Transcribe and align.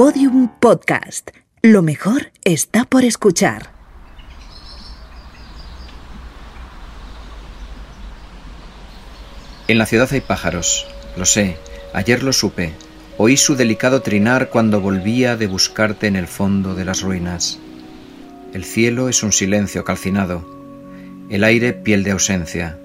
Podium 0.00 0.48
Podcast. 0.60 1.28
Lo 1.60 1.82
mejor 1.82 2.32
está 2.42 2.86
por 2.86 3.04
escuchar. 3.04 3.70
En 9.68 9.76
la 9.76 9.84
ciudad 9.84 10.08
hay 10.10 10.22
pájaros, 10.22 10.86
lo 11.18 11.26
sé, 11.26 11.58
ayer 11.92 12.22
lo 12.22 12.32
supe. 12.32 12.72
Oí 13.18 13.36
su 13.36 13.56
delicado 13.56 14.00
trinar 14.00 14.48
cuando 14.48 14.80
volvía 14.80 15.36
de 15.36 15.46
buscarte 15.46 16.06
en 16.06 16.16
el 16.16 16.28
fondo 16.28 16.74
de 16.74 16.86
las 16.86 17.02
ruinas. 17.02 17.58
El 18.54 18.64
cielo 18.64 19.10
es 19.10 19.22
un 19.22 19.32
silencio 19.32 19.84
calcinado, 19.84 20.48
el 21.28 21.44
aire 21.44 21.74
piel 21.74 22.04
de 22.04 22.12
ausencia. 22.12 22.78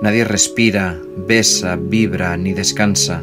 Nadie 0.00 0.22
respira, 0.22 0.96
besa, 1.16 1.74
vibra 1.74 2.36
ni 2.36 2.52
descansa. 2.52 3.20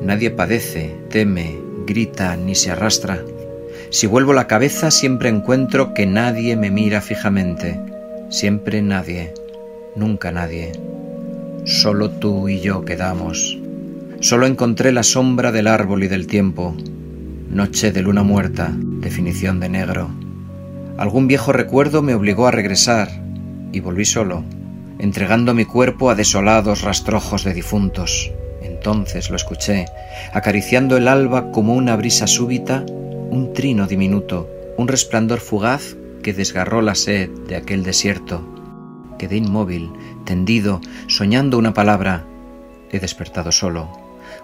Nadie 0.00 0.30
padece, 0.30 0.96
teme, 1.10 1.63
grita 1.84 2.36
ni 2.36 2.54
se 2.54 2.70
arrastra. 2.70 3.22
Si 3.90 4.06
vuelvo 4.06 4.32
la 4.32 4.46
cabeza 4.46 4.90
siempre 4.90 5.28
encuentro 5.28 5.94
que 5.94 6.06
nadie 6.06 6.56
me 6.56 6.70
mira 6.70 7.00
fijamente. 7.00 7.80
Siempre 8.30 8.82
nadie, 8.82 9.32
nunca 9.94 10.32
nadie. 10.32 10.72
Solo 11.64 12.10
tú 12.10 12.48
y 12.48 12.60
yo 12.60 12.84
quedamos. 12.84 13.58
Solo 14.20 14.46
encontré 14.46 14.92
la 14.92 15.02
sombra 15.02 15.52
del 15.52 15.66
árbol 15.66 16.02
y 16.04 16.08
del 16.08 16.26
tiempo. 16.26 16.74
Noche 17.50 17.92
de 17.92 18.02
luna 18.02 18.22
muerta, 18.22 18.72
definición 18.74 19.60
de 19.60 19.68
negro. 19.68 20.10
Algún 20.96 21.26
viejo 21.26 21.52
recuerdo 21.52 22.02
me 22.02 22.14
obligó 22.14 22.46
a 22.46 22.50
regresar 22.50 23.08
y 23.72 23.80
volví 23.80 24.04
solo, 24.04 24.44
entregando 24.98 25.54
mi 25.54 25.64
cuerpo 25.64 26.10
a 26.10 26.14
desolados 26.14 26.82
rastrojos 26.82 27.44
de 27.44 27.54
difuntos. 27.54 28.32
Entonces 28.84 29.30
lo 29.30 29.36
escuché, 29.36 29.86
acariciando 30.34 30.98
el 30.98 31.08
alba 31.08 31.50
como 31.52 31.72
una 31.72 31.96
brisa 31.96 32.26
súbita, 32.26 32.84
un 33.30 33.54
trino 33.54 33.86
diminuto, 33.86 34.46
un 34.76 34.88
resplandor 34.88 35.40
fugaz 35.40 35.96
que 36.22 36.34
desgarró 36.34 36.82
la 36.82 36.94
sed 36.94 37.30
de 37.48 37.56
aquel 37.56 37.82
desierto. 37.82 38.46
Quedé 39.18 39.38
inmóvil, 39.38 39.90
tendido, 40.26 40.82
soñando 41.06 41.56
una 41.56 41.72
palabra. 41.72 42.26
He 42.90 42.98
despertado 42.98 43.52
solo, 43.52 43.88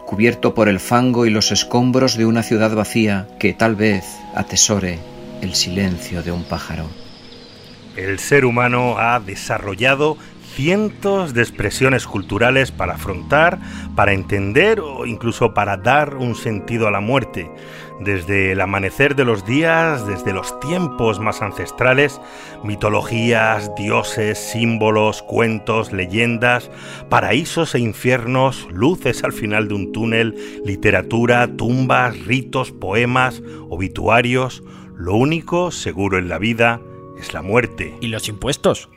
cubierto 0.06 0.54
por 0.54 0.70
el 0.70 0.80
fango 0.80 1.26
y 1.26 1.30
los 1.30 1.52
escombros 1.52 2.16
de 2.16 2.24
una 2.24 2.42
ciudad 2.42 2.74
vacía 2.74 3.28
que 3.38 3.52
tal 3.52 3.76
vez 3.76 4.06
atesore 4.34 5.00
el 5.42 5.54
silencio 5.54 6.22
de 6.22 6.32
un 6.32 6.44
pájaro. 6.44 6.86
El 7.94 8.18
ser 8.18 8.46
humano 8.46 8.96
ha 8.98 9.20
desarrollado 9.20 10.16
cientos 10.54 11.32
de 11.34 11.42
expresiones 11.42 12.06
culturales 12.06 12.72
para 12.72 12.94
afrontar, 12.94 13.58
para 13.94 14.12
entender 14.12 14.80
o 14.80 15.06
incluso 15.06 15.54
para 15.54 15.76
dar 15.76 16.16
un 16.16 16.34
sentido 16.34 16.88
a 16.88 16.90
la 16.90 17.00
muerte. 17.00 17.50
Desde 18.00 18.52
el 18.52 18.60
amanecer 18.60 19.14
de 19.14 19.24
los 19.24 19.44
días, 19.44 20.06
desde 20.06 20.32
los 20.32 20.58
tiempos 20.60 21.20
más 21.20 21.42
ancestrales, 21.42 22.20
mitologías, 22.64 23.70
dioses, 23.76 24.38
símbolos, 24.38 25.22
cuentos, 25.22 25.92
leyendas, 25.92 26.70
paraísos 27.08 27.74
e 27.74 27.78
infiernos, 27.78 28.68
luces 28.72 29.22
al 29.22 29.32
final 29.32 29.68
de 29.68 29.74
un 29.74 29.92
túnel, 29.92 30.34
literatura, 30.64 31.56
tumbas, 31.56 32.18
ritos, 32.24 32.72
poemas, 32.72 33.42
obituarios. 33.68 34.62
Lo 34.96 35.14
único 35.14 35.70
seguro 35.70 36.18
en 36.18 36.28
la 36.28 36.38
vida 36.38 36.80
es 37.18 37.34
la 37.34 37.42
muerte. 37.42 37.94
¿Y 38.00 38.08
los 38.08 38.28
impuestos? 38.28 38.88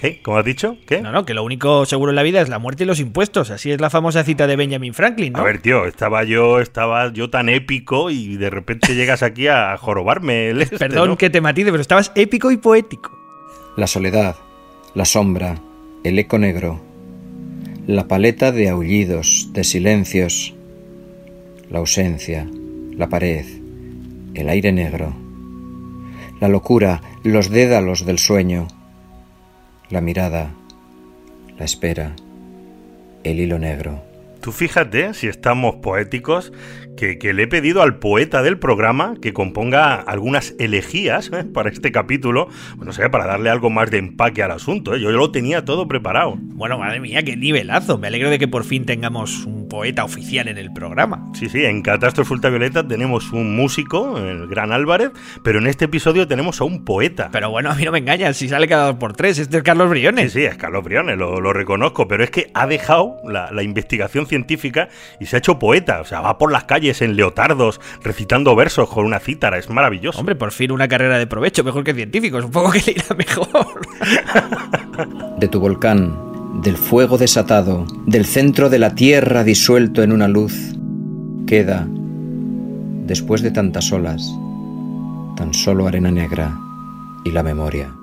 ¿Qué? 0.00 0.22
¿Cómo 0.22 0.38
has 0.38 0.46
dicho? 0.46 0.78
¿Qué? 0.86 1.02
No, 1.02 1.12
no, 1.12 1.26
que 1.26 1.34
lo 1.34 1.44
único 1.44 1.84
seguro 1.84 2.10
en 2.10 2.16
la 2.16 2.22
vida 2.22 2.40
es 2.40 2.48
la 2.48 2.58
muerte 2.58 2.84
y 2.84 2.86
los 2.86 3.00
impuestos. 3.00 3.50
Así 3.50 3.70
es 3.70 3.82
la 3.82 3.90
famosa 3.90 4.24
cita 4.24 4.46
de 4.46 4.56
Benjamin 4.56 4.94
Franklin, 4.94 5.34
¿no? 5.34 5.40
A 5.40 5.42
ver, 5.42 5.60
tío, 5.60 5.84
estaba 5.84 6.24
yo, 6.24 6.58
estaba 6.58 7.12
yo 7.12 7.28
tan 7.28 7.50
épico 7.50 8.08
y 8.08 8.38
de 8.38 8.48
repente 8.48 8.94
llegas 8.94 9.22
aquí 9.22 9.48
a 9.48 9.76
jorobarme 9.76 10.48
el 10.48 10.62
este, 10.62 10.78
Perdón 10.78 11.10
¿no? 11.10 11.18
que 11.18 11.28
te 11.28 11.42
matice, 11.42 11.70
pero 11.70 11.82
estabas 11.82 12.12
épico 12.14 12.50
y 12.50 12.56
poético. 12.56 13.10
La 13.76 13.86
soledad, 13.86 14.36
la 14.94 15.04
sombra, 15.04 15.60
el 16.02 16.18
eco 16.18 16.38
negro, 16.38 16.80
la 17.86 18.08
paleta 18.08 18.52
de 18.52 18.70
aullidos, 18.70 19.50
de 19.52 19.64
silencios, 19.64 20.54
la 21.68 21.80
ausencia, 21.80 22.48
la 22.96 23.10
pared, 23.10 23.44
el 24.32 24.48
aire 24.48 24.72
negro, 24.72 25.14
la 26.40 26.48
locura, 26.48 27.02
los 27.22 27.50
dédalos 27.50 28.06
del 28.06 28.18
sueño, 28.18 28.66
la 29.90 30.00
mirada, 30.00 30.52
la 31.58 31.64
espera, 31.64 32.14
el 33.24 33.40
hilo 33.40 33.58
negro. 33.58 34.02
Tú 34.40 34.52
fíjate, 34.52 35.12
si 35.12 35.26
estamos 35.26 35.76
poéticos, 35.76 36.52
que, 36.96 37.18
que, 37.18 37.34
le 37.34 37.42
he 37.42 37.46
pedido 37.46 37.82
al 37.82 37.98
poeta 37.98 38.42
del 38.42 38.58
programa 38.58 39.14
que 39.20 39.32
componga 39.32 39.94
algunas 39.94 40.54
elegías 40.58 41.30
¿eh? 41.32 41.44
para 41.44 41.70
este 41.70 41.92
capítulo, 41.92 42.48
pues 42.76 42.86
no 42.86 42.92
sé, 42.92 43.10
para 43.10 43.26
darle 43.26 43.50
algo 43.50 43.68
más 43.68 43.90
de 43.90 43.98
empaque 43.98 44.42
al 44.42 44.52
asunto. 44.52 44.94
¿eh? 44.94 45.00
Yo, 45.00 45.10
yo 45.10 45.18
lo 45.18 45.30
tenía 45.30 45.64
todo 45.64 45.88
preparado. 45.88 46.36
Bueno, 46.38 46.78
madre 46.78 47.00
mía, 47.00 47.22
qué 47.22 47.36
nivelazo. 47.36 47.98
Me 47.98 48.06
alegro 48.06 48.30
de 48.30 48.38
que 48.38 48.48
por 48.48 48.64
fin 48.64 48.86
tengamos 48.86 49.44
un 49.44 49.68
poeta 49.70 50.04
oficial 50.04 50.48
en 50.48 50.58
el 50.58 50.70
programa. 50.70 51.30
Sí, 51.32 51.48
sí, 51.48 51.64
en 51.64 51.80
Catástrofe 51.80 52.34
Ultravioleta 52.34 52.86
tenemos 52.86 53.32
un 53.32 53.56
músico, 53.56 54.18
el 54.18 54.46
gran 54.48 54.72
Álvarez, 54.72 55.12
pero 55.42 55.60
en 55.60 55.66
este 55.66 55.86
episodio 55.86 56.28
tenemos 56.28 56.60
a 56.60 56.64
un 56.64 56.84
poeta. 56.84 57.30
Pero 57.32 57.48
bueno, 57.48 57.70
a 57.70 57.74
mí 57.74 57.84
no 57.84 57.92
me 57.92 57.98
engañas, 58.00 58.36
si 58.36 58.50
sale 58.50 58.68
cada 58.68 58.88
dos 58.88 58.96
por 58.96 59.14
tres, 59.14 59.38
este 59.38 59.56
es 59.56 59.62
Carlos 59.62 59.88
Briones. 59.88 60.32
Sí, 60.32 60.40
sí, 60.40 60.44
es 60.44 60.56
Carlos 60.56 60.84
Briones, 60.84 61.16
lo, 61.16 61.40
lo 61.40 61.54
reconozco, 61.54 62.06
pero 62.06 62.22
es 62.22 62.30
que 62.30 62.50
ha 62.52 62.66
dejado 62.66 63.16
la, 63.24 63.50
la 63.50 63.62
investigación 63.62 64.26
científica 64.26 64.88
y 65.18 65.26
se 65.26 65.36
ha 65.36 65.38
hecho 65.38 65.58
poeta, 65.58 66.00
o 66.00 66.04
sea, 66.04 66.20
va 66.20 66.36
por 66.36 66.52
las 66.52 66.64
calles 66.64 67.00
en 67.00 67.16
leotardos 67.16 67.80
recitando 68.02 68.54
versos 68.54 68.90
con 68.90 69.06
una 69.06 69.20
cítara, 69.20 69.56
es 69.56 69.70
maravilloso. 69.70 70.18
Hombre, 70.18 70.34
por 70.34 70.52
fin 70.52 70.72
una 70.72 70.88
carrera 70.88 71.18
de 71.18 71.26
provecho, 71.26 71.64
mejor 71.64 71.84
que 71.84 71.94
científico, 71.94 72.42
supongo 72.42 72.72
que 72.72 72.82
le 72.86 72.92
irá 72.92 73.14
mejor. 73.16 73.80
De 75.38 75.48
tu 75.48 75.60
volcán, 75.60 76.29
del 76.54 76.76
fuego 76.76 77.18
desatado, 77.18 77.86
del 78.06 78.26
centro 78.26 78.68
de 78.68 78.78
la 78.78 78.94
tierra 78.94 79.44
disuelto 79.44 80.02
en 80.02 80.12
una 80.12 80.28
luz, 80.28 80.74
queda, 81.46 81.86
después 83.06 83.42
de 83.42 83.50
tantas 83.50 83.92
olas, 83.92 84.22
tan 85.36 85.54
solo 85.54 85.86
arena 85.86 86.10
negra 86.10 86.58
y 87.24 87.30
la 87.30 87.42
memoria. 87.42 87.99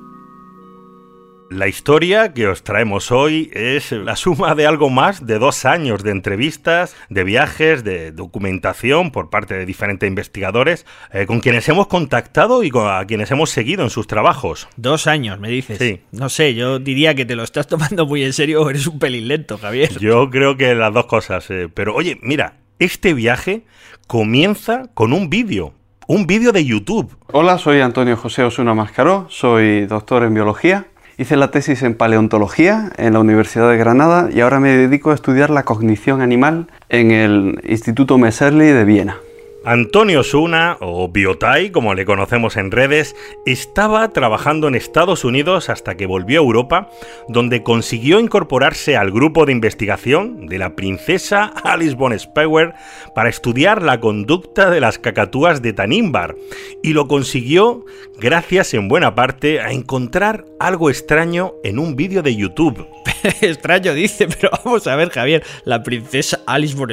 La 1.49 1.69
historia 1.69 2.33
que 2.33 2.45
os 2.47 2.63
traemos 2.63 3.09
hoy 3.09 3.49
es 3.53 3.93
la 3.93 4.17
suma 4.17 4.53
de 4.53 4.67
algo 4.67 4.89
más 4.89 5.25
de 5.25 5.39
dos 5.39 5.63
años 5.63 6.03
de 6.03 6.11
entrevistas, 6.11 6.93
de 7.09 7.23
viajes, 7.23 7.85
de 7.85 8.11
documentación 8.11 9.11
por 9.11 9.29
parte 9.29 9.53
de 9.53 9.65
diferentes 9.65 10.05
investigadores 10.05 10.85
eh, 11.13 11.25
con 11.25 11.39
quienes 11.39 11.69
hemos 11.69 11.87
contactado 11.87 12.63
y 12.63 12.69
con, 12.69 12.89
a 12.89 13.05
quienes 13.05 13.31
hemos 13.31 13.49
seguido 13.49 13.83
en 13.83 13.89
sus 13.89 14.07
trabajos. 14.07 14.67
Dos 14.75 15.07
años, 15.07 15.39
me 15.39 15.47
dices. 15.47 15.77
Sí. 15.77 16.01
No 16.11 16.27
sé, 16.27 16.53
yo 16.53 16.79
diría 16.79 17.15
que 17.15 17.23
te 17.23 17.37
lo 17.37 17.43
estás 17.43 17.67
tomando 17.67 18.05
muy 18.05 18.25
en 18.25 18.33
serio 18.33 18.63
o 18.63 18.69
eres 18.69 18.85
un 18.85 18.99
pelín 18.99 19.29
lento, 19.29 19.57
Javier. 19.57 19.97
Yo 19.99 20.29
creo 20.29 20.57
que 20.57 20.75
las 20.75 20.93
dos 20.93 21.05
cosas. 21.05 21.49
Eh, 21.49 21.69
pero 21.73 21.95
oye, 21.95 22.19
mira, 22.21 22.55
este 22.77 23.13
viaje 23.13 23.63
comienza 24.05 24.89
con 24.93 25.13
un 25.13 25.29
vídeo. 25.29 25.73
Un 26.07 26.27
vídeo 26.27 26.51
de 26.51 26.65
YouTube. 26.65 27.15
Hola, 27.31 27.57
soy 27.57 27.79
Antonio 27.79 28.17
José 28.17 28.43
Osuna 28.43 28.73
Mascaró, 28.73 29.27
soy 29.29 29.85
doctor 29.85 30.23
en 30.23 30.33
biología. 30.33 30.87
Hice 31.19 31.35
la 31.35 31.49
tesis 31.49 31.81
en 31.81 31.95
paleontología 31.95 32.91
en 32.97 33.13
la 33.13 33.19
Universidad 33.19 33.71
de 33.71 33.77
Granada 33.77 34.29
y 34.31 34.41
ahora 34.41 34.59
me 34.59 34.77
dedico 34.77 35.09
a 35.09 35.15
estudiar 35.15 35.49
la 35.49 35.63
cognición 35.63 36.21
animal 36.21 36.67
en 36.89 37.09
el 37.09 37.59
Instituto 37.67 38.19
Messerli 38.19 38.67
de 38.67 38.85
Viena. 38.85 39.17
Antonio 39.65 40.23
Suna, 40.23 40.77
o 40.79 41.09
Biotai, 41.09 41.71
como 41.71 41.93
le 41.93 42.05
conocemos 42.05 42.55
en 42.55 42.71
redes, 42.71 43.15
estaba 43.45 44.07
trabajando 44.09 44.67
en 44.67 44.75
Estados 44.75 45.25
Unidos 45.25 45.69
hasta 45.69 45.95
que 45.95 46.05
volvió 46.05 46.39
a 46.39 46.43
Europa, 46.43 46.89
donde 47.27 47.63
consiguió 47.63 48.19
incorporarse 48.19 48.95
al 48.95 49.11
grupo 49.11 49.45
de 49.45 49.51
investigación 49.51 50.47
de 50.47 50.59
la 50.59 50.75
princesa 50.75 51.45
Alice 51.63 51.95
von 51.95 52.17
Speyer 52.17 52.73
para 53.13 53.29
estudiar 53.29 53.81
la 53.81 53.99
conducta 53.99 54.69
de 54.69 54.79
las 54.79 54.99
cacatúas 54.99 55.61
de 55.61 55.73
Tanimbar, 55.73 56.35
y 56.81 56.93
lo 56.93 57.07
consiguió 57.07 57.83
gracias 58.19 58.73
en 58.73 58.87
buena 58.87 59.15
parte 59.15 59.59
a 59.59 59.71
encontrar 59.71 60.45
algo 60.59 60.89
extraño 60.89 61.53
en 61.63 61.79
un 61.79 61.95
vídeo 61.95 62.23
de 62.23 62.35
YouTube. 62.35 62.87
extraño 63.41 63.93
dice, 63.93 64.27
pero 64.27 64.51
vamos 64.63 64.87
a 64.87 64.95
ver, 64.95 65.09
Javier, 65.09 65.43
la 65.65 65.83
princesa 65.83 66.39
Alice 66.45 66.75
von 66.75 66.87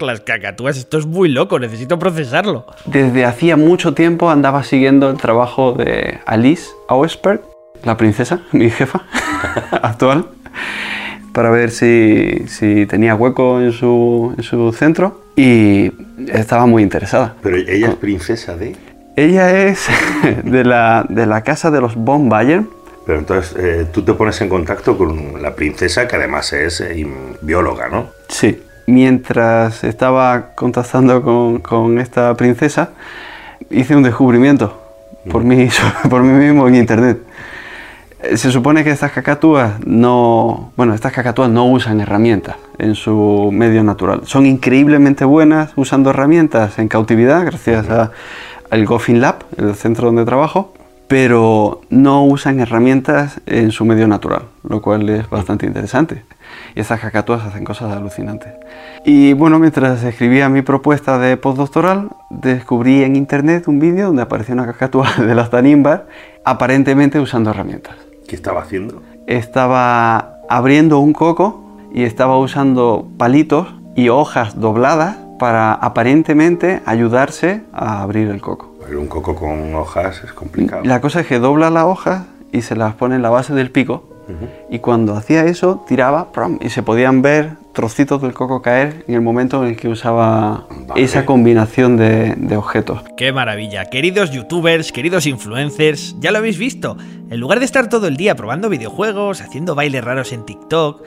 las 0.00 0.20
cacatúas, 0.20 0.76
esto 0.76 0.98
es 0.98 1.06
muy 1.06 1.28
loco, 1.28 1.58
procesarlo. 1.86 2.66
Desde 2.84 3.24
hacía 3.24 3.56
mucho 3.56 3.94
tiempo 3.94 4.30
andaba 4.30 4.62
siguiendo 4.62 5.10
el 5.10 5.16
trabajo 5.16 5.72
de 5.72 6.20
Alice 6.26 6.70
Auersperg, 6.88 7.40
la 7.84 7.96
princesa, 7.96 8.40
mi 8.52 8.70
jefa 8.70 9.02
actual, 9.70 10.26
para 11.32 11.50
ver 11.50 11.70
si, 11.70 12.44
si, 12.48 12.86
tenía 12.86 13.14
hueco 13.14 13.60
en 13.60 13.72
su, 13.72 14.34
en 14.36 14.42
su 14.42 14.72
centro 14.72 15.22
y 15.36 15.90
estaba 16.28 16.66
muy 16.66 16.82
interesada. 16.82 17.34
Pero 17.42 17.56
ella 17.56 17.88
es 17.88 17.94
princesa 17.96 18.56
de... 18.56 18.76
Ella 19.16 19.66
es 19.66 19.88
de 20.44 20.64
la, 20.64 21.04
de 21.08 21.26
la 21.26 21.42
casa 21.42 21.70
de 21.70 21.80
los 21.80 21.94
von 21.96 22.28
Bayern. 22.28 22.68
Pero 23.04 23.18
entonces 23.18 23.56
eh, 23.58 23.86
tú 23.92 24.02
te 24.02 24.12
pones 24.14 24.40
en 24.40 24.48
contacto 24.48 24.96
con 24.96 25.42
la 25.42 25.54
princesa, 25.54 26.06
que 26.06 26.16
además 26.16 26.52
es 26.52 26.80
eh, 26.80 27.06
bióloga, 27.40 27.88
¿no? 27.88 28.10
Sí. 28.28 28.62
Mientras 28.86 29.84
estaba 29.84 30.54
contactando 30.54 31.22
con, 31.22 31.58
con 31.60 31.98
esta 31.98 32.34
princesa, 32.34 32.90
hice 33.70 33.96
un 33.96 34.02
descubrimiento 34.02 34.78
por 35.30 35.44
mí, 35.44 35.68
por 36.10 36.22
mí 36.22 36.32
mismo 36.32 36.66
en 36.68 36.74
internet. 36.76 37.18
Eh, 38.22 38.36
Se 38.36 38.50
supone 38.50 38.84
que 38.84 38.90
estas 38.90 39.12
cacatúas 39.12 39.74
no, 39.86 40.72
bueno, 40.76 40.94
estas 40.94 41.12
cacatúas 41.12 41.50
no 41.50 41.66
usan 41.66 42.00
herramientas 42.00 42.56
en 42.78 42.94
su 42.94 43.50
medio 43.52 43.82
natural. 43.84 44.22
Son 44.24 44.46
increíblemente 44.46 45.24
buenas 45.24 45.72
usando 45.76 46.10
herramientas 46.10 46.78
en 46.78 46.88
cautividad, 46.88 47.44
gracias 47.44 47.88
a- 47.88 48.10
al 48.70 48.86
Goffin 48.86 49.20
Lab, 49.20 49.44
el 49.58 49.74
centro 49.74 50.06
donde 50.06 50.24
trabajo, 50.24 50.72
pero 51.08 51.82
no 51.90 52.24
usan 52.24 52.58
herramientas 52.60 53.38
en 53.44 53.70
su 53.70 53.84
medio 53.84 54.08
natural, 54.08 54.44
lo 54.66 54.80
cual 54.80 55.08
es 55.10 55.28
bastante 55.28 55.66
interesante. 55.66 56.22
Y 56.74 56.80
estas 56.80 57.00
cacatúas 57.00 57.44
hacen 57.44 57.64
cosas 57.64 57.94
alucinantes. 57.94 58.52
Y 59.04 59.32
bueno, 59.32 59.58
mientras 59.58 60.02
escribía 60.04 60.48
mi 60.48 60.62
propuesta 60.62 61.18
de 61.18 61.36
postdoctoral, 61.36 62.10
descubrí 62.30 63.02
en 63.02 63.16
internet 63.16 63.68
un 63.68 63.78
vídeo 63.78 64.08
donde 64.08 64.22
aparecía 64.22 64.54
una 64.54 64.66
cacatúa 64.66 65.08
de 65.18 65.34
las 65.34 65.50
Tanimbar, 65.50 66.06
aparentemente 66.44 67.20
usando 67.20 67.50
herramientas. 67.50 67.96
¿Qué 68.26 68.36
estaba 68.36 68.62
haciendo? 68.62 69.02
Estaba 69.26 70.38
abriendo 70.48 70.98
un 70.98 71.12
coco 71.12 71.62
y 71.92 72.04
estaba 72.04 72.38
usando 72.38 73.08
palitos 73.18 73.74
y 73.94 74.08
hojas 74.08 74.58
dobladas 74.58 75.16
para 75.38 75.72
aparentemente 75.72 76.82
ayudarse 76.86 77.62
a 77.72 78.02
abrir 78.02 78.28
el 78.28 78.40
coco. 78.40 78.76
Pero 78.86 79.00
un 79.00 79.08
coco 79.08 79.34
con 79.34 79.74
hojas 79.74 80.22
es 80.24 80.32
complicado. 80.32 80.82
La 80.84 81.00
cosa 81.00 81.20
es 81.20 81.26
que 81.26 81.38
dobla 81.38 81.70
las 81.70 81.84
hojas 81.84 82.22
y 82.52 82.62
se 82.62 82.76
las 82.76 82.94
pone 82.94 83.16
en 83.16 83.22
la 83.22 83.30
base 83.30 83.54
del 83.54 83.70
pico. 83.70 84.04
Y 84.70 84.78
cuando 84.78 85.14
hacía 85.14 85.44
eso, 85.44 85.84
tiraba 85.86 86.32
¡pram! 86.32 86.58
y 86.62 86.70
se 86.70 86.82
podían 86.82 87.22
ver 87.22 87.50
trocitos 87.72 88.22
del 88.22 88.32
coco 88.34 88.62
caer 88.62 89.04
en 89.08 89.14
el 89.14 89.20
momento 89.20 89.62
en 89.62 89.70
el 89.70 89.76
que 89.76 89.88
usaba 89.88 90.66
Vale. 90.86 91.02
esa 91.02 91.24
combinación 91.26 91.96
de, 91.96 92.34
de 92.36 92.56
objetos. 92.56 93.02
Qué 93.16 93.32
maravilla. 93.32 93.86
Queridos 93.86 94.30
youtubers, 94.30 94.92
queridos 94.92 95.26
influencers, 95.26 96.16
ya 96.20 96.30
lo 96.30 96.38
habéis 96.38 96.58
visto. 96.58 96.96
En 97.30 97.40
lugar 97.40 97.58
de 97.58 97.64
estar 97.64 97.88
todo 97.88 98.06
el 98.06 98.16
día 98.16 98.34
probando 98.36 98.68
videojuegos, 98.68 99.40
haciendo 99.40 99.74
bailes 99.74 100.04
raros 100.04 100.32
en 100.32 100.44
TikTok, 100.44 101.02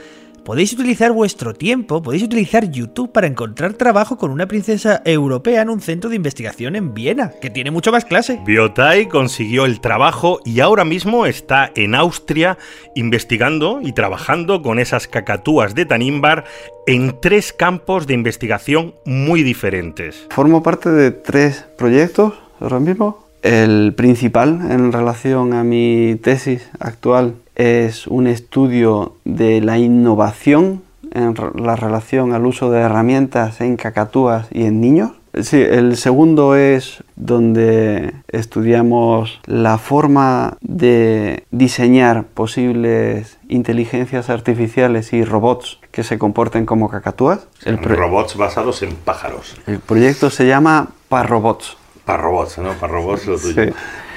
podéis 0.45 0.71
utilizar 0.73 1.11
vuestro 1.11 1.53
tiempo, 1.53 2.01
podéis 2.03 2.23
utilizar 2.23 2.69
YouTube 2.69 3.11
para 3.11 3.27
encontrar 3.27 3.73
trabajo 3.73 4.17
con 4.17 4.29
una 4.29 4.47
princesa 4.47 5.01
europea 5.03 5.63
en 5.63 5.69
un 5.69 5.81
centro 5.81 6.09
de 6.09 6.15
investigación 6.15 6.75
en 6.75 6.93
Viena, 6.93 7.31
que 7.41 7.49
tiene 7.49 7.71
mucho 7.71 7.91
más 7.91 8.05
clase. 8.05 8.39
Biotai 8.45 9.09
consiguió 9.09 9.65
el 9.65 9.81
trabajo 9.81 10.39
y 10.45 10.59
ahora 10.59 10.85
mismo 10.85 11.25
está 11.25 11.71
en 11.75 11.95
Austria 11.95 12.59
investigando 12.93 13.79
y 13.81 13.91
trabajando 13.91 14.61
con 14.61 14.77
esas 14.77 15.07
cacatúas 15.07 15.73
de 15.73 15.87
Tanimbar 15.87 16.45
en 16.85 17.19
tres 17.19 17.51
campos 17.51 18.05
de 18.05 18.13
investigación 18.13 18.93
muy 19.03 19.41
diferentes. 19.41 20.27
Formo 20.29 20.61
parte 20.61 20.91
de 20.91 21.09
tres 21.09 21.65
proyectos 21.75 22.33
ahora 22.59 22.79
mismo. 22.79 23.25
El 23.41 23.93
principal 23.95 24.71
en 24.71 24.91
relación 24.91 25.53
a 25.53 25.63
mi 25.63 26.19
tesis 26.21 26.69
actual 26.79 27.35
es 27.55 28.07
un 28.07 28.27
estudio 28.27 29.15
de 29.25 29.61
la 29.61 29.77
innovación 29.77 30.83
en 31.11 31.33
la 31.55 31.75
relación 31.75 32.33
al 32.33 32.45
uso 32.45 32.71
de 32.71 32.81
herramientas 32.81 33.61
en 33.61 33.77
cacatúas 33.77 34.47
y 34.51 34.65
en 34.65 34.81
niños. 34.81 35.11
Sí, 35.41 35.61
el 35.61 35.97
segundo 35.97 36.55
es 36.55 37.03
donde 37.17 38.13
estudiamos 38.29 39.41
la 39.45 39.77
forma 39.77 40.57
de 40.61 41.43
diseñar 41.51 42.23
posibles 42.23 43.37
inteligencias 43.49 44.29
artificiales 44.29 45.11
y 45.11 45.25
robots 45.25 45.79
que 45.91 46.03
se 46.03 46.17
comporten 46.17 46.65
como 46.65 46.89
cacatúas. 46.89 47.47
El, 47.65 47.79
Robots 47.79 48.37
basados 48.37 48.81
en 48.81 48.95
pájaros. 48.95 49.57
el 49.67 49.79
proyecto 49.79 50.29
se 50.29 50.47
llama 50.47 50.89
Parrobots. 51.09 51.77
Para 52.05 52.21
robots, 52.21 52.59
¿no? 52.59 52.73
Para 52.73 52.93
robots 52.93 53.25
lo 53.25 53.37
tuyo. 53.37 53.65
Sí. 53.65 53.71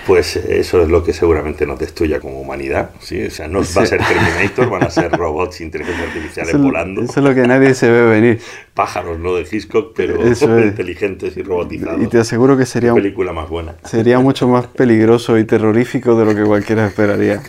Pues 0.09 0.35
eso 0.37 0.83
es 0.83 0.89
lo 0.89 1.05
que 1.05 1.13
seguramente 1.13 1.67
nos 1.67 1.79
destruya 1.79 2.19
como 2.19 2.41
humanidad. 2.41 2.91
¿sí? 2.99 3.27
O 3.27 3.31
sea, 3.31 3.47
no 3.47 3.61
va 3.61 3.83
a 3.83 3.87
ser 3.87 4.01
Terminator, 4.05 4.69
van 4.71 4.83
a 4.85 4.91
ser 4.91 5.13
robots, 5.13 5.61
inteligencia 5.61 6.05
artificiales 6.07 6.55
Eso, 6.55 6.63
volando. 6.63 7.03
eso 7.03 7.13
es 7.21 7.25
lo 7.25 7.35
que 7.35 7.47
nadie 7.47 7.75
se 7.75 7.91
ve 7.91 8.07
venir. 8.07 8.41
Pájaros, 8.75 9.19
no 9.21 9.35
de 9.35 9.47
Hitchcock, 9.51 9.93
pero 9.95 10.25
es. 10.27 10.41
inteligentes 10.43 11.37
y 11.37 11.43
robotizados. 11.43 12.03
Y 12.03 12.07
te 12.09 12.19
aseguro 12.19 12.57
que 12.57 12.65
sería, 12.67 12.93
un- 12.95 13.01
película 13.01 13.33
más 13.33 13.49
buena. 13.49 13.75
sería 13.85 14.19
mucho 14.19 14.49
más 14.49 14.67
peligroso 14.67 15.39
y 15.39 15.45
terrorífico 15.45 16.19
de 16.19 16.25
lo 16.25 16.35
que 16.35 16.43
cualquiera 16.45 16.87
esperaría. 16.87 17.43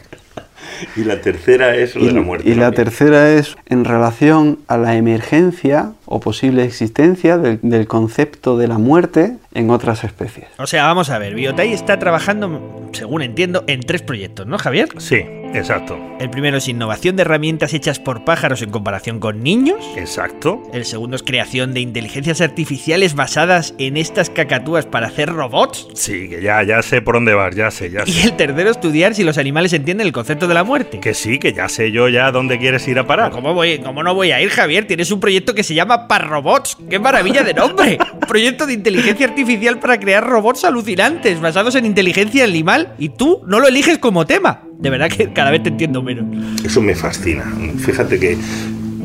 Y 0.96 1.04
la 1.04 1.20
tercera 1.22 1.76
es 1.76 1.96
lo 1.96 2.04
Y, 2.04 2.08
de 2.08 2.14
la 2.14 2.22
muerte. 2.22 2.50
y 2.50 2.54
la 2.56 2.72
tercera 2.72 3.32
es 3.34 3.56
en 3.68 3.84
relación 3.86 4.60
a 4.68 4.78
la 4.78 4.96
emergencia 4.96 5.92
o 6.12 6.20
posible 6.20 6.64
existencia 6.64 7.38
del, 7.38 7.60
del 7.62 7.86
concepto 7.88 8.58
de 8.58 8.68
la 8.68 8.80
muerte 8.80 9.38
en 9.54 9.70
otras 9.70 10.04
especies. 10.04 10.48
O 10.58 10.66
sea, 10.66 10.86
vamos 10.88 11.10
a 11.12 11.20
ver, 11.20 11.36
Biotai 11.36 11.72
está 11.72 12.00
trabajando, 12.00 12.90
según 12.94 13.22
entiendo, 13.22 13.64
en 13.68 13.82
tres 13.82 14.02
proyectos, 14.02 14.48
¿no, 14.48 14.58
Javier? 14.58 14.90
Sí, 14.98 15.18
exacto. 15.54 15.98
El 16.20 16.30
primero 16.32 16.58
es 16.58 16.68
innovación 16.68 17.16
de 17.16 17.22
herramientas 17.22 17.74
hechas 17.74 18.00
por 18.00 18.26
pájaros 18.26 18.62
en 18.64 18.72
comparación 18.72 19.20
con 19.20 19.42
niños. 19.44 19.78
Exacto. 19.98 20.62
El 20.74 20.86
segundo 20.86 21.16
es 21.16 21.24
creación 21.24 21.74
de 21.74 21.80
inteligencias 21.82 22.42
artificiales 22.42 23.14
basadas 23.16 23.74
en 23.78 23.96
estas 23.96 24.30
cacatúas 24.32 24.86
para 24.88 25.08
hacer 25.08 25.30
robots. 25.30 25.88
Sí, 25.94 26.28
que 26.28 26.42
ya, 26.42 26.64
ya 26.64 26.82
sé 26.82 27.02
por 27.02 27.16
dónde 27.16 27.34
vas, 27.36 27.56
ya 27.56 27.70
sé, 27.72 27.90
ya 27.92 28.04
Y 28.06 28.12
sé. 28.12 28.24
el 28.28 28.34
tercero, 28.34 28.72
estudiar 28.72 29.14
si 29.16 29.24
los 29.24 29.38
animales 29.38 29.74
entienden 29.74 30.08
el 30.08 30.14
concepto 30.14 30.48
de 30.48 30.54
la 30.56 30.64
muerte. 30.64 31.00
Que 31.00 31.14
sí, 31.14 31.38
que 31.40 31.54
ya 31.54 31.70
sé 31.70 31.92
yo 31.92 32.10
ya 32.10 32.32
dónde 32.32 32.58
quieres 32.58 32.88
ir 32.88 32.98
a 33.00 33.06
parar. 33.06 33.32
¿Cómo, 33.32 33.54
voy, 33.54 33.78
¿Cómo 33.80 34.02
no 34.04 34.14
voy 34.16 34.32
a 34.32 34.42
ir, 34.42 34.50
Javier? 34.50 34.86
Tienes 34.88 35.12
un 35.12 35.20
proyecto 35.20 35.54
que 35.56 35.64
se 35.64 35.74
llama 35.74 35.99
Parrobots. 36.08 36.78
¡Qué 36.90 37.00
maravilla 37.00 37.44
de 37.44 37.54
nombre! 37.54 37.98
Un 38.14 38.20
proyecto 38.22 38.66
de 38.66 38.74
inteligencia 38.74 39.28
artificial 39.28 39.80
para 39.80 40.00
crear 40.00 40.26
robots 40.28 40.64
alucinantes 40.66 41.40
basados 41.42 41.76
en 41.76 41.86
inteligencia 41.86 42.44
animal 42.44 42.94
y 42.98 43.10
tú 43.10 43.42
no 43.48 43.60
lo 43.60 43.68
eliges 43.68 43.98
como 43.98 44.26
tema. 44.26 44.62
De 44.78 44.90
verdad 44.90 45.10
que 45.10 45.32
cada 45.34 45.52
vez 45.52 45.64
te 45.64 45.70
entiendo 45.70 46.02
menos. 46.02 46.26
Eso 46.64 46.82
me 46.82 46.96
fascina. 46.96 47.44
Fíjate 47.78 48.20
que 48.20 48.38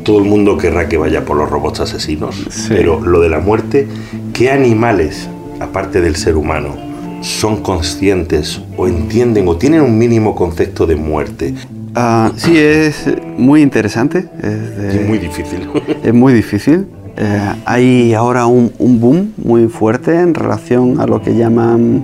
todo 0.03 0.19
el 0.19 0.25
mundo 0.25 0.57
querrá 0.57 0.87
que 0.87 0.97
vaya 0.97 1.25
por 1.25 1.37
los 1.37 1.49
robots 1.49 1.79
asesinos, 1.81 2.35
Sí. 2.49 2.67
pero 2.69 2.99
lo 3.01 3.19
de 3.21 3.29
la 3.29 3.39
muerte, 3.39 3.87
¿qué 4.33 4.51
animales, 4.51 5.27
aparte 5.59 5.99
del 6.01 6.15
ser 6.15 6.35
humano, 6.35 6.75
son 7.21 7.61
conscientes 7.63 8.61
o 8.77 8.87
entienden 8.87 9.47
o 9.47 9.57
tienen 9.57 9.81
un 9.81 9.97
mínimo 9.97 10.35
concepto 10.35 10.85
de 10.85 10.95
muerte? 10.95 11.55
Ah, 11.95 12.31
sí, 12.35 12.57
es 12.57 13.07
muy 13.37 13.61
interesante. 13.61 14.27
Es, 14.41 14.77
de- 14.77 15.01
Es 15.01 15.07
muy 15.07 15.17
difícil. 15.17 15.69
es 16.03 16.13
muy 16.13 16.33
difícil. 16.33 16.87
Eh, 17.17 17.53
hay 17.65 18.13
ahora 18.13 18.45
un, 18.45 18.71
un 18.77 18.99
boom 18.99 19.33
muy 19.37 19.67
fuerte 19.67 20.19
en 20.19 20.33
relación 20.33 20.99
a 20.99 21.07
lo 21.07 21.21
que 21.21 21.35
llaman 21.37 22.03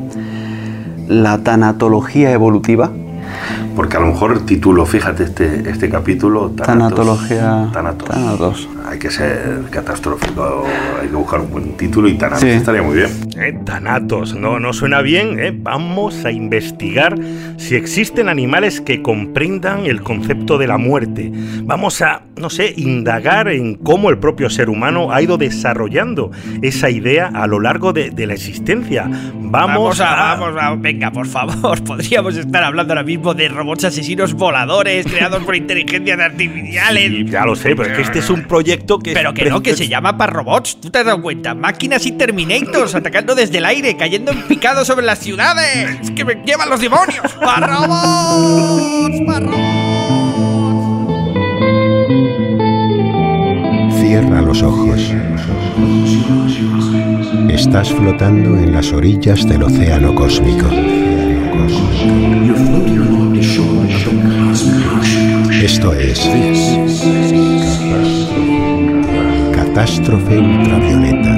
la 1.09 1.39
tanatología 1.39 2.31
evolutiva. 2.31 2.91
Porque 3.75 3.97
a 3.97 3.99
lo 3.99 4.07
mejor 4.07 4.31
el 4.33 4.41
título, 4.45 4.85
fíjate 4.85 5.23
este, 5.23 5.69
este 5.69 5.89
capítulo, 5.89 6.51
Tanatología. 6.51 7.69
Thanatos. 7.73 8.69
Hay 8.91 8.99
que 8.99 9.09
ser 9.09 9.61
catastrófico, 9.69 10.65
hay 11.01 11.07
que 11.07 11.15
buscar 11.15 11.39
un 11.39 11.49
buen 11.49 11.77
título 11.77 12.09
y 12.09 12.15
Thanatos 12.15 12.41
Sí. 12.41 12.49
estaría 12.49 12.83
muy 12.83 12.97
bien. 12.97 13.09
Eh, 13.39 13.57
Thanatos, 13.65 14.35
no, 14.35 14.59
no 14.59 14.73
suena 14.73 15.01
bien, 15.01 15.39
¿eh? 15.39 15.53
Vamos 15.55 16.25
a 16.25 16.31
investigar 16.31 17.15
si 17.55 17.75
existen 17.75 18.27
animales 18.27 18.81
que 18.81 19.01
comprendan 19.01 19.85
el 19.85 20.01
concepto 20.03 20.57
de 20.57 20.67
la 20.67 20.77
muerte. 20.77 21.31
Vamos 21.63 22.01
a, 22.01 22.23
no 22.35 22.49
sé, 22.49 22.73
indagar 22.75 23.47
en 23.47 23.75
cómo 23.75 24.09
el 24.09 24.17
propio 24.17 24.49
ser 24.49 24.69
humano 24.69 25.13
ha 25.13 25.21
ido 25.21 25.37
desarrollando 25.37 26.31
esa 26.61 26.89
idea 26.89 27.27
a 27.33 27.47
lo 27.47 27.61
largo 27.61 27.93
de, 27.93 28.09
de 28.09 28.27
la 28.27 28.33
existencia. 28.33 29.09
Vamos, 29.53 30.01
a, 30.01 30.35
vamos 30.37 30.61
a. 30.61 30.75
Venga, 30.75 31.11
por 31.11 31.27
favor. 31.27 31.81
Podríamos 31.85 32.35
estar 32.35 32.61
hablando 32.63 32.91
ahora 32.91 33.03
mismo 33.03 33.33
de 33.33 33.47
robots 33.47 33.85
asesinos 33.85 34.33
voladores 34.33 35.05
creados 35.05 35.43
por 35.45 35.55
inteligencias 35.55 36.19
artificiales. 36.19 37.09
Sí, 37.09 37.25
ya 37.25 37.45
lo 37.45 37.55
sé, 37.55 37.73
pero 37.73 37.89
es 37.89 37.95
que 37.95 38.01
este 38.01 38.19
es 38.19 38.29
un 38.29 38.43
proyecto 38.43 38.80
que... 38.85 39.13
Pero 39.13 39.33
que 39.33 39.45
no, 39.45 39.61
que 39.61 39.75
se 39.75 39.87
llama 39.89 40.17
Parrobots. 40.17 40.79
¿Tú 40.81 40.89
te 40.89 40.99
has 40.99 41.05
dado 41.05 41.21
cuenta? 41.21 41.53
Máquinas 41.53 42.05
y 42.05 42.11
Terminators 42.13 42.95
atacando 42.95 43.35
desde 43.35 43.59
el 43.59 43.65
aire, 43.65 43.95
cayendo 43.97 44.31
en 44.31 44.43
picado 44.43 44.85
sobre 44.85 45.05
las 45.05 45.19
ciudades. 45.19 45.99
¡Es 46.01 46.11
que 46.11 46.25
me 46.25 46.35
llevan 46.35 46.69
los 46.69 46.79
demonios! 46.81 47.19
¡Parrobots! 47.39 49.21
¡Parrobots! 49.25 49.91
Cierra 53.99 54.41
los 54.41 54.61
ojos. 54.61 55.13
Estás 57.49 57.89
flotando 57.93 58.57
en 58.57 58.73
las 58.73 58.91
orillas 58.91 59.47
del 59.47 59.63
océano 59.63 60.13
cósmico. 60.15 60.67
Esto 65.61 65.93
es 65.93 66.19
Catástrofe 69.73 70.37
ultravioleta. 70.37 71.31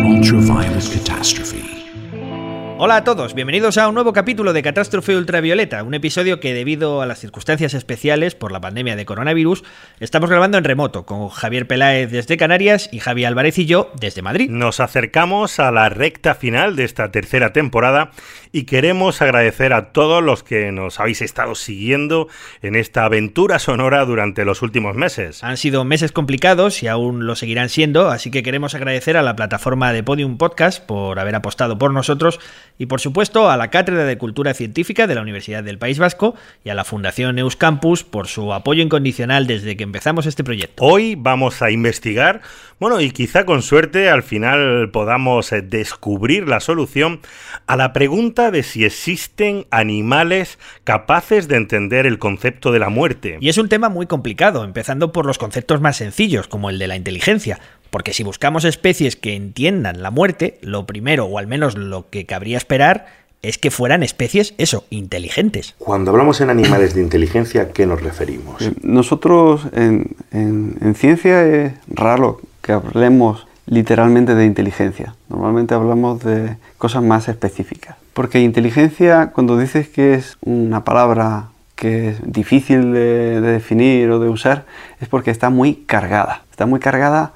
Hola 2.86 2.98
a 2.98 3.04
todos, 3.06 3.34
bienvenidos 3.34 3.78
a 3.78 3.88
un 3.88 3.96
nuevo 3.96 4.12
capítulo 4.12 4.52
de 4.52 4.62
Catástrofe 4.62 5.16
Ultravioleta, 5.16 5.82
un 5.84 5.94
episodio 5.94 6.42
que 6.42 6.54
debido 6.54 7.02
a 7.02 7.06
las 7.06 7.20
circunstancias 7.20 7.74
especiales 7.74 8.36
por 8.36 8.52
la 8.52 8.60
pandemia 8.60 8.98
de 8.98 9.06
coronavirus 9.06 9.64
estamos 10.02 10.30
grabando 10.30 10.58
en 10.58 10.66
remoto 10.66 11.06
con 11.06 11.30
Javier 11.30 11.66
Peláez 11.66 12.12
desde 12.12 12.36
Canarias 12.36 12.90
y 12.92 13.00
Javi 13.00 13.24
Álvarez 13.24 13.58
y 13.58 13.68
yo 13.68 13.90
desde 13.98 14.22
Madrid. 14.22 14.50
Nos 14.50 14.82
acercamos 14.82 15.62
a 15.62 15.72
la 15.72 15.88
recta 15.88 16.36
final 16.36 16.76
de 16.76 16.84
esta 16.84 17.10
tercera 17.10 17.54
temporada 17.54 18.12
y 18.52 18.66
queremos 18.66 19.22
agradecer 19.22 19.72
a 19.72 19.94
todos 19.94 20.22
los 20.22 20.44
que 20.44 20.74
nos 20.74 21.00
habéis 21.00 21.22
estado 21.22 21.56
siguiendo 21.56 22.28
en 22.62 22.76
esta 22.76 23.06
aventura 23.06 23.60
sonora 23.60 24.04
durante 24.04 24.44
los 24.44 24.62
últimos 24.62 24.98
meses. 24.98 25.42
Han 25.42 25.56
sido 25.56 25.86
meses 25.86 26.12
complicados 26.12 26.84
y 26.84 26.88
aún 26.90 27.28
lo 27.28 27.38
seguirán 27.38 27.70
siendo, 27.70 28.10
así 28.10 28.30
que 28.30 28.44
queremos 28.44 28.76
agradecer 28.76 29.16
a 29.16 29.22
la 29.22 29.38
plataforma 29.38 29.94
de 29.94 30.04
Podium 30.04 30.38
Podcast 30.38 30.86
por 30.86 31.18
haber 31.18 31.36
apostado 31.36 31.78
por 31.78 31.94
nosotros 31.94 32.42
y 32.78 32.88
por 32.88 33.02
supuesto 33.02 33.50
a 33.50 33.58
la 33.58 33.70
Cátedra 33.70 34.06
de 34.06 34.18
Cultura 34.18 34.54
Científica 34.54 35.08
de 35.08 35.16
la 35.16 35.22
Universidad 35.22 35.64
del 35.64 35.78
País 35.78 36.00
Vasco 36.00 36.36
y 36.64 36.70
a 36.70 36.76
la 36.76 36.84
Fundación 36.84 37.40
Euskampus 37.40 38.04
por 38.04 38.28
su 38.28 38.54
apoyo 38.54 38.82
incondicional 38.82 39.48
desde 39.48 39.78
que 39.78 39.84
empezamos 39.84 40.26
este 40.26 40.44
proyecto. 40.44 40.84
Hoy 40.84 41.16
vamos 41.16 41.62
a 41.62 41.72
investigar, 41.72 42.42
bueno, 42.80 43.00
y 43.02 43.12
quizá 43.12 43.46
con 43.46 43.62
suerte 43.62 44.10
al 44.10 44.24
final 44.24 44.90
podamos 44.92 45.52
eh, 45.52 45.62
descubrir 45.62 46.48
la 46.48 46.60
solución 46.60 47.22
a 47.68 47.76
la 47.76 47.94
pregunta 47.94 48.52
de 48.52 48.64
si 48.64 48.86
existen 48.86 49.66
animales 49.72 50.60
capaces 50.84 51.48
de 51.48 51.58
entender 51.58 52.06
el 52.06 52.20
concepto 52.20 52.72
de 52.72 52.80
la 52.80 52.90
muerte. 52.90 53.38
Y 53.40 53.50
es 53.50 53.58
un 53.58 53.70
tema 53.70 53.90
muy 53.90 54.08
complicado, 54.08 54.64
empezando 54.64 55.12
por 55.12 55.26
los 55.26 55.38
conceptos 55.38 55.82
más 55.82 55.98
sencillos, 55.98 56.48
como 56.48 56.70
el 56.70 56.80
de 56.80 56.88
la 56.88 56.96
inteligencia. 56.96 57.60
Porque 57.94 58.12
si 58.12 58.24
buscamos 58.24 58.66
especies 58.66 59.16
que 59.16 59.36
entiendan 59.36 60.02
la 60.02 60.10
muerte, 60.10 60.58
lo 60.64 60.88
primero, 60.88 61.26
o 61.28 61.38
al 61.38 61.46
menos 61.46 61.78
lo 61.78 62.10
que 62.10 62.26
cabría 62.26 62.58
esperar, 62.58 63.06
es 63.44 63.60
que 63.60 63.70
fueran 63.70 64.02
especies, 64.02 64.56
eso, 64.58 64.84
inteligentes. 64.90 65.76
Cuando 65.78 66.10
hablamos 66.10 66.42
en 66.42 66.50
animales 66.50 66.96
de 66.96 67.04
inteligencia, 67.04 67.62
¿a 67.62 67.68
qué 67.70 67.86
nos 67.86 68.02
referimos? 68.02 68.64
Eh, 68.64 68.74
nosotros 68.82 69.68
en, 69.74 70.16
en- 70.32 70.76
en 70.82 70.96
ciencia 70.96 71.46
es 71.46 71.74
raro 71.88 72.42
que 72.64 72.72
hablemos 72.72 73.46
literalmente 73.68 74.34
de 74.34 74.46
inteligencia. 74.48 75.14
Normalmente 75.30 75.76
hablamos 75.76 76.24
de 76.24 76.56
cosas 76.80 77.04
más 77.04 77.28
específicas. 77.30 77.96
Porque 78.16 78.40
inteligencia, 78.40 79.28
cuando 79.36 79.56
dices 79.56 79.88
que 79.88 80.16
es 80.16 80.36
una 80.42 80.84
palabra 80.84 81.50
que 81.76 82.10
es 82.10 82.18
difícil 82.26 82.92
de, 82.92 83.40
de 83.40 83.52
definir 83.52 84.10
o 84.10 84.18
de 84.18 84.30
usar, 84.30 84.66
es 85.00 85.08
porque 85.10 85.30
está 85.30 85.52
muy 85.52 85.76
cargada. 85.86 86.42
Está 86.50 86.66
muy 86.66 86.80
cargada 86.80 87.34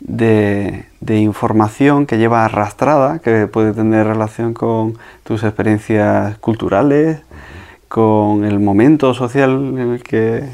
de, 0.00 0.84
de 1.00 1.18
información 1.18 2.06
que 2.06 2.18
lleva 2.18 2.44
arrastrada, 2.44 3.18
que 3.20 3.46
puede 3.46 3.72
tener 3.72 4.06
relación 4.06 4.54
con 4.54 4.98
tus 5.24 5.42
experiencias 5.44 6.36
culturales, 6.38 7.20
con 7.88 8.44
el 8.44 8.58
momento 8.60 9.14
social 9.14 9.50
en 9.78 9.78
el 9.94 10.02
que 10.02 10.44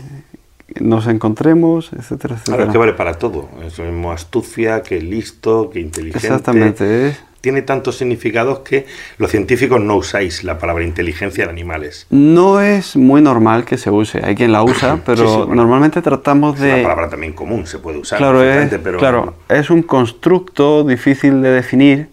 nos 0.81 1.07
encontremos, 1.07 1.91
etcétera, 1.93 2.35
etcétera. 2.35 2.57
Claro, 2.57 2.62
es 2.65 2.71
que 2.73 2.79
vale 2.79 2.93
para 2.93 3.15
todo. 3.15 3.49
Es 3.65 3.79
lo 3.79 3.85
mismo 3.85 4.11
astucia, 4.12 4.83
que 4.83 5.00
listo, 5.00 5.71
que 5.71 5.81
inteligente. 5.81 6.26
Exactamente. 6.26 7.09
es- 7.11 7.23
Tiene 7.47 7.62
tantos 7.62 7.97
significados 7.97 8.59
que 8.65 8.87
los 9.19 9.31
científicos 9.31 9.81
no 9.81 9.95
usáis 9.95 10.43
la 10.43 10.59
palabra 10.59 10.83
inteligencia 10.83 11.45
en 11.45 11.50
animales. 11.50 12.09
No 12.11 12.61
es 12.61 12.97
muy 12.97 13.23
normal 13.23 13.65
que 13.65 13.79
se 13.79 13.88
use. 13.88 14.21
Hay 14.25 14.35
quien 14.35 14.50
la 14.50 14.65
usa, 14.65 14.99
pero 15.07 15.19
Sí, 15.19 15.29
sí, 15.29 15.37
bueno. 15.37 15.55
normalmente 15.55 16.03
tratamos 16.03 16.57
Es 16.57 16.62
de... 16.62 16.73
una 16.75 16.83
palabra 16.83 17.09
también 17.09 17.35
común, 17.35 17.65
se 17.69 17.79
puede 17.79 17.99
usar. 17.99 18.19
Claro, 18.19 18.43
es, 18.43 18.69
pero 18.83 18.99
claro, 18.99 19.35
es 19.49 19.71
un 19.71 19.83
constructo 19.83 20.83
difícil 20.83 21.41
de 21.41 21.50
definir. 21.50 22.09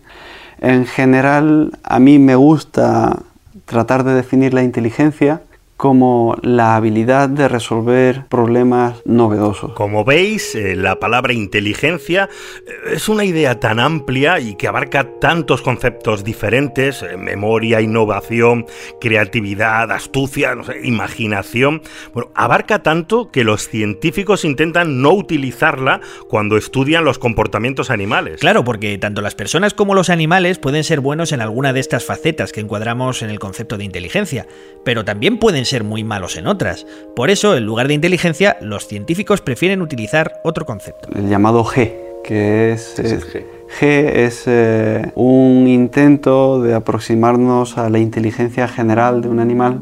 En 0.62 0.86
general, 0.86 1.80
a 1.84 1.98
mí 1.98 2.20
me 2.20 2.36
gusta 2.36 3.18
tratar 3.66 4.04
de 4.04 4.14
definir 4.14 4.54
la 4.54 4.62
inteligencia 4.62 5.42
como 5.78 6.38
la 6.42 6.76
habilidad 6.76 7.30
de 7.30 7.48
resolver 7.48 8.26
problemas 8.30 9.02
novedosos. 9.06 9.74
Como 9.74 10.06
veis, 10.06 10.56
eh, 10.56 10.76
la 10.76 11.00
palabra 11.00 11.34
inteligencia 11.34 12.30
eh, 12.66 12.94
es 12.94 13.10
una 13.10 13.26
idea 13.26 13.60
tan 13.60 13.80
amplia 13.80 14.40
y 14.40 14.56
que 14.56 14.68
abarca 14.68 15.20
tantos 15.20 15.62
conceptos 15.62 16.24
diferentes, 16.24 17.02
eh, 17.02 17.18
memoria, 17.18 17.82
innovación, 17.82 18.66
creatividad, 19.02 19.92
astucia, 19.92 20.56
no 20.56 20.64
sé, 20.64 20.80
imaginación. 20.84 21.82
Bueno, 22.14 22.32
abarca 22.36 22.84
tanto 22.84 23.32
que 23.32 23.44
los 23.44 23.68
científicos 23.68 24.46
intentan 24.46 25.02
no 25.02 25.12
utilizarla 25.14 26.02
cuando 26.30 26.58
estudian 26.58 27.04
los 27.04 27.20
comportamientos 27.20 27.90
animales. 27.90 28.40
Claro, 28.40 28.64
porque 28.64 28.98
tanto 28.98 29.22
las 29.22 29.36
personas 29.36 29.74
como 29.74 29.96
los 29.96 30.10
animales 30.10 30.60
pueden 30.60 30.84
ser 30.84 31.00
buenos 31.00 31.32
en 31.32 31.42
alguna 31.42 31.74
de 31.74 31.80
estas 31.80 32.06
facetas 32.06 32.52
que 32.52 32.62
encuadramos 32.62 33.22
en 33.22 33.30
el 33.30 33.40
concepto 33.40 33.78
de 33.78 33.84
inteligencia, 33.84 34.48
pero 34.86 35.04
también 35.04 35.38
pueden 35.38 35.66
ser 35.66 35.73
muy 35.82 36.04
malos 36.04 36.38
en 36.38 36.46
otras. 36.46 36.86
Por 37.16 37.32
eso, 37.32 37.58
en 37.58 37.66
lugar 37.66 37.88
de 37.88 37.96
inteligencia, 37.96 38.58
los 38.62 38.86
científicos 38.88 39.42
prefieren 39.42 39.82
utilizar 39.82 40.34
otro 40.44 40.66
concepto. 40.68 41.10
El 41.16 41.28
llamado 41.30 41.64
G, 41.66 41.94
que 42.24 42.74
es... 42.74 42.94
¿Qué 42.96 43.02
es 43.08 43.12
el 43.12 43.18
es- 43.18 43.34
G? 43.34 43.44
G 43.80 43.86
es 43.88 44.44
eh, 44.46 45.12
un 45.16 45.68
intento 45.68 46.62
de 46.62 46.76
aproximarnos 46.76 47.80
a 47.80 47.90
la 47.90 47.98
inteligencia 47.98 48.68
general 48.68 49.22
de 49.24 49.30
un 49.30 49.40
animal 49.40 49.80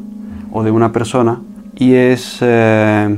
o 0.53 0.63
de 0.63 0.71
una 0.71 0.93
persona 0.93 1.41
y 1.75 1.95
es... 1.95 2.37
eh, 2.39 3.17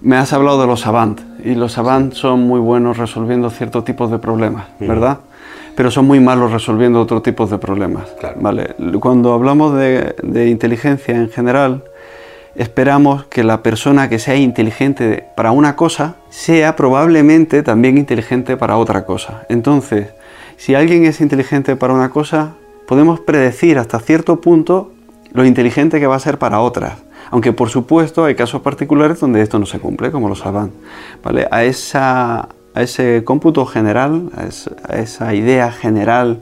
me 0.00 0.16
has 0.16 0.32
hablado 0.32 0.60
de 0.60 0.66
los 0.66 0.80
savant 0.80 1.20
y 1.44 1.54
los 1.54 1.72
savant 1.72 2.12
son 2.14 2.40
muy 2.46 2.60
buenos 2.60 2.96
resolviendo 2.96 3.50
ciertos 3.50 3.84
tipos 3.84 4.10
de 4.10 4.18
problemas, 4.18 4.66
¿verdad? 4.80 5.18
Pero 5.76 5.90
son 5.90 6.06
muy 6.06 6.20
malos 6.20 6.52
resolviendo 6.52 7.00
otros 7.00 7.22
tipos 7.22 7.50
de 7.50 7.58
problemas. 7.58 8.08
Claro. 8.20 8.36
¿vale? 8.40 8.74
Cuando 9.00 9.32
hablamos 9.32 9.74
de, 9.74 10.14
de 10.22 10.48
inteligencia 10.48 11.14
en 11.16 11.30
general, 11.30 11.84
esperamos 12.54 13.24
que 13.24 13.42
la 13.42 13.62
persona 13.62 14.08
que 14.08 14.18
sea 14.18 14.36
inteligente 14.36 15.26
para 15.36 15.50
una 15.50 15.74
cosa 15.76 16.16
sea 16.30 16.76
probablemente 16.76 17.62
también 17.62 17.98
inteligente 17.98 18.56
para 18.56 18.76
otra 18.76 19.04
cosa. 19.04 19.44
Entonces, 19.48 20.08
si 20.56 20.74
alguien 20.74 21.04
es 21.04 21.20
inteligente 21.20 21.76
para 21.76 21.92
una 21.92 22.10
cosa, 22.10 22.54
podemos 22.86 23.20
predecir 23.20 23.78
hasta 23.78 23.98
cierto 23.98 24.40
punto 24.40 24.92
lo 25.32 25.44
inteligente 25.44 25.98
que 25.98 26.06
va 26.06 26.16
a 26.16 26.20
ser 26.20 26.38
para 26.38 26.60
otras. 26.60 26.94
Aunque 27.30 27.52
por 27.52 27.68
supuesto 27.68 28.24
hay 28.24 28.34
casos 28.34 28.62
particulares 28.62 29.18
donde 29.20 29.42
esto 29.42 29.58
no 29.58 29.66
se 29.66 29.80
cumple, 29.80 30.10
como 30.10 30.28
lo 30.28 30.36
saben. 30.36 30.72
¿vale? 31.22 31.48
A, 31.50 31.64
esa, 31.64 32.48
a 32.74 32.82
ese 32.82 33.22
cómputo 33.24 33.66
general, 33.66 34.30
a 34.36 34.96
esa, 34.96 35.34
idea 35.34 35.70
general 35.72 36.40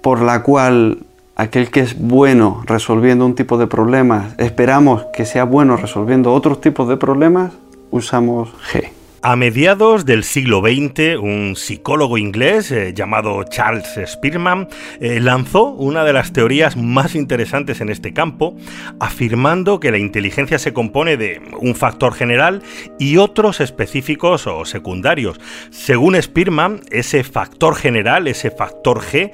por 0.00 0.22
la 0.22 0.42
cual 0.42 0.98
aquel 1.36 1.70
que 1.70 1.80
es 1.80 1.98
bueno 1.98 2.62
resolviendo 2.64 3.26
un 3.26 3.34
tipo 3.34 3.58
de 3.58 3.66
problemas, 3.66 4.34
esperamos 4.38 5.04
que 5.12 5.26
sea 5.26 5.44
bueno 5.44 5.76
resolviendo 5.76 6.32
otros 6.32 6.60
tipos 6.60 6.88
de 6.88 6.96
problemas, 6.96 7.52
usamos 7.90 8.50
G. 8.72 8.97
A 9.20 9.34
mediados 9.34 10.06
del 10.06 10.22
siglo 10.22 10.60
XX, 10.60 11.18
un 11.20 11.56
psicólogo 11.56 12.18
inglés 12.18 12.70
eh, 12.70 12.92
llamado 12.94 13.42
Charles 13.42 13.98
Spearman 14.06 14.68
eh, 15.00 15.18
lanzó 15.18 15.64
una 15.70 16.04
de 16.04 16.12
las 16.12 16.32
teorías 16.32 16.76
más 16.76 17.16
interesantes 17.16 17.80
en 17.80 17.88
este 17.88 18.14
campo, 18.14 18.54
afirmando 19.00 19.80
que 19.80 19.90
la 19.90 19.98
inteligencia 19.98 20.60
se 20.60 20.72
compone 20.72 21.16
de 21.16 21.42
un 21.58 21.74
factor 21.74 22.14
general 22.14 22.62
y 23.00 23.16
otros 23.16 23.60
específicos 23.60 24.46
o 24.46 24.64
secundarios. 24.64 25.40
Según 25.70 26.14
Spearman, 26.20 26.82
ese 26.92 27.24
factor 27.24 27.74
general, 27.74 28.28
ese 28.28 28.52
factor 28.52 29.00
G, 29.00 29.32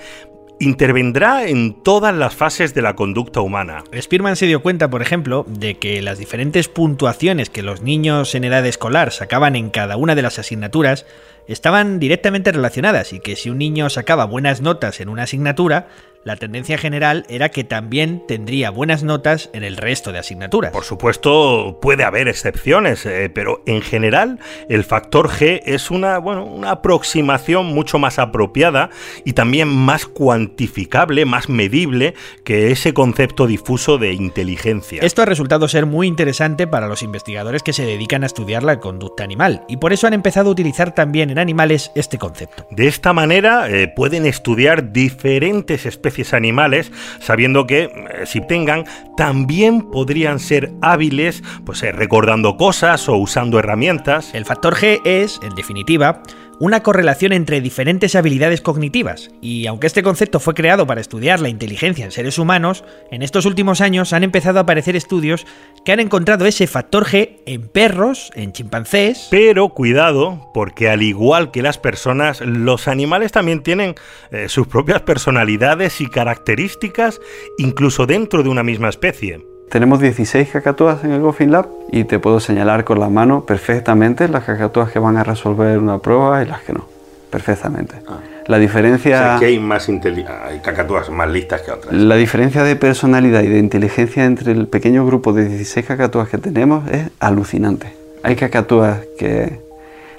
intervendrá 0.65 1.47
en 1.47 1.75
todas 1.83 2.15
las 2.15 2.35
fases 2.35 2.75
de 2.75 2.83
la 2.83 2.97
conducta 2.97 3.41
humana. 3.41 3.85
Spearman 3.97 4.37
se 4.37 4.47
dio 4.47 4.63
cuenta, 4.63 4.91
por 4.91 5.03
ejemplo, 5.03 5.45
de 5.49 5.79
que 5.79 6.03
las 6.03 6.19
diferentes 6.19 6.69
puntuaciones 6.69 7.51
que 7.51 7.63
los 7.63 7.83
niños 7.83 8.35
en 8.35 8.45
edad 8.45 8.67
escolar 8.67 9.13
sacaban 9.13 9.57
en 9.57 9.71
cada 9.71 9.97
una 9.97 10.15
de 10.15 10.23
las 10.23 10.39
asignaturas 10.39 11.07
estaban 11.47 11.99
directamente 11.99 12.53
relacionadas 12.53 13.13
y 13.13 13.21
que 13.21 13.37
si 13.37 13.51
un 13.51 13.59
niño 13.59 13.91
sacaba 13.91 14.25
buenas 14.25 14.61
notas 14.61 15.01
en 15.01 15.09
una 15.09 15.25
asignatura, 15.25 15.89
la 16.25 16.37
tendencia 16.37 16.79
general 16.79 17.27
era 17.29 17.51
que 17.51 17.65
también 17.65 18.23
tendría 18.27 18.71
buenas 18.71 19.03
notas 19.03 19.51
en 19.53 19.63
el 19.63 19.77
resto 19.77 20.11
de 20.11 20.19
asignaturas. 20.19 20.73
Por 20.73 20.85
supuesto, 20.85 21.79
puede 21.81 22.05
haber 22.05 22.29
excepciones, 22.29 23.05
eh, 23.05 23.31
pero 23.33 23.63
en 23.67 23.83
general 23.83 24.39
el 24.69 24.85
factor 24.85 25.29
G 25.29 25.61
es 25.67 25.91
una, 25.91 26.19
bueno, 26.19 26.45
una 26.45 26.73
aproximación 26.73 27.67
mucho 27.67 27.99
más 27.99 28.19
apropiada 28.19 28.91
y 29.25 29.35
también 29.35 29.69
más 29.69 30.07
cuantificable, 30.07 31.27
más 31.27 31.49
medible 31.49 32.15
que 32.45 32.73
ese 32.73 32.95
concepto 32.95 33.47
difuso 33.47 33.99
de 33.99 34.15
inteligencia. 34.15 35.03
Esto 35.03 35.23
ha 35.23 35.27
resultado 35.27 35.69
ser 35.69 35.85
muy 35.85 36.07
interesante 36.07 36.67
para 36.67 36.89
los 36.89 37.03
investigadores 37.03 37.63
que 37.63 37.75
se 37.75 37.85
dedican 37.85 38.23
a 38.23 38.27
estudiar 38.27 38.63
la 38.63 38.81
conducta 38.81 39.25
animal 39.25 39.63
y 39.69 39.77
por 39.77 39.93
eso 39.93 40.07
han 40.07 40.15
empezado 40.15 40.49
a 40.49 40.53
utilizar 40.53 40.95
también 40.95 41.31
en 41.31 41.39
animales 41.39 41.93
este 41.95 42.17
concepto. 42.17 42.67
De 42.71 42.87
esta 42.87 43.13
manera 43.13 43.69
eh, 43.69 43.89
pueden 43.89 44.25
estudiar 44.25 44.93
diferentes 44.93 45.85
especies 45.85 46.14
animales, 46.33 46.93
sabiendo 47.21 47.67
que 47.67 47.85
eh, 47.85 47.91
si 48.27 48.41
tengan 48.41 48.85
también 49.17 49.83
podrían 49.91 50.39
ser 50.39 50.73
hábiles, 50.81 51.43
pues 51.65 51.83
eh, 51.83 51.93
recordando 51.93 52.57
cosas 52.57 53.09
o 53.09 53.17
usando 53.17 53.59
herramientas. 53.59 54.35
El 54.35 54.45
factor 54.45 54.75
G 54.77 55.01
es, 55.05 55.41
en 55.43 55.55
definitiva, 55.55 56.23
una 56.65 56.83
correlación 56.83 57.33
entre 57.33 57.61
diferentes 57.61 58.15
habilidades 58.15 58.63
cognitivas, 58.63 59.31
y 59.43 59.67
aunque 59.67 59.87
este 59.87 60.03
concepto 60.03 60.41
fue 60.41 60.55
creado 60.55 60.87
para 60.87 61.01
estudiar 61.01 61.41
la 61.41 61.51
inteligencia 61.51 62.05
en 62.05 62.11
seres 62.11 62.39
humanos, 62.39 62.85
en 63.11 63.23
estos 63.23 63.45
últimos 63.45 63.83
años 63.83 64.13
han 64.13 64.25
empezado 64.25 64.59
a 64.59 64.63
aparecer 64.63 64.97
estudios 64.97 65.47
que 65.85 65.93
han 65.93 66.01
encontrado 66.01 66.47
ese 66.47 66.67
factor 66.67 67.05
G 67.05 67.43
en 67.45 67.69
perros, 67.69 68.31
en 68.35 68.53
chimpancés. 68.53 69.29
Pero 69.31 69.69
cuidado, 69.69 70.51
porque 70.55 70.89
al 70.89 71.03
igual 71.03 71.51
que 71.51 71.61
las 71.61 71.77
personas, 71.77 72.41
los 72.41 72.89
animales 72.89 73.33
también 73.33 73.63
tienen 73.63 73.95
eh, 74.31 74.49
sus 74.49 74.67
propias 74.67 75.03
personalidades 75.03 76.01
y 76.01 76.07
características, 76.09 77.21
incluso 77.59 78.07
dentro 78.07 78.43
de 78.43 78.49
una 78.49 78.63
misma 78.63 78.89
especie. 78.89 79.54
Tenemos 79.75 79.99
16 79.99 80.51
cacatúas 80.51 81.03
en 81.03 81.11
el 81.11 81.21
Goffin 81.21 81.51
Lab 81.51 81.67
y 81.91 82.05
te 82.05 82.21
puedo 82.21 82.39
señalar 82.39 82.85
con 82.85 83.01
la 83.01 83.09
mano 83.09 83.45
perfectamente 83.45 84.29
las 84.29 84.45
cacatúas 84.45 84.93
que 84.93 85.01
van 85.01 85.17
a 85.17 85.25
resolver 85.25 85.79
una 85.79 85.99
prueba 85.99 86.41
y 86.45 86.47
las 86.47 86.63
que 86.63 86.73
no. 86.73 86.87
Perfectamente. 87.29 87.97
Ah. 88.07 88.21
La 88.47 88.61
diferencia... 88.61 89.17
O 89.17 89.19
sea, 89.19 89.37
que 89.41 89.47
hay 89.47 89.59
más 89.59 89.89
hay 89.89 90.61
cacatúas 90.63 91.11
más 91.11 91.29
listas 91.29 91.63
que 91.63 91.73
otras. 91.73 91.93
La 91.93 92.15
diferencia 92.15 92.63
de 92.63 92.77
personalidad 92.77 93.43
y 93.43 93.49
de 93.49 93.59
inteligencia 93.59 94.25
entre 94.25 94.53
el 94.53 94.69
pequeño 94.69 95.05
grupo 95.05 95.33
de 95.33 95.49
16 95.49 95.87
cacatúas 95.87 96.29
que 96.29 96.39
tenemos 96.39 96.89
es 96.89 97.11
alucinante. 97.19 97.93
Hay 98.23 98.37
cacatúas 98.37 99.01
que 99.19 99.59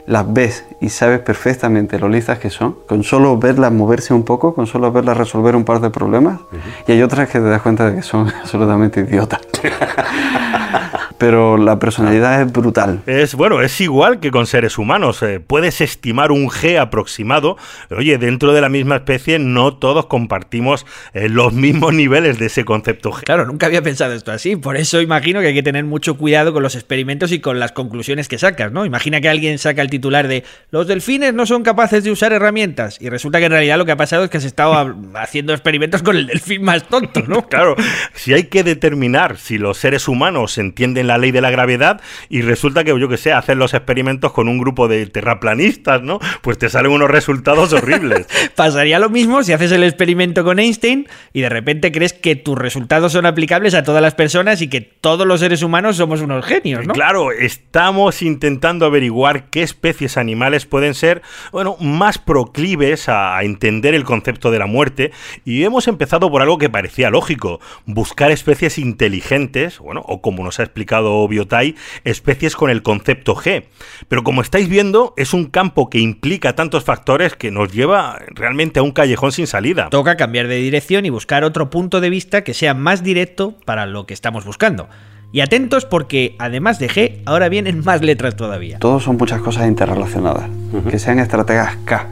las 0.07 0.31
ves 0.31 0.65
y 0.81 0.89
sabes 0.89 1.19
perfectamente 1.19 1.97
lo 1.99 2.09
listas 2.09 2.39
que 2.39 2.49
son, 2.49 2.77
con 2.87 3.03
solo 3.03 3.37
verlas 3.37 3.71
moverse 3.71 4.13
un 4.13 4.23
poco, 4.23 4.53
con 4.53 4.67
solo 4.67 4.91
verlas 4.91 5.17
resolver 5.17 5.55
un 5.55 5.65
par 5.65 5.81
de 5.81 5.89
problemas, 5.89 6.39
y 6.87 6.91
hay 6.91 7.01
otras 7.01 7.29
que 7.29 7.39
te 7.39 7.45
das 7.45 7.61
cuenta 7.61 7.89
de 7.89 7.95
que 7.95 8.01
son 8.01 8.31
absolutamente 8.41 9.01
idiotas. 9.01 9.41
Pero 11.17 11.57
la 11.57 11.79
personalidad 11.79 12.41
es 12.41 12.51
brutal. 12.51 13.01
Es 13.05 13.35
bueno, 13.35 13.61
es 13.61 13.79
igual 13.81 14.19
que 14.19 14.31
con 14.31 14.45
seres 14.47 14.77
humanos. 14.77 15.23
eh, 15.23 15.39
puedes 15.39 15.79
estimar 15.81 16.31
un 16.31 16.49
G 16.49 16.77
aproximado. 16.79 17.57
pero, 17.87 18.01
Oye, 18.01 18.17
dentro 18.17 18.51
de 18.53 18.61
la 18.61 18.69
misma 18.69 18.97
especie 18.97 19.39
no 19.39 19.75
todos 19.77 20.07
compartimos 20.07 20.85
eh, 21.13 21.29
los 21.29 21.53
mismos 21.53 21.93
niveles 21.95 22.37
de 22.37 22.47
ese 22.47 22.65
concepto 22.65 23.11
G. 23.11 23.23
Claro, 23.23 23.45
nunca 23.45 23.65
había 23.67 23.81
pensado 23.81 24.13
esto 24.13 24.31
así, 24.31 24.55
por 24.57 24.75
eso 24.77 25.01
imagino 25.01 25.39
que 25.39 25.47
hay 25.47 25.53
que 25.53 25.63
tener 25.63 25.85
mucho 25.85 26.17
cuidado 26.17 26.51
con 26.53 26.61
los 26.63 26.75
experimentos 26.75 27.31
y 27.31 27.39
con 27.39 27.59
las 27.59 27.71
conclusiones 27.71 28.27
que 28.27 28.37
sacas, 28.37 28.71
¿no? 28.71 28.85
Imagina 28.85 29.21
que 29.21 29.29
alguien 29.29 29.57
saca 29.57 29.81
el 29.81 29.89
titular 29.89 30.27
de 30.27 30.43
los 30.71 30.87
delfines 30.87 31.33
no 31.33 31.45
son 31.45 31.63
capaces 31.63 32.03
de 32.03 32.11
usar 32.11 32.33
herramientas 32.33 32.97
y 32.99 33.09
resulta 33.09 33.39
que 33.39 33.45
en 33.45 33.51
realidad 33.53 33.77
lo 33.77 33.85
que 33.85 33.91
ha 33.93 33.97
pasado 33.97 34.25
es 34.25 34.29
que 34.29 34.37
has 34.37 34.43
estado 34.45 34.73
ha- 34.73 34.95
haciendo 35.21 35.53
experimentos 35.53 36.01
con 36.03 36.17
el 36.17 36.27
delfín 36.27 36.63
más 36.63 36.83
tonto, 36.87 37.21
¿no? 37.27 37.47
Claro, 37.55 37.75
si 38.13 38.33
hay 38.33 38.43
que 38.45 38.63
determinar 38.63 39.37
si 39.37 39.57
los 39.57 39.77
seres 39.77 40.07
humanos 40.07 40.57
entienden 40.57 41.04
la 41.07 41.17
ley 41.17 41.31
de 41.31 41.41
la 41.41 41.51
gravedad 41.51 42.01
y 42.29 42.41
resulta 42.41 42.83
que, 42.83 42.97
yo 42.99 43.09
que 43.09 43.17
sé, 43.17 43.33
hacen 43.33 43.59
los 43.59 43.73
experimentos 43.73 44.31
con 44.31 44.47
un 44.47 44.57
grupo 44.57 44.87
de 44.87 45.05
terraplanistas, 45.05 46.01
¿no? 46.01 46.19
Pues 46.41 46.57
te 46.57 46.69
salen 46.69 46.91
unos 46.91 47.09
resultados 47.09 47.73
horribles. 47.73 48.27
Pasaría 48.55 48.99
lo 48.99 49.09
mismo 49.09 49.43
si 49.43 49.53
haces 49.53 49.71
el 49.71 49.83
experimento 49.83 50.43
con 50.43 50.59
Einstein 50.59 51.07
y 51.33 51.41
de 51.41 51.49
repente 51.49 51.91
crees 51.91 52.13
que 52.13 52.35
tus 52.35 52.57
resultados 52.57 53.11
son 53.11 53.25
aplicables 53.25 53.73
a 53.73 53.83
todas 53.83 54.01
las 54.01 54.15
personas 54.15 54.61
y 54.61 54.67
que 54.67 54.81
todos 54.81 55.27
los 55.27 55.39
seres 55.39 55.63
humanos 55.63 55.97
somos 55.97 56.21
unos 56.21 56.45
genios, 56.45 56.85
¿no? 56.85 56.93
Claro, 56.93 57.31
estamos 57.31 58.21
intentando 58.21 58.85
averiguar 58.85 59.49
qué 59.49 59.61
especies 59.63 60.17
animales 60.17 60.65
pueden 60.65 60.93
ser, 60.93 61.21
bueno, 61.51 61.77
más 61.79 62.17
proclives 62.17 63.09
a 63.09 63.41
entender 63.43 63.93
el 63.93 64.03
concepto 64.03 64.51
de 64.51 64.59
la 64.59 64.65
muerte 64.65 65.11
y 65.43 65.63
hemos 65.63 65.87
empezado 65.87 66.29
por 66.29 66.41
algo 66.41 66.57
que 66.57 66.69
parecía 66.69 67.09
lógico, 67.09 67.59
buscar 67.85 68.31
especies 68.31 68.77
inteligentes, 68.77 69.79
bueno, 69.79 70.01
o 70.05 70.21
como 70.21 70.43
nos 70.43 70.59
ha 70.59 70.63
explicado 70.63 70.94
Biotai, 71.01 71.75
especies 72.03 72.55
con 72.55 72.69
el 72.69 72.83
concepto 72.83 73.35
G. 73.35 73.65
Pero 74.07 74.23
como 74.23 74.41
estáis 74.41 74.67
viendo, 74.69 75.13
es 75.17 75.33
un 75.33 75.45
campo 75.45 75.89
que 75.89 75.99
implica 75.99 76.55
tantos 76.55 76.83
factores 76.83 77.35
que 77.35 77.51
nos 77.51 77.71
lleva 77.71 78.19
realmente 78.33 78.79
a 78.79 78.83
un 78.83 78.91
callejón 78.91 79.31
sin 79.31 79.47
salida. 79.47 79.89
Toca 79.89 80.17
cambiar 80.17 80.47
de 80.47 80.57
dirección 80.57 81.05
y 81.05 81.09
buscar 81.09 81.43
otro 81.43 81.69
punto 81.69 82.01
de 82.01 82.09
vista 82.09 82.43
que 82.43 82.53
sea 82.53 82.73
más 82.73 83.03
directo 83.03 83.55
para 83.65 83.85
lo 83.85 84.05
que 84.05 84.13
estamos 84.13 84.45
buscando. 84.45 84.87
Y 85.31 85.41
atentos 85.41 85.85
porque, 85.85 86.35
además 86.39 86.79
de 86.79 86.89
G, 86.89 87.21
ahora 87.25 87.49
vienen 87.49 87.83
más 87.83 88.01
letras 88.01 88.37
todavía. 88.37 88.79
Todos 88.79 89.03
son 89.03 89.17
muchas 89.17 89.41
cosas 89.41 89.67
interrelacionadas. 89.67 90.49
Que 90.89 90.97
sean 90.97 91.19
estrategas 91.19 91.75
K. 91.83 92.07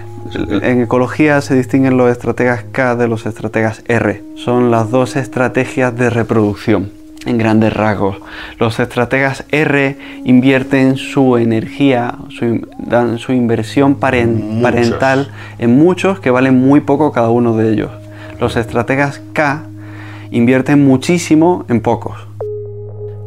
En 0.61 0.81
ecología 0.81 1.39
se 1.41 1.55
distinguen 1.55 1.95
los 1.95 2.11
estrategas 2.11 2.65
K 2.71 2.95
de 2.95 3.07
los 3.07 3.25
estrategas 3.25 3.83
R. 3.87 4.23
Son 4.35 4.71
las 4.71 4.89
dos 4.89 5.15
estrategias 5.15 5.95
de 5.95 6.09
reproducción. 6.09 6.91
En 7.25 7.37
grandes 7.37 7.71
rasgos, 7.73 8.17
los 8.59 8.79
estrategas 8.81 9.45
R 9.49 9.97
invierten 10.25 10.97
su 10.97 11.37
energía, 11.37 12.15
su, 12.29 12.43
in- 12.45 12.67
dan 12.77 13.17
su 13.17 13.31
inversión 13.31 13.97
paren- 13.99 14.61
parental 14.61 15.29
en 15.57 15.77
muchos 15.77 16.19
que 16.19 16.31
valen 16.31 16.59
muy 16.59 16.81
poco 16.81 17.13
cada 17.13 17.29
uno 17.29 17.55
de 17.55 17.71
ellos. 17.71 17.91
Los 18.41 18.57
estrategas 18.57 19.21
K 19.31 19.63
invierten 20.31 20.83
muchísimo 20.85 21.65
en 21.69 21.79
pocos. 21.79 22.27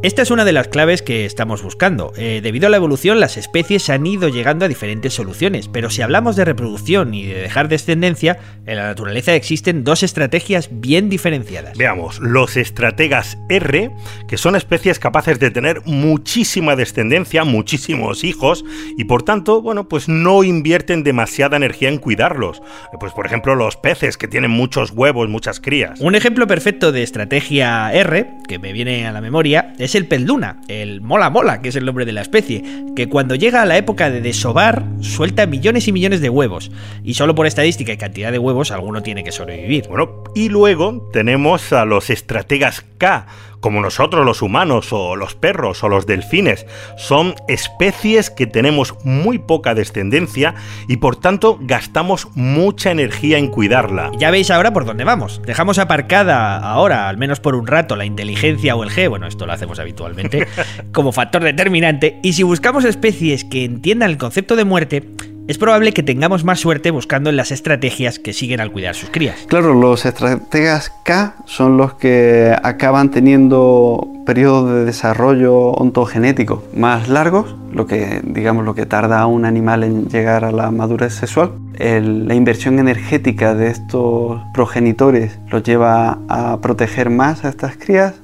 Esta 0.06 0.22
es 0.22 0.30
una 0.30 0.44
de 0.44 0.52
las 0.52 0.68
claves 0.68 1.02
que 1.02 1.24
estamos 1.24 1.64
buscando. 1.64 2.12
Eh, 2.16 2.38
debido 2.40 2.68
a 2.68 2.70
la 2.70 2.76
evolución, 2.76 3.18
las 3.18 3.36
especies 3.36 3.90
han 3.90 4.06
ido 4.06 4.28
llegando 4.28 4.64
a 4.64 4.68
diferentes 4.68 5.12
soluciones, 5.14 5.66
pero 5.66 5.90
si 5.90 6.00
hablamos 6.00 6.36
de 6.36 6.44
reproducción 6.44 7.12
y 7.12 7.26
de 7.26 7.34
dejar 7.34 7.66
descendencia, 7.66 8.38
en 8.66 8.76
la 8.76 8.84
naturaleza 8.84 9.34
existen 9.34 9.82
dos 9.82 10.04
estrategias 10.04 10.68
bien 10.70 11.08
diferenciadas. 11.08 11.76
Veamos, 11.76 12.20
los 12.20 12.56
estrategas 12.56 13.36
R, 13.48 13.90
que 14.28 14.36
son 14.36 14.54
especies 14.54 15.00
capaces 15.00 15.40
de 15.40 15.50
tener 15.50 15.82
muchísima 15.86 16.76
descendencia, 16.76 17.42
muchísimos 17.42 18.22
hijos, 18.22 18.64
y 18.96 19.06
por 19.06 19.24
tanto, 19.24 19.60
bueno, 19.60 19.88
pues 19.88 20.08
no 20.08 20.44
invierten 20.44 21.02
demasiada 21.02 21.56
energía 21.56 21.88
en 21.88 21.98
cuidarlos. 21.98 22.58
Eh, 22.92 22.96
Pues 23.00 23.12
por 23.12 23.26
ejemplo, 23.26 23.56
los 23.56 23.76
peces 23.76 24.16
que 24.16 24.28
tienen 24.28 24.52
muchos 24.52 24.92
huevos, 24.92 25.28
muchas 25.28 25.58
crías. 25.58 26.00
Un 26.00 26.14
ejemplo 26.14 26.46
perfecto 26.46 26.92
de 26.92 27.02
estrategia 27.02 27.92
R, 27.92 28.34
que 28.46 28.60
me 28.60 28.72
viene 28.72 29.04
a 29.08 29.10
la 29.10 29.20
memoria, 29.20 29.74
es 29.80 29.95
el 29.96 30.06
pez 30.06 30.22
luna, 30.22 30.60
el 30.68 31.00
mola 31.00 31.30
mola, 31.30 31.60
que 31.60 31.68
es 31.68 31.76
el 31.76 31.84
nombre 31.84 32.04
de 32.04 32.12
la 32.12 32.22
especie, 32.22 32.62
que 32.94 33.08
cuando 33.08 33.34
llega 33.34 33.62
a 33.62 33.66
la 33.66 33.76
época 33.76 34.10
de 34.10 34.20
desovar 34.20 34.84
suelta 35.00 35.46
millones 35.46 35.88
y 35.88 35.92
millones 35.92 36.20
de 36.20 36.28
huevos, 36.28 36.70
y 37.02 37.14
solo 37.14 37.34
por 37.34 37.46
estadística 37.46 37.92
y 37.92 37.96
cantidad 37.96 38.32
de 38.32 38.38
huevos 38.38 38.70
alguno 38.70 39.02
tiene 39.02 39.24
que 39.24 39.32
sobrevivir. 39.32 39.88
Bueno, 39.88 40.24
y 40.34 40.48
luego 40.48 41.08
tenemos 41.12 41.72
a 41.72 41.84
los 41.84 42.10
estrategas 42.10 42.84
K, 42.98 43.26
como 43.60 43.80
nosotros 43.80 44.24
los 44.24 44.42
humanos 44.42 44.92
o 44.92 45.16
los 45.16 45.34
perros 45.34 45.82
o 45.82 45.88
los 45.88 46.06
delfines. 46.06 46.66
Son 46.96 47.34
especies 47.48 48.30
que 48.30 48.46
tenemos 48.46 48.94
muy 49.04 49.38
poca 49.38 49.74
descendencia 49.74 50.54
y 50.88 50.98
por 50.98 51.16
tanto 51.16 51.58
gastamos 51.60 52.28
mucha 52.34 52.90
energía 52.90 53.38
en 53.38 53.48
cuidarla. 53.48 54.10
Ya 54.18 54.30
veis 54.30 54.50
ahora 54.50 54.72
por 54.72 54.84
dónde 54.84 55.04
vamos. 55.04 55.40
Dejamos 55.44 55.78
aparcada 55.78 56.58
ahora, 56.58 57.08
al 57.08 57.16
menos 57.16 57.40
por 57.40 57.54
un 57.54 57.66
rato, 57.66 57.96
la 57.96 58.04
inteligencia 58.04 58.76
o 58.76 58.82
el 58.82 58.90
G, 58.90 59.08
bueno, 59.08 59.26
esto 59.26 59.46
lo 59.46 59.52
hacemos 59.52 59.78
habitualmente, 59.78 60.46
como 60.92 61.12
factor 61.12 61.42
determinante, 61.42 62.20
y 62.22 62.32
si 62.34 62.42
buscamos 62.42 62.84
especies 62.84 63.44
que 63.44 63.64
entiendan 63.64 64.10
el 64.10 64.18
concepto 64.18 64.56
de 64.56 64.64
muerte, 64.64 65.02
es 65.48 65.58
probable 65.58 65.92
que 65.92 66.02
tengamos 66.02 66.44
más 66.44 66.60
suerte 66.60 66.90
buscando 66.90 67.30
en 67.30 67.36
las 67.36 67.52
estrategias 67.52 68.18
que 68.18 68.32
siguen 68.32 68.60
al 68.60 68.72
cuidar 68.72 68.94
sus 68.94 69.10
crías. 69.10 69.46
Claro, 69.46 69.74
los 69.74 70.04
estrategas 70.04 70.92
K 71.04 71.34
son 71.44 71.76
los 71.76 71.94
que 71.94 72.54
acaban 72.62 73.10
teniendo 73.10 74.08
periodos 74.26 74.74
de 74.74 74.84
desarrollo 74.84 75.68
ontogenético 75.70 76.64
más 76.74 77.08
largos, 77.08 77.54
lo 77.72 77.86
que 77.86 78.20
digamos 78.24 78.64
lo 78.64 78.74
que 78.74 78.86
tarda 78.86 79.24
un 79.26 79.44
animal 79.44 79.84
en 79.84 80.08
llegar 80.08 80.44
a 80.44 80.50
la 80.50 80.70
madurez 80.72 81.14
sexual. 81.14 81.52
La 81.78 82.34
inversión 82.34 82.78
energética 82.78 83.54
de 83.54 83.68
estos 83.68 84.40
progenitores 84.52 85.38
los 85.50 85.62
lleva 85.62 86.18
a 86.28 86.58
proteger 86.60 87.10
más 87.10 87.44
a 87.44 87.50
estas 87.50 87.76
crías. 87.76 88.14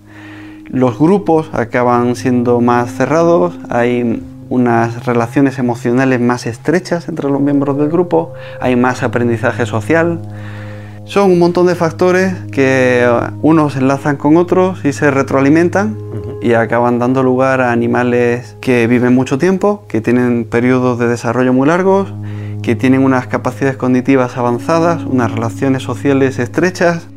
Los 0.66 0.98
grupos 0.98 1.50
acaban 1.52 2.16
siendo 2.16 2.61
más 2.61 2.92
cerrados, 2.94 3.54
hay 3.68 4.22
unas 4.52 5.06
relaciones 5.06 5.58
emocionales 5.58 6.20
más 6.20 6.46
estrechas 6.46 7.08
entre 7.08 7.30
los 7.30 7.40
miembros 7.40 7.78
del 7.78 7.88
grupo, 7.88 8.34
hay 8.60 8.76
más 8.76 9.02
aprendizaje 9.02 9.64
social. 9.64 10.20
Son 11.06 11.30
un 11.30 11.38
montón 11.38 11.66
de 11.66 11.74
factores 11.74 12.34
que 12.52 13.08
unos 13.40 13.76
enlazan 13.76 14.16
con 14.16 14.36
otros 14.36 14.84
y 14.84 14.92
se 14.92 15.10
retroalimentan 15.10 15.96
y 16.42 16.52
acaban 16.52 16.98
dando 16.98 17.22
lugar 17.22 17.62
a 17.62 17.72
animales 17.72 18.56
que 18.60 18.86
viven 18.86 19.14
mucho 19.14 19.38
tiempo, 19.38 19.84
que 19.88 20.02
tienen 20.02 20.44
periodos 20.44 20.98
de 20.98 21.08
desarrollo 21.08 21.54
muy 21.54 21.66
largos, 21.66 22.12
que 22.62 22.76
tienen 22.76 23.02
unas 23.02 23.28
capacidades 23.28 23.78
cognitivas 23.78 24.36
avanzadas, 24.36 25.02
unas 25.04 25.32
relaciones 25.32 25.82
sociales 25.82 26.38
estrechas 26.38 27.08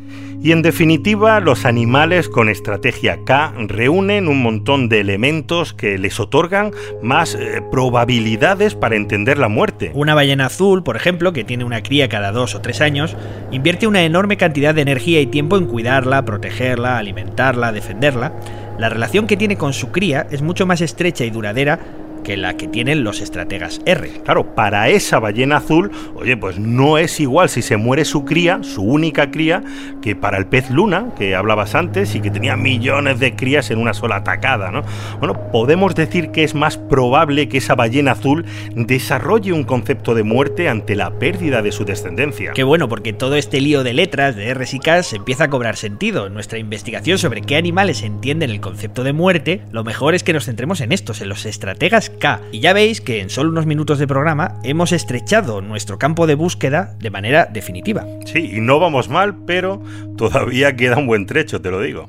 Y 0.42 0.52
en 0.52 0.62
definitiva, 0.62 1.40
los 1.40 1.64
animales 1.64 2.28
con 2.28 2.48
estrategia 2.48 3.18
K 3.24 3.54
reúnen 3.68 4.28
un 4.28 4.42
montón 4.42 4.88
de 4.88 5.00
elementos 5.00 5.72
que 5.72 5.98
les 5.98 6.20
otorgan 6.20 6.72
más 7.02 7.34
eh, 7.34 7.62
probabilidades 7.70 8.74
para 8.74 8.96
entender 8.96 9.38
la 9.38 9.48
muerte. 9.48 9.90
Una 9.94 10.14
ballena 10.14 10.46
azul, 10.46 10.82
por 10.82 10.96
ejemplo, 10.96 11.32
que 11.32 11.44
tiene 11.44 11.64
una 11.64 11.82
cría 11.82 12.08
cada 12.08 12.32
dos 12.32 12.54
o 12.54 12.60
tres 12.60 12.80
años, 12.80 13.16
invierte 13.50 13.86
una 13.86 14.04
enorme 14.04 14.36
cantidad 14.36 14.74
de 14.74 14.82
energía 14.82 15.20
y 15.20 15.26
tiempo 15.26 15.56
en 15.56 15.66
cuidarla, 15.66 16.24
protegerla, 16.24 16.98
alimentarla, 16.98 17.72
defenderla. 17.72 18.32
La 18.78 18.88
relación 18.88 19.26
que 19.26 19.36
tiene 19.36 19.56
con 19.56 19.72
su 19.72 19.90
cría 19.90 20.26
es 20.30 20.42
mucho 20.42 20.66
más 20.66 20.80
estrecha 20.80 21.24
y 21.24 21.30
duradera 21.30 21.80
que 22.26 22.36
la 22.36 22.56
que 22.56 22.66
tienen 22.66 23.04
los 23.04 23.20
estrategas 23.20 23.80
R. 23.86 24.10
Claro, 24.24 24.56
para 24.56 24.88
esa 24.88 25.20
ballena 25.20 25.58
azul, 25.58 25.92
oye, 26.16 26.36
pues 26.36 26.58
no 26.58 26.98
es 26.98 27.20
igual 27.20 27.48
si 27.48 27.62
se 27.62 27.76
muere 27.76 28.04
su 28.04 28.24
cría, 28.24 28.64
su 28.64 28.82
única 28.82 29.30
cría, 29.30 29.62
que 30.02 30.16
para 30.16 30.36
el 30.36 30.46
pez 30.46 30.68
luna, 30.68 31.14
que 31.16 31.36
hablabas 31.36 31.76
antes 31.76 32.16
y 32.16 32.20
que 32.20 32.32
tenía 32.32 32.56
millones 32.56 33.20
de 33.20 33.36
crías 33.36 33.70
en 33.70 33.78
una 33.78 33.94
sola 33.94 34.16
atacada, 34.16 34.72
¿no? 34.72 34.82
Bueno, 35.20 35.52
podemos 35.52 35.94
decir 35.94 36.32
que 36.32 36.42
es 36.42 36.56
más 36.56 36.76
probable 36.76 37.48
que 37.48 37.58
esa 37.58 37.76
ballena 37.76 38.12
azul 38.12 38.44
desarrolle 38.74 39.52
un 39.52 39.62
concepto 39.62 40.16
de 40.16 40.24
muerte 40.24 40.68
ante 40.68 40.96
la 40.96 41.20
pérdida 41.20 41.62
de 41.62 41.70
su 41.70 41.84
descendencia. 41.84 42.54
Qué 42.54 42.64
bueno, 42.64 42.88
porque 42.88 43.12
todo 43.12 43.36
este 43.36 43.60
lío 43.60 43.84
de 43.84 43.92
letras, 43.92 44.34
de 44.34 44.52
R's 44.52 44.74
y 44.74 44.80
K's, 44.80 45.12
empieza 45.12 45.44
a 45.44 45.48
cobrar 45.48 45.76
sentido. 45.76 46.26
En 46.26 46.34
nuestra 46.34 46.58
investigación 46.58 47.18
sobre 47.18 47.42
qué 47.42 47.54
animales 47.54 48.02
entienden 48.02 48.50
el 48.50 48.60
concepto 48.60 49.04
de 49.04 49.12
muerte, 49.12 49.62
lo 49.70 49.84
mejor 49.84 50.16
es 50.16 50.24
que 50.24 50.32
nos 50.32 50.46
centremos 50.46 50.80
en 50.80 50.90
estos, 50.90 51.20
en 51.20 51.28
los 51.28 51.46
estrategas 51.46 52.10
Y 52.52 52.60
ya 52.60 52.72
veis 52.72 53.00
que 53.00 53.20
en 53.20 53.30
solo 53.30 53.50
unos 53.50 53.66
minutos 53.66 53.98
de 53.98 54.06
programa 54.06 54.58
hemos 54.64 54.92
estrechado 54.92 55.60
nuestro 55.60 55.98
campo 55.98 56.26
de 56.26 56.34
búsqueda 56.34 56.96
de 56.98 57.10
manera 57.10 57.46
definitiva. 57.46 58.04
Sí, 58.24 58.52
y 58.56 58.60
no 58.60 58.80
vamos 58.80 59.08
mal, 59.08 59.36
pero 59.46 59.82
todavía 60.16 60.76
queda 60.76 60.96
un 60.96 61.06
buen 61.06 61.26
trecho, 61.26 61.60
te 61.60 61.70
lo 61.70 61.80
digo. 61.80 62.08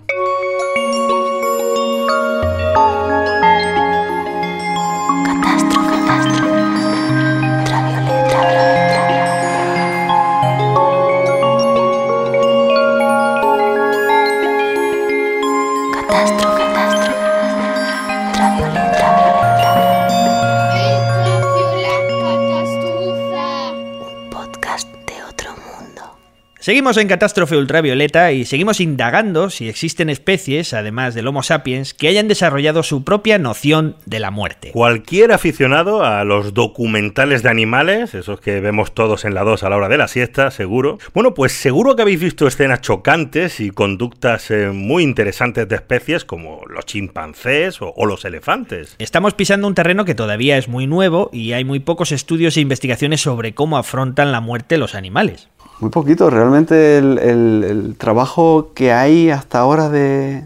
Seguimos 26.67 26.97
en 26.97 27.07
Catástrofe 27.07 27.55
Ultravioleta 27.55 28.33
y 28.33 28.43
seguimos 28.43 28.81
indagando 28.81 29.49
si 29.49 29.69
existen 29.69 30.09
especies, 30.09 30.73
además 30.73 31.15
del 31.15 31.25
Homo 31.27 31.41
sapiens, 31.41 31.93
que 31.93 32.09
hayan 32.09 32.27
desarrollado 32.27 32.83
su 32.83 33.05
propia 33.05 33.37
noción 33.37 33.95
de 34.05 34.19
la 34.19 34.31
muerte. 34.31 34.71
Cualquier 34.73 35.31
aficionado 35.31 36.03
a 36.03 36.25
los 36.25 36.53
documentales 36.53 37.41
de 37.41 37.49
animales, 37.49 38.13
esos 38.13 38.41
que 38.41 38.59
vemos 38.59 38.93
todos 38.93 39.23
en 39.23 39.33
la 39.33 39.45
2 39.45 39.63
a 39.63 39.69
la 39.69 39.77
hora 39.77 39.87
de 39.87 39.97
la 39.97 40.09
siesta, 40.09 40.51
seguro. 40.51 40.99
Bueno, 41.13 41.33
pues 41.33 41.53
seguro 41.53 41.95
que 41.95 42.01
habéis 42.01 42.19
visto 42.19 42.45
escenas 42.45 42.81
chocantes 42.81 43.61
y 43.61 43.69
conductas 43.69 44.51
eh, 44.51 44.71
muy 44.73 45.03
interesantes 45.03 45.69
de 45.69 45.75
especies 45.77 46.25
como 46.25 46.63
los 46.67 46.85
chimpancés 46.85 47.81
o, 47.81 47.93
o 47.95 48.05
los 48.05 48.25
elefantes. 48.25 48.97
Estamos 48.99 49.35
pisando 49.35 49.69
un 49.69 49.73
terreno 49.73 50.03
que 50.03 50.15
todavía 50.15 50.57
es 50.57 50.67
muy 50.67 50.85
nuevo 50.85 51.29
y 51.31 51.53
hay 51.53 51.63
muy 51.63 51.79
pocos 51.79 52.11
estudios 52.11 52.57
e 52.57 52.59
investigaciones 52.59 53.21
sobre 53.21 53.53
cómo 53.53 53.77
afrontan 53.77 54.33
la 54.33 54.41
muerte 54.41 54.77
los 54.77 54.95
animales. 54.95 55.47
Muy 55.79 55.91
poquito, 55.91 56.29
realmente 56.31 56.97
el, 56.97 57.95
trabajo 57.99 58.69
que 58.73 58.91
hay 58.91 59.29
hasta 59.29 59.59
ahora 59.59 59.89
de, 59.89 60.45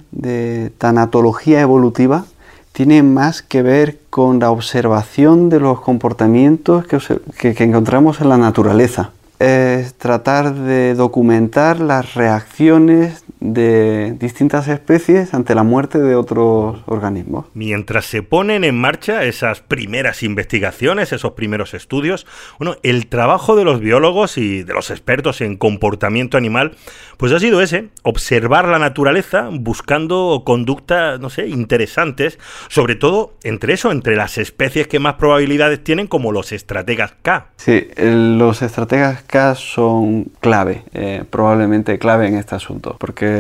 tanatología 0.77 1.61
evolutiva 1.61 2.25
tiene 2.73 3.01
más 3.01 3.41
que 3.41 3.61
ver 3.61 3.99
con 4.09 4.39
la 4.39 4.51
observación 4.51 5.49
de 5.49 5.59
los 5.59 5.79
comportamientos 5.79 6.85
que- 6.85 7.53
que 7.53 7.63
encontramos 7.63 8.19
en 8.21 8.29
la 8.29 8.37
naturaleza. 8.37 9.11
Es 9.39 9.93
tratar 9.95 10.53
de 10.53 10.95
documentar 10.95 11.79
las 11.79 12.13
reacciones 12.13 13.23
de 13.41 14.15
distintas 14.19 14.67
especies 14.67 15.33
ante 15.33 15.55
la 15.55 15.63
muerte 15.63 15.99
de 15.99 16.15
otros 16.15 16.83
organismos. 16.85 17.47
Mientras 17.53 18.05
se 18.05 18.21
ponen 18.21 18.63
en 18.63 18.79
marcha 18.79 19.23
esas 19.23 19.61
primeras 19.61 20.21
investigaciones, 20.21 21.11
esos 21.11 21.31
primeros 21.31 21.73
estudios, 21.73 22.27
bueno, 22.59 22.77
el 22.83 23.07
trabajo 23.07 23.55
de 23.55 23.65
los 23.65 23.79
biólogos 23.79 24.37
y 24.37 24.63
de 24.63 24.73
los 24.73 24.91
expertos 24.91 25.41
en 25.41 25.57
comportamiento 25.57 26.37
animal, 26.37 26.77
pues 27.17 27.31
ha 27.33 27.39
sido 27.39 27.61
ese, 27.61 27.89
observar 28.03 28.67
la 28.67 28.79
naturaleza 28.79 29.49
buscando 29.51 30.43
conductas, 30.45 31.19
no 31.19 31.31
sé, 31.31 31.47
interesantes, 31.47 32.37
sobre 32.69 32.95
todo 32.95 33.33
entre 33.43 33.73
eso, 33.73 33.91
entre 33.91 34.15
las 34.15 34.37
especies 34.37 34.87
que 34.87 34.99
más 34.99 35.15
probabilidades 35.15 35.83
tienen, 35.83 36.05
como 36.05 36.31
los 36.31 36.51
estrategas 36.51 37.13
K. 37.23 37.47
Sí, 37.57 37.87
los 37.97 38.61
estrategas 38.61 39.23
K 39.23 39.55
son 39.55 40.25
clave, 40.39 40.83
eh, 40.93 41.23
probablemente 41.27 41.97
clave 41.97 42.27
en 42.27 42.35
este 42.35 42.53
asunto, 42.53 42.95
porque 42.99 43.30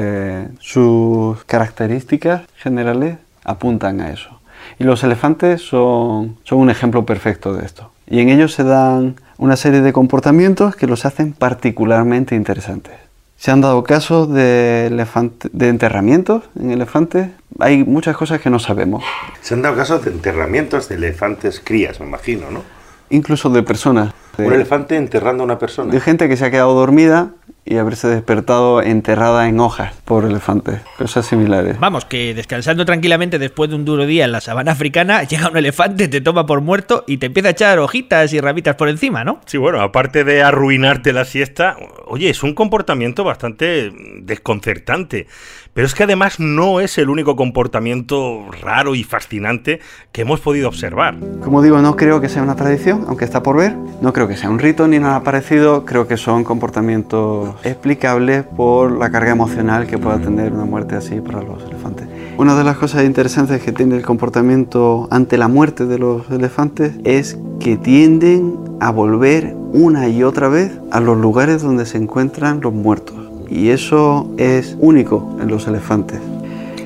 sus 0.59 1.43
características 1.45 2.43
generales 2.57 3.17
apuntan 3.43 4.01
a 4.01 4.11
eso. 4.11 4.39
Y 4.79 4.83
los 4.83 5.03
elefantes 5.03 5.61
son, 5.61 6.37
son 6.43 6.59
un 6.59 6.69
ejemplo 6.69 7.05
perfecto 7.05 7.53
de 7.53 7.65
esto. 7.65 7.91
Y 8.07 8.19
en 8.19 8.29
ellos 8.29 8.53
se 8.53 8.63
dan 8.63 9.15
una 9.37 9.55
serie 9.55 9.81
de 9.81 9.93
comportamientos 9.93 10.75
que 10.75 10.87
los 10.87 11.05
hacen 11.05 11.33
particularmente 11.33 12.35
interesantes. 12.35 12.93
Se 13.37 13.49
han 13.49 13.61
dado 13.61 13.83
casos 13.83 14.31
de, 14.31 14.87
elefante- 14.91 15.49
de 15.51 15.69
enterramientos 15.69 16.43
en 16.59 16.69
elefantes. 16.69 17.29
Hay 17.59 17.83
muchas 17.83 18.15
cosas 18.15 18.39
que 18.39 18.51
no 18.51 18.59
sabemos, 18.59 19.03
Se 19.41 19.55
han 19.55 19.63
dado 19.63 19.75
casos 19.75 20.05
de 20.05 20.11
enterramientos 20.11 20.89
de 20.89 20.95
elefantes 20.95 21.59
crías, 21.63 21.99
me 21.99 22.05
imagino, 22.05 22.51
¿no? 22.51 22.61
incluso 23.09 23.49
de 23.49 23.63
personas. 23.63 24.13
de- 24.37 24.45
Un 24.47 24.53
elefante 24.53 24.95
enterrando 24.95 25.43
a 25.43 25.45
una 25.45 25.57
persona. 25.59 25.91
de 25.91 25.99
gente 25.99 26.29
que 26.29 26.37
se 26.37 26.45
ha 26.45 26.51
quedado 26.51 26.73
dormida 26.75 27.31
y 27.63 27.77
haberse 27.77 28.07
despertado 28.07 28.81
enterrada 28.81 29.47
en 29.47 29.59
hojas 29.59 29.93
por 30.03 30.25
elefantes, 30.25 30.81
cosas 30.97 31.25
similares. 31.27 31.79
Vamos, 31.79 32.05
que 32.05 32.33
descansando 32.33 32.85
tranquilamente 32.85 33.37
después 33.37 33.69
de 33.69 33.75
un 33.75 33.85
duro 33.85 34.05
día 34.05 34.25
en 34.25 34.31
la 34.31 34.41
sabana 34.41 34.71
africana, 34.71 35.23
llega 35.29 35.49
un 35.49 35.57
elefante, 35.57 36.07
te 36.07 36.21
toma 36.21 36.45
por 36.45 36.61
muerto 36.61 37.03
y 37.07 37.17
te 37.17 37.27
empieza 37.27 37.49
a 37.49 37.51
echar 37.51 37.79
hojitas 37.79 38.33
y 38.33 38.41
ramitas 38.41 38.75
por 38.75 38.89
encima, 38.89 39.23
¿no? 39.23 39.41
Sí, 39.45 39.57
bueno, 39.57 39.81
aparte 39.81 40.23
de 40.23 40.41
arruinarte 40.41 41.13
la 41.13 41.25
siesta, 41.25 41.77
oye, 42.07 42.29
es 42.29 42.41
un 42.43 42.55
comportamiento 42.55 43.23
bastante 43.23 43.91
desconcertante. 44.21 45.27
Pero 45.73 45.87
es 45.87 45.95
que 45.95 46.03
además 46.03 46.39
no 46.39 46.81
es 46.81 46.97
el 46.97 47.09
único 47.09 47.37
comportamiento 47.37 48.45
raro 48.61 48.93
y 48.93 49.05
fascinante 49.05 49.79
que 50.11 50.23
hemos 50.23 50.41
podido 50.41 50.67
observar. 50.67 51.15
Como 51.41 51.61
digo, 51.61 51.79
no 51.79 51.95
creo 51.95 52.19
que 52.19 52.27
sea 52.27 52.43
una 52.43 52.57
tradición, 52.57 53.05
aunque 53.07 53.23
está 53.23 53.41
por 53.41 53.55
ver. 53.55 53.77
No 54.01 54.11
creo 54.11 54.27
que 54.27 54.35
sea 54.35 54.49
un 54.49 54.59
rito 54.59 54.85
ni 54.89 54.99
nada 54.99 55.23
parecido. 55.23 55.85
Creo 55.85 56.07
que 56.07 56.17
son 56.17 56.43
comportamientos 56.43 57.50
explicables 57.63 58.43
por 58.43 58.91
la 58.91 59.09
carga 59.11 59.31
emocional 59.31 59.87
que 59.87 59.97
pueda 59.97 60.17
tener 60.19 60.53
una 60.53 60.65
muerte 60.65 60.95
así 60.95 61.21
para 61.21 61.41
los 61.41 61.63
elefantes. 61.63 62.07
Una 62.37 62.55
de 62.57 62.63
las 62.63 62.77
cosas 62.77 63.03
interesantes 63.03 63.61
que 63.61 63.71
tiene 63.71 63.95
el 63.97 64.03
comportamiento 64.03 65.07
ante 65.11 65.37
la 65.37 65.47
muerte 65.47 65.85
de 65.85 65.99
los 65.99 66.29
elefantes 66.31 66.93
es 67.03 67.37
que 67.59 67.77
tienden 67.77 68.57
a 68.79 68.91
volver 68.91 69.55
una 69.73 70.07
y 70.07 70.23
otra 70.23 70.47
vez 70.47 70.71
a 70.91 70.99
los 70.99 71.17
lugares 71.17 71.61
donde 71.61 71.85
se 71.85 71.97
encuentran 71.97 72.61
los 72.61 72.73
muertos. 72.73 73.15
Y 73.49 73.69
eso 73.69 74.29
es 74.37 74.75
único 74.79 75.35
en 75.41 75.49
los 75.49 75.67
elefantes. 75.67 76.19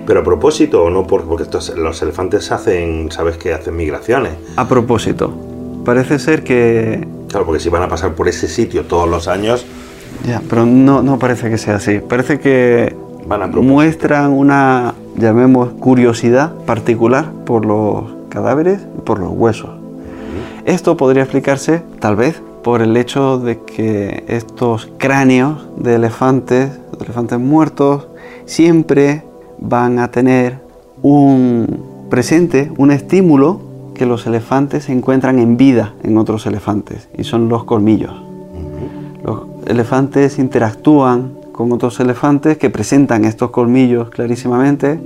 Pero 0.06 0.20
a 0.20 0.24
propósito 0.24 0.84
o 0.84 0.90
no, 0.90 1.08
Por- 1.08 1.24
porque 1.26 1.44
estos, 1.44 1.76
los 1.78 2.02
elefantes 2.02 2.52
hacen, 2.52 3.12
sabes 3.12 3.38
que 3.38 3.54
hacen 3.54 3.76
migraciones. 3.76 4.34
A 4.56 4.68
propósito, 4.68 5.32
parece 5.86 6.20
ser 6.20 6.44
que 6.44 7.08
Claro, 7.30 7.46
porque 7.48 7.60
si 7.60 7.70
van 7.70 7.84
a 7.84 7.88
pasar 7.90 8.14
por 8.14 8.28
ese 8.30 8.48
sitio 8.48 8.84
todos 8.86 9.10
los 9.10 9.28
años, 9.28 9.66
Ya, 10.28 10.42
pero 10.50 10.66
no, 10.66 11.02
no 11.02 11.20
parece 11.20 11.50
que 11.50 11.58
sea 11.58 11.76
así. 11.76 12.00
Parece 12.00 12.40
que 12.40 12.96
Van 13.28 13.42
a 13.42 13.46
propósito. 13.46 13.74
muestran 13.74 14.32
una, 14.32 14.94
llamemos, 15.18 15.70
curiosidad 15.80 16.54
particular 16.66 17.32
por 17.46 17.66
los 17.66 18.04
cadáveres 18.30 18.82
y 18.98 19.02
por 19.02 19.20
los 19.20 19.32
huesos. 19.32 19.70
Esto 20.66 20.98
podría 20.98 21.24
explicarse, 21.24 21.84
tal 22.00 22.16
vez, 22.16 22.42
por 22.64 22.82
el 22.82 22.98
hecho 22.98 23.38
de 23.38 23.62
que 23.62 24.24
estos 24.28 24.90
cráneos 24.98 25.68
de 25.78 25.96
elefantes, 25.96 26.72
de 26.98 27.06
elefantes 27.06 27.40
muertos, 27.40 28.08
siempre 28.46 29.24
van 29.60 30.00
a 30.00 30.10
tener 30.10 30.60
un 31.04 32.08
presente, 32.10 32.72
un 32.78 32.90
estímulo 32.90 33.60
que 33.94 34.08
los 34.08 34.26
elefantes 34.26 34.90
encuentran 34.90 35.38
en 35.38 35.56
vida 35.56 35.94
en 36.04 36.18
otros 36.18 36.48
elefantes, 36.48 37.10
y 37.16 37.24
son 37.24 37.48
los 37.48 37.64
colmillos. 37.64 38.25
Elefantes 39.68 40.40
interactúan 40.40 41.34
con 41.52 41.72
otros 41.72 42.00
elefantes 42.00 42.58
que 42.58 42.70
presentan 42.70 43.26
estos 43.26 43.52
colmillos 43.52 44.10
clarísimamente 44.10 45.00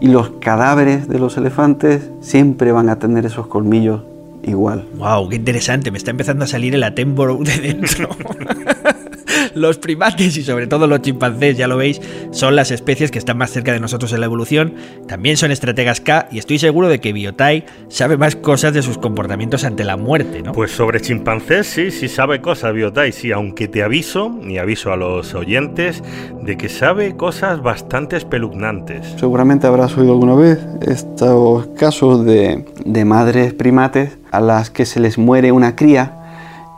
y 0.00 0.08
los 0.08 0.30
cadáveres 0.40 1.08
de 1.08 1.18
los 1.18 1.36
elefantes 1.36 2.10
siempre 2.20 2.70
van 2.70 2.88
a 2.88 2.98
tener 2.98 3.24
esos 3.24 3.46
colmillos 3.46 4.02
igual. 4.44 4.86
Wow, 4.98 5.28
qué 5.28 5.36
interesante, 5.36 5.90
me 5.90 5.98
está 5.98 6.10
empezando 6.10 6.44
a 6.44 6.48
salir 6.48 6.74
el 6.74 6.84
Attenborough 6.84 7.42
de 7.42 7.58
dentro. 7.60 8.10
Los 9.56 9.78
primates 9.78 10.36
y 10.36 10.42
sobre 10.42 10.66
todo 10.66 10.86
los 10.86 11.00
chimpancés, 11.00 11.56
ya 11.56 11.66
lo 11.66 11.78
veis, 11.78 12.02
son 12.30 12.56
las 12.56 12.70
especies 12.70 13.10
que 13.10 13.18
están 13.18 13.38
más 13.38 13.50
cerca 13.50 13.72
de 13.72 13.80
nosotros 13.80 14.12
en 14.12 14.20
la 14.20 14.26
evolución. 14.26 14.74
También 15.08 15.38
son 15.38 15.50
estrategas 15.50 16.02
K 16.02 16.28
y 16.30 16.38
estoy 16.38 16.58
seguro 16.58 16.88
de 16.88 17.00
que 17.00 17.14
Biotai 17.14 17.64
sabe 17.88 18.18
más 18.18 18.36
cosas 18.36 18.74
de 18.74 18.82
sus 18.82 18.98
comportamientos 18.98 19.64
ante 19.64 19.82
la 19.82 19.96
muerte, 19.96 20.42
¿no? 20.42 20.52
Pues 20.52 20.72
sobre 20.72 21.00
chimpancés 21.00 21.66
sí, 21.68 21.90
sí 21.90 22.06
sabe 22.08 22.42
cosas 22.42 22.74
Biotai, 22.74 23.12
sí, 23.12 23.32
aunque 23.32 23.66
te 23.66 23.82
aviso, 23.82 24.38
y 24.46 24.58
aviso 24.58 24.92
a 24.92 24.96
los 24.96 25.34
oyentes, 25.34 26.02
de 26.42 26.58
que 26.58 26.68
sabe 26.68 27.16
cosas 27.16 27.62
bastante 27.62 28.18
espeluznantes. 28.18 29.14
Seguramente 29.18 29.66
habrás 29.66 29.96
oído 29.96 30.12
alguna 30.12 30.34
vez 30.34 30.58
estos 30.82 31.68
casos 31.78 32.26
de, 32.26 32.66
de 32.84 33.04
madres 33.06 33.54
primates 33.54 34.18
a 34.32 34.40
las 34.42 34.68
que 34.68 34.84
se 34.84 35.00
les 35.00 35.16
muere 35.16 35.50
una 35.50 35.76
cría 35.76 36.25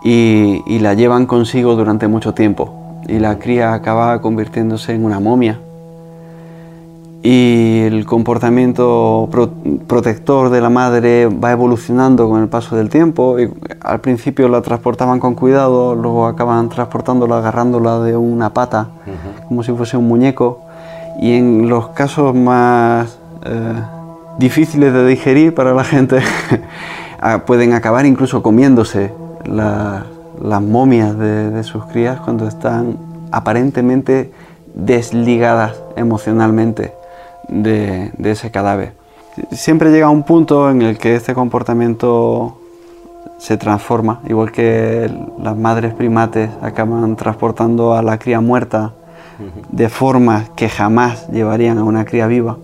y, 0.05 0.63
y 0.67 0.79
la 0.79 0.95
llevan 0.95 1.27
consigo 1.27 1.75
durante 1.77 2.09
mucho 2.09 2.35
tiempo. 2.35 2.75
Y 3.07 3.19
la 3.19 3.39
cría 3.39 3.73
acaba 3.75 4.21
convirtiéndose 4.21 4.93
en 4.95 5.05
una 5.05 5.19
momia. 5.21 5.59
Y 7.23 7.81
el 7.85 8.07
comportamiento 8.07 9.29
pro- 9.31 9.51
protector 9.89 10.51
de 10.51 10.61
la 10.61 10.71
madre 10.71 11.27
va 11.27 11.51
evolucionando 11.51 12.29
con 12.29 12.41
el 12.43 12.49
paso 12.49 12.77
del 12.77 12.89
tiempo. 12.89 13.41
Y 13.41 13.51
al 13.83 14.01
principio 14.01 14.49
la 14.49 14.63
transportaban 14.63 15.19
con 15.19 15.35
cuidado, 15.35 15.95
luego 15.97 16.27
acaban 16.27 16.69
transportándola 16.69 17.39
agarrándola 17.39 17.99
de 18.01 18.17
una 18.17 18.55
pata, 18.55 18.89
como 19.49 19.63
si 19.63 19.73
fuese 19.73 19.97
un 19.97 20.07
muñeco. 20.07 20.61
Y 21.21 21.33
en 21.33 21.69
los 21.69 21.89
casos 21.89 22.35
más 22.35 23.19
eh, 23.45 23.73
difíciles 24.39 24.93
de 24.93 25.05
digerir 25.05 25.53
para 25.55 25.75
la 25.75 25.83
gente, 25.83 26.21
ah, 27.21 27.41
pueden 27.45 27.73
acabar 27.73 28.07
incluso 28.07 28.43
comiéndose 28.45 29.13
la- 29.49 30.05
las 30.43 30.63
momias 30.63 31.19
de, 31.19 31.63
sus 31.65 31.85
crías 31.87 32.21
cuando 32.21 32.47
están 32.47 32.97
aparentemente 33.31 34.33
desligadas 34.75 35.75
emocionalmente 35.97 36.95
de, 37.49 38.13
ese 38.25 38.51
cadáver. 38.51 38.93
Siempre 39.53 39.91
llega 39.91 40.11
un 40.11 40.23
punto 40.23 40.71
en 40.71 40.83
el 40.83 40.99
que 40.99 41.15
este 41.15 41.35
comportamiento 41.35 42.59
se 43.39 43.57
transforma, 43.57 44.21
igual 44.29 44.51
que 44.51 45.11
las 45.41 45.57
madres 45.57 45.95
primates 45.95 46.51
acaban 46.61 47.15
transportando 47.17 47.95
a 47.95 48.03
la 48.03 48.19
cría 48.19 48.41
muerta 48.41 48.93
de 49.71 49.89
formas 49.89 50.51
que 50.51 50.69
jamás 50.69 51.29
llevarían 51.29 51.79
a 51.79 51.85
una 51.85 52.05
cría 52.05 52.27
viva, 52.27 52.59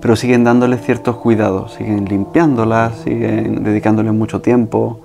pero 0.00 0.16
siguen 0.16 0.42
dándole 0.42 0.78
ciertos 0.78 1.16
cuidados, 1.16 1.74
siguen 1.74 2.06
limpiándolas, 2.06 2.96
siguen 2.98 3.62
dedicándole 3.62 4.10
mucho 4.10 4.40
tiempo. 4.40 5.00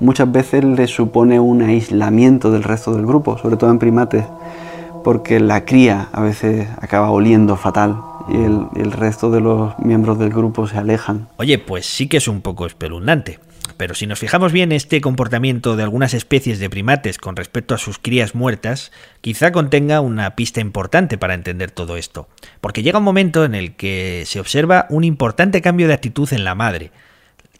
Muchas 0.00 0.30
veces 0.30 0.64
les 0.64 0.90
supone 0.90 1.40
un 1.40 1.62
aislamiento 1.62 2.50
del 2.50 2.62
resto 2.62 2.94
del 2.94 3.06
grupo, 3.06 3.38
sobre 3.38 3.56
todo 3.56 3.70
en 3.70 3.78
primates, 3.78 4.24
porque 5.02 5.40
la 5.40 5.64
cría 5.64 6.08
a 6.12 6.20
veces 6.20 6.68
acaba 6.80 7.10
oliendo 7.10 7.56
fatal 7.56 8.00
y 8.28 8.36
el 8.80 8.92
resto 8.92 9.30
de 9.30 9.40
los 9.40 9.78
miembros 9.78 10.18
del 10.18 10.30
grupo 10.30 10.66
se 10.66 10.78
alejan. 10.78 11.28
Oye, 11.36 11.58
pues 11.58 11.86
sí 11.86 12.08
que 12.08 12.16
es 12.16 12.28
un 12.28 12.40
poco 12.40 12.66
espeluznante. 12.66 13.38
Pero 13.76 13.94
si 13.94 14.06
nos 14.06 14.18
fijamos 14.18 14.52
bien 14.52 14.72
este 14.72 15.00
comportamiento 15.00 15.74
de 15.76 15.82
algunas 15.82 16.14
especies 16.14 16.58
de 16.58 16.70
primates 16.70 17.18
con 17.18 17.34
respecto 17.34 17.74
a 17.74 17.78
sus 17.78 17.98
crías 17.98 18.34
muertas, 18.34 18.92
quizá 19.20 19.52
contenga 19.52 20.00
una 20.00 20.36
pista 20.36 20.60
importante 20.60 21.18
para 21.18 21.34
entender 21.34 21.70
todo 21.70 21.96
esto. 21.96 22.28
Porque 22.60 22.82
llega 22.82 22.98
un 22.98 23.04
momento 23.04 23.44
en 23.44 23.54
el 23.54 23.74
que 23.74 24.24
se 24.26 24.38
observa 24.38 24.86
un 24.90 25.02
importante 25.02 25.60
cambio 25.60 25.88
de 25.88 25.94
actitud 25.94 26.32
en 26.32 26.44
la 26.44 26.54
madre. 26.54 26.92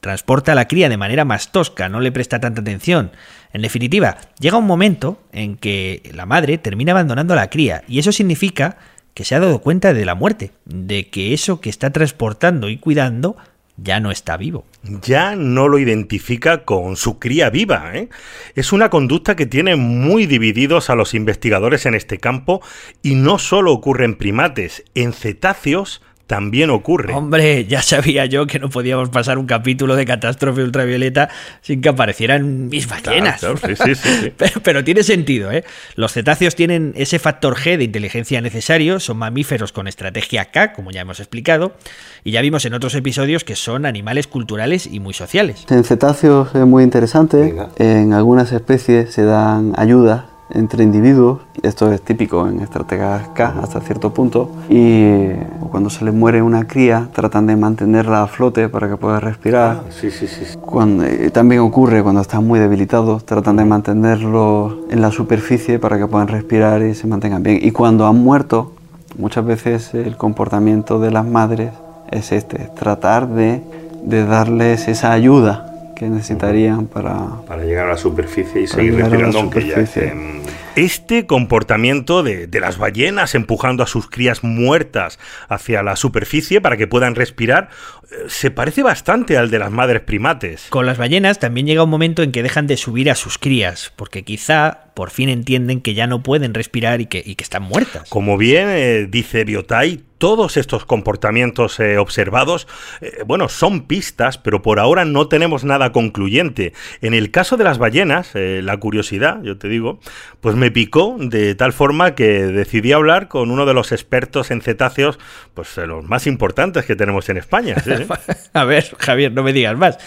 Transporta 0.04 0.52
a 0.52 0.54
la 0.54 0.68
cría 0.68 0.90
de 0.90 0.98
manera 0.98 1.24
más 1.24 1.50
tosca, 1.50 1.88
no 1.88 1.98
le 1.98 2.12
presta 2.12 2.38
tanta 2.38 2.60
atención. 2.60 3.12
En 3.54 3.62
definitiva, 3.62 4.18
llega 4.38 4.58
un 4.58 4.66
momento 4.66 5.18
en 5.32 5.56
que 5.56 6.02
la 6.12 6.26
madre 6.26 6.58
termina 6.58 6.92
abandonando 6.92 7.32
a 7.32 7.36
la 7.36 7.48
cría 7.48 7.84
y 7.88 8.00
eso 8.00 8.12
significa 8.12 8.76
que 9.14 9.24
se 9.24 9.34
ha 9.34 9.40
dado 9.40 9.62
cuenta 9.62 9.94
de 9.94 10.04
la 10.04 10.14
muerte, 10.14 10.50
de 10.66 11.08
que 11.08 11.32
eso 11.32 11.62
que 11.62 11.70
está 11.70 11.88
transportando 11.88 12.68
y 12.68 12.76
cuidando 12.76 13.38
ya 13.78 13.98
no 13.98 14.10
está 14.10 14.36
vivo. 14.36 14.66
Ya 14.82 15.36
no 15.36 15.68
lo 15.68 15.78
identifica 15.78 16.66
con 16.66 16.96
su 16.96 17.18
cría 17.18 17.48
viva. 17.48 17.92
¿eh? 17.94 18.10
Es 18.54 18.74
una 18.74 18.90
conducta 18.90 19.36
que 19.36 19.46
tiene 19.46 19.74
muy 19.74 20.26
divididos 20.26 20.90
a 20.90 20.96
los 20.96 21.14
investigadores 21.14 21.86
en 21.86 21.94
este 21.94 22.18
campo 22.18 22.60
y 23.02 23.14
no 23.14 23.38
solo 23.38 23.72
ocurre 23.72 24.04
en 24.04 24.16
primates, 24.16 24.84
en 24.94 25.14
cetáceos 25.14 26.02
también 26.26 26.70
ocurre. 26.70 27.12
Hombre, 27.14 27.66
ya 27.66 27.82
sabía 27.82 28.26
yo 28.26 28.46
que 28.46 28.58
no 28.58 28.70
podíamos 28.70 29.10
pasar 29.10 29.38
un 29.38 29.46
capítulo 29.46 29.94
de 29.96 30.06
catástrofe 30.06 30.62
ultravioleta 30.62 31.28
sin 31.60 31.80
que 31.80 31.90
aparecieran 31.90 32.68
mis 32.68 32.88
ballenas. 32.88 33.40
Claro, 33.40 33.56
claro, 33.56 33.76
sí, 33.76 33.94
sí, 33.94 33.94
sí. 33.94 34.32
Pero, 34.36 34.60
pero 34.62 34.84
tiene 34.84 35.02
sentido, 35.02 35.52
¿eh? 35.52 35.64
Los 35.96 36.12
cetáceos 36.12 36.54
tienen 36.54 36.92
ese 36.96 37.18
factor 37.18 37.56
G 37.56 37.76
de 37.76 37.84
inteligencia 37.84 38.40
necesario, 38.40 39.00
son 39.00 39.18
mamíferos 39.18 39.72
con 39.72 39.86
estrategia 39.86 40.46
K, 40.46 40.72
como 40.72 40.90
ya 40.90 41.02
hemos 41.02 41.20
explicado, 41.20 41.76
y 42.24 42.32
ya 42.32 42.40
vimos 42.40 42.64
en 42.64 42.74
otros 42.74 42.94
episodios 42.94 43.44
que 43.44 43.56
son 43.56 43.86
animales 43.86 44.26
culturales 44.26 44.86
y 44.86 45.00
muy 45.00 45.14
sociales. 45.14 45.66
En 45.70 45.84
cetáceos 45.84 46.54
es 46.54 46.66
muy 46.66 46.82
interesante, 46.82 47.36
Venga. 47.36 47.70
en 47.78 48.12
algunas 48.12 48.52
especies 48.52 49.12
se 49.12 49.24
dan 49.24 49.72
ayudas 49.76 50.24
entre 50.50 50.84
individuos, 50.84 51.40
esto 51.62 51.90
es 51.92 52.02
típico 52.02 52.46
en 52.46 52.60
estrategas 52.60 53.28
K 53.34 53.54
hasta 53.62 53.80
cierto 53.80 54.12
punto, 54.12 54.50
y 54.68 55.30
cuando 55.70 55.90
se 55.90 56.04
les 56.04 56.14
muere 56.14 56.42
una 56.42 56.66
cría 56.66 57.08
tratan 57.12 57.46
de 57.46 57.56
mantenerla 57.56 58.22
a 58.22 58.26
flote 58.26 58.68
para 58.68 58.88
que 58.88 58.96
pueda 58.96 59.20
respirar. 59.20 59.84
Sí, 59.90 60.10
sí, 60.10 60.26
sí. 60.26 60.44
sí. 60.44 60.58
Cuando, 60.60 61.04
eh, 61.04 61.30
también 61.30 61.60
ocurre 61.62 62.02
cuando 62.02 62.20
están 62.20 62.46
muy 62.46 62.60
debilitados, 62.60 63.24
tratan 63.24 63.56
de 63.56 63.64
mantenerlos 63.64 64.76
en 64.90 65.00
la 65.00 65.10
superficie 65.10 65.78
para 65.78 65.98
que 65.98 66.06
puedan 66.06 66.28
respirar 66.28 66.82
y 66.82 66.94
se 66.94 67.06
mantengan 67.06 67.42
bien. 67.42 67.58
Y 67.62 67.70
cuando 67.70 68.06
han 68.06 68.16
muerto, 68.16 68.72
muchas 69.18 69.44
veces 69.44 69.94
el 69.94 70.16
comportamiento 70.16 71.00
de 71.00 71.10
las 71.10 71.26
madres 71.26 71.70
es 72.10 72.32
este, 72.32 72.70
tratar 72.76 73.28
de, 73.28 73.62
de 74.04 74.24
darles 74.26 74.88
esa 74.88 75.12
ayuda 75.12 75.73
que 75.94 76.08
necesitarían 76.08 76.86
para... 76.86 77.42
Para 77.46 77.64
llegar 77.64 77.86
a 77.86 77.90
la 77.90 77.96
superficie 77.96 78.62
y 78.62 78.66
seguir 78.66 78.96
respirando, 78.96 79.38
aunque 79.38 79.60
ya 79.60 79.74
superficie. 79.74 80.04
estén. 80.04 80.42
Este 80.76 81.26
comportamiento 81.26 82.24
de, 82.24 82.48
de 82.48 82.60
las 82.60 82.78
ballenas 82.78 83.36
empujando 83.36 83.84
a 83.84 83.86
sus 83.86 84.10
crías 84.10 84.42
muertas 84.42 85.20
hacia 85.48 85.84
la 85.84 85.94
superficie 85.94 86.60
para 86.60 86.76
que 86.76 86.88
puedan 86.88 87.14
respirar 87.14 87.68
eh, 88.10 88.24
se 88.28 88.50
parece 88.50 88.82
bastante 88.82 89.38
al 89.38 89.50
de 89.50 89.58
las 89.58 89.70
madres 89.70 90.02
primates. 90.02 90.66
Con 90.70 90.86
las 90.86 90.98
ballenas 90.98 91.38
también 91.38 91.66
llega 91.66 91.84
un 91.84 91.90
momento 91.90 92.22
en 92.22 92.32
que 92.32 92.42
dejan 92.42 92.66
de 92.66 92.76
subir 92.76 93.10
a 93.10 93.14
sus 93.14 93.38
crías, 93.38 93.92
porque 93.96 94.24
quizá 94.24 94.84
por 94.94 95.10
fin 95.10 95.28
entienden 95.28 95.80
que 95.80 95.94
ya 95.94 96.06
no 96.06 96.22
pueden 96.22 96.54
respirar 96.54 97.00
y 97.00 97.06
que, 97.06 97.22
y 97.24 97.34
que 97.36 97.44
están 97.44 97.62
muertas. 97.62 98.08
Como 98.10 98.36
bien 98.36 98.68
eh, 98.70 99.06
dice 99.08 99.44
Biotai, 99.44 100.02
todos 100.24 100.56
estos 100.56 100.86
comportamientos 100.86 101.78
eh, 101.80 101.98
observados, 101.98 102.66
eh, 103.02 103.18
bueno, 103.26 103.50
son 103.50 103.82
pistas, 103.82 104.38
pero 104.38 104.62
por 104.62 104.80
ahora 104.80 105.04
no 105.04 105.28
tenemos 105.28 105.64
nada 105.64 105.92
concluyente. 105.92 106.72
En 107.02 107.12
el 107.12 107.30
caso 107.30 107.58
de 107.58 107.64
las 107.64 107.76
ballenas, 107.76 108.30
eh, 108.32 108.62
la 108.64 108.78
curiosidad, 108.78 109.42
yo 109.42 109.58
te 109.58 109.68
digo, 109.68 110.00
pues 110.40 110.56
me 110.56 110.70
picó 110.70 111.16
de 111.18 111.54
tal 111.54 111.74
forma 111.74 112.14
que 112.14 112.46
decidí 112.46 112.92
hablar 112.92 113.28
con 113.28 113.50
uno 113.50 113.66
de 113.66 113.74
los 113.74 113.92
expertos 113.92 114.50
en 114.50 114.62
cetáceos, 114.62 115.18
pues 115.52 115.76
de 115.76 115.86
los 115.86 116.02
más 116.04 116.26
importantes 116.26 116.86
que 116.86 116.96
tenemos 116.96 117.28
en 117.28 117.36
España. 117.36 117.76
sí. 117.84 117.92
A 118.54 118.64
ver, 118.64 118.96
Javier, 118.98 119.32
no 119.32 119.42
me 119.42 119.52
digas 119.52 119.76
más. 119.76 119.98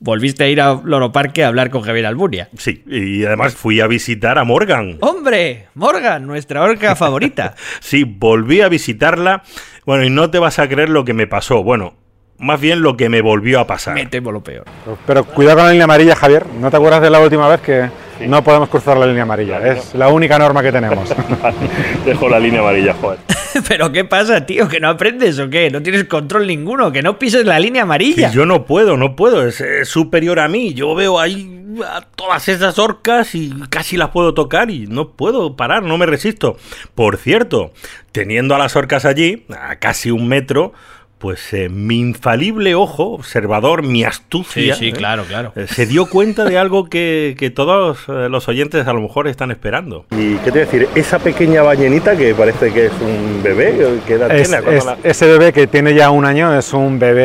Volviste 0.00 0.44
a 0.44 0.48
ir 0.48 0.60
a 0.60 0.80
Loro 0.84 1.12
Parque 1.12 1.44
a 1.44 1.48
hablar 1.48 1.70
con 1.70 1.82
Javier 1.82 2.06
Alburia. 2.06 2.48
Sí, 2.56 2.82
y 2.86 3.24
además 3.24 3.54
fui 3.54 3.80
a 3.80 3.86
visitar 3.86 4.38
a 4.38 4.44
Morgan. 4.44 4.96
¡Hombre! 5.00 5.66
Morgan, 5.74 6.26
nuestra 6.26 6.62
orca 6.62 6.96
favorita. 6.96 7.54
Sí, 7.80 8.04
volví 8.04 8.62
a 8.62 8.68
visitarla. 8.68 9.42
Bueno, 9.84 10.04
y 10.04 10.10
no 10.10 10.30
te 10.30 10.38
vas 10.38 10.58
a 10.58 10.68
creer 10.68 10.88
lo 10.88 11.04
que 11.04 11.14
me 11.14 11.26
pasó. 11.26 11.62
Bueno, 11.62 11.94
más 12.38 12.60
bien 12.60 12.82
lo 12.82 12.96
que 12.96 13.08
me 13.08 13.22
volvió 13.22 13.60
a 13.60 13.66
pasar. 13.66 13.94
Me 13.94 14.06
temo 14.06 14.32
lo 14.32 14.42
peor. 14.42 14.64
Pero 15.06 15.24
cuidado 15.24 15.58
con 15.58 15.66
la 15.66 15.72
línea 15.72 15.84
amarilla, 15.84 16.16
Javier. 16.16 16.46
¿No 16.60 16.70
te 16.70 16.76
acuerdas 16.76 17.02
de 17.02 17.10
la 17.10 17.20
última 17.20 17.48
vez 17.48 17.60
que 17.60 17.88
no 18.20 18.42
podemos 18.44 18.68
cruzar 18.68 18.96
la 18.96 19.06
línea 19.06 19.22
amarilla? 19.22 19.58
Es 19.66 19.94
la 19.94 20.08
única 20.08 20.38
norma 20.38 20.62
que 20.62 20.72
tenemos. 20.72 21.14
Dejo 22.04 22.28
la 22.28 22.38
línea 22.38 22.60
amarilla, 22.60 22.94
joder. 22.94 23.18
¿Pero 23.68 23.92
qué 23.92 24.04
pasa, 24.04 24.46
tío? 24.46 24.68
¿Que 24.68 24.80
no 24.80 24.88
aprendes 24.88 25.38
o 25.38 25.48
qué? 25.48 25.70
¿No 25.70 25.82
tienes 25.82 26.04
control 26.04 26.46
ninguno? 26.46 26.92
¿Que 26.92 27.02
no 27.02 27.18
pises 27.18 27.44
la 27.44 27.58
línea 27.58 27.82
amarilla? 27.82 28.28
Que 28.28 28.34
yo 28.34 28.46
no 28.46 28.64
puedo, 28.64 28.96
no 28.96 29.16
puedo, 29.16 29.46
es, 29.46 29.60
es 29.60 29.88
superior 29.88 30.40
a 30.40 30.48
mí. 30.48 30.74
Yo 30.74 30.94
veo 30.94 31.18
ahí 31.18 31.56
a 31.84 32.02
todas 32.02 32.48
esas 32.48 32.78
orcas 32.78 33.34
y 33.34 33.52
casi 33.68 33.96
las 33.96 34.10
puedo 34.10 34.34
tocar 34.34 34.70
y 34.70 34.86
no 34.86 35.10
puedo 35.10 35.56
parar, 35.56 35.82
no 35.82 35.98
me 35.98 36.06
resisto. 36.06 36.56
Por 36.94 37.16
cierto, 37.16 37.72
teniendo 38.12 38.54
a 38.54 38.58
las 38.58 38.76
orcas 38.76 39.04
allí, 39.04 39.44
a 39.58 39.76
casi 39.76 40.10
un 40.10 40.28
metro, 40.28 40.72
pues 41.18 41.52
eh, 41.54 41.68
mi 41.70 41.98
infalible 41.98 42.74
ojo 42.74 43.12
observador, 43.14 43.82
mi 43.82 44.04
astucia, 44.04 44.74
Sí, 44.74 44.78
sí, 44.80 44.88
¿eh? 44.90 44.92
claro, 44.92 45.24
claro. 45.24 45.52
Eh, 45.56 45.66
se 45.66 45.86
dio 45.86 46.06
cuenta 46.06 46.44
de 46.44 46.58
algo 46.58 46.90
que, 46.90 47.34
que 47.38 47.48
todos 47.50 48.00
eh, 48.08 48.28
los 48.30 48.48
oyentes 48.48 48.86
a 48.86 48.92
lo 48.92 49.00
mejor 49.00 49.26
están 49.26 49.50
esperando. 49.50 50.04
¿Y 50.10 50.34
qué 50.36 50.44
te 50.44 50.50
voy 50.50 50.60
a 50.60 50.64
decir? 50.66 50.88
Esa 50.94 51.18
pequeña 51.18 51.62
ballenita 51.62 52.16
que 52.16 52.34
parece 52.34 52.70
que 52.72 52.86
es 52.86 52.92
un 53.00 53.42
bebé, 53.42 53.98
¿qué 54.06 54.14
edad 54.14 54.30
Es- 54.30 54.48
tiene? 54.50 54.62
¿Cuándo 54.62 54.78
es- 54.78 54.84
la- 54.84 54.98
ese 55.02 55.26
bebé 55.26 55.52
que 55.54 55.66
tiene 55.66 55.94
ya 55.94 56.10
un 56.10 56.26
año 56.26 56.54
es 56.56 56.72
un 56.74 56.98
bebé 56.98 57.22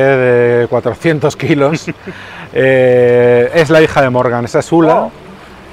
de 0.61 0.67
400 0.67 1.35
kilos. 1.35 1.85
Eh, 2.53 3.49
es 3.53 3.69
la 3.69 3.81
hija 3.81 4.01
de 4.01 4.09
Morgan, 4.09 4.43
esa 4.43 4.59
es 4.59 4.69
Ula. 4.73 5.07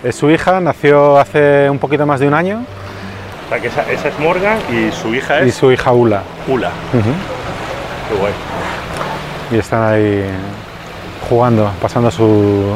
Es 0.05 0.15
su 0.15 0.31
hija, 0.31 0.61
nació 0.61 1.19
hace 1.19 1.69
un 1.69 1.81
poquito 1.81 2.07
más 2.07 2.21
de 2.21 2.29
un 2.29 2.35
año. 2.35 2.65
O 3.47 3.49
sea, 3.49 3.59
que 3.61 3.67
esa, 3.67 3.83
esa 3.91 4.09
es 4.11 4.19
Morgan 4.21 4.59
y 4.71 4.93
su 4.93 5.13
hija 5.13 5.45
Y 5.45 5.49
es 5.49 5.57
su 5.57 5.73
hija 5.73 5.91
Ula. 5.91 6.23
Ula. 6.47 6.71
Qué 8.09 8.15
guay. 8.15 8.33
Y 9.51 9.57
están 9.57 9.83
ahí 9.83 10.25
jugando, 11.29 11.71
pasando 11.81 12.11
su, 12.11 12.75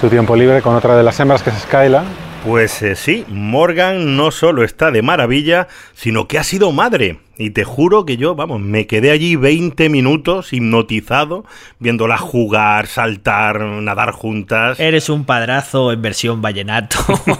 su 0.00 0.08
tiempo 0.08 0.36
libre 0.36 0.62
con 0.62 0.74
otra 0.74 0.96
de 0.96 1.02
las 1.02 1.18
hembras 1.20 1.42
que 1.42 1.50
es 1.50 1.56
Skyla. 1.62 2.04
Pues 2.44 2.82
eh, 2.82 2.94
sí, 2.94 3.24
Morgan 3.28 4.16
no 4.16 4.30
solo 4.30 4.64
está 4.64 4.90
de 4.90 5.00
maravilla, 5.00 5.66
sino 5.94 6.28
que 6.28 6.38
ha 6.38 6.44
sido 6.44 6.72
madre. 6.72 7.18
Y 7.36 7.50
te 7.50 7.64
juro 7.64 8.06
que 8.06 8.16
yo, 8.16 8.36
vamos, 8.36 8.60
me 8.60 8.86
quedé 8.86 9.10
allí 9.10 9.34
20 9.34 9.88
minutos 9.88 10.52
hipnotizado, 10.52 11.44
viéndola 11.80 12.16
jugar, 12.16 12.86
saltar, 12.86 13.60
nadar 13.60 14.12
juntas. 14.12 14.78
Eres 14.78 15.08
un 15.08 15.24
padrazo 15.24 15.92
en 15.92 16.00
versión 16.00 16.40
vallenato. 16.42 16.98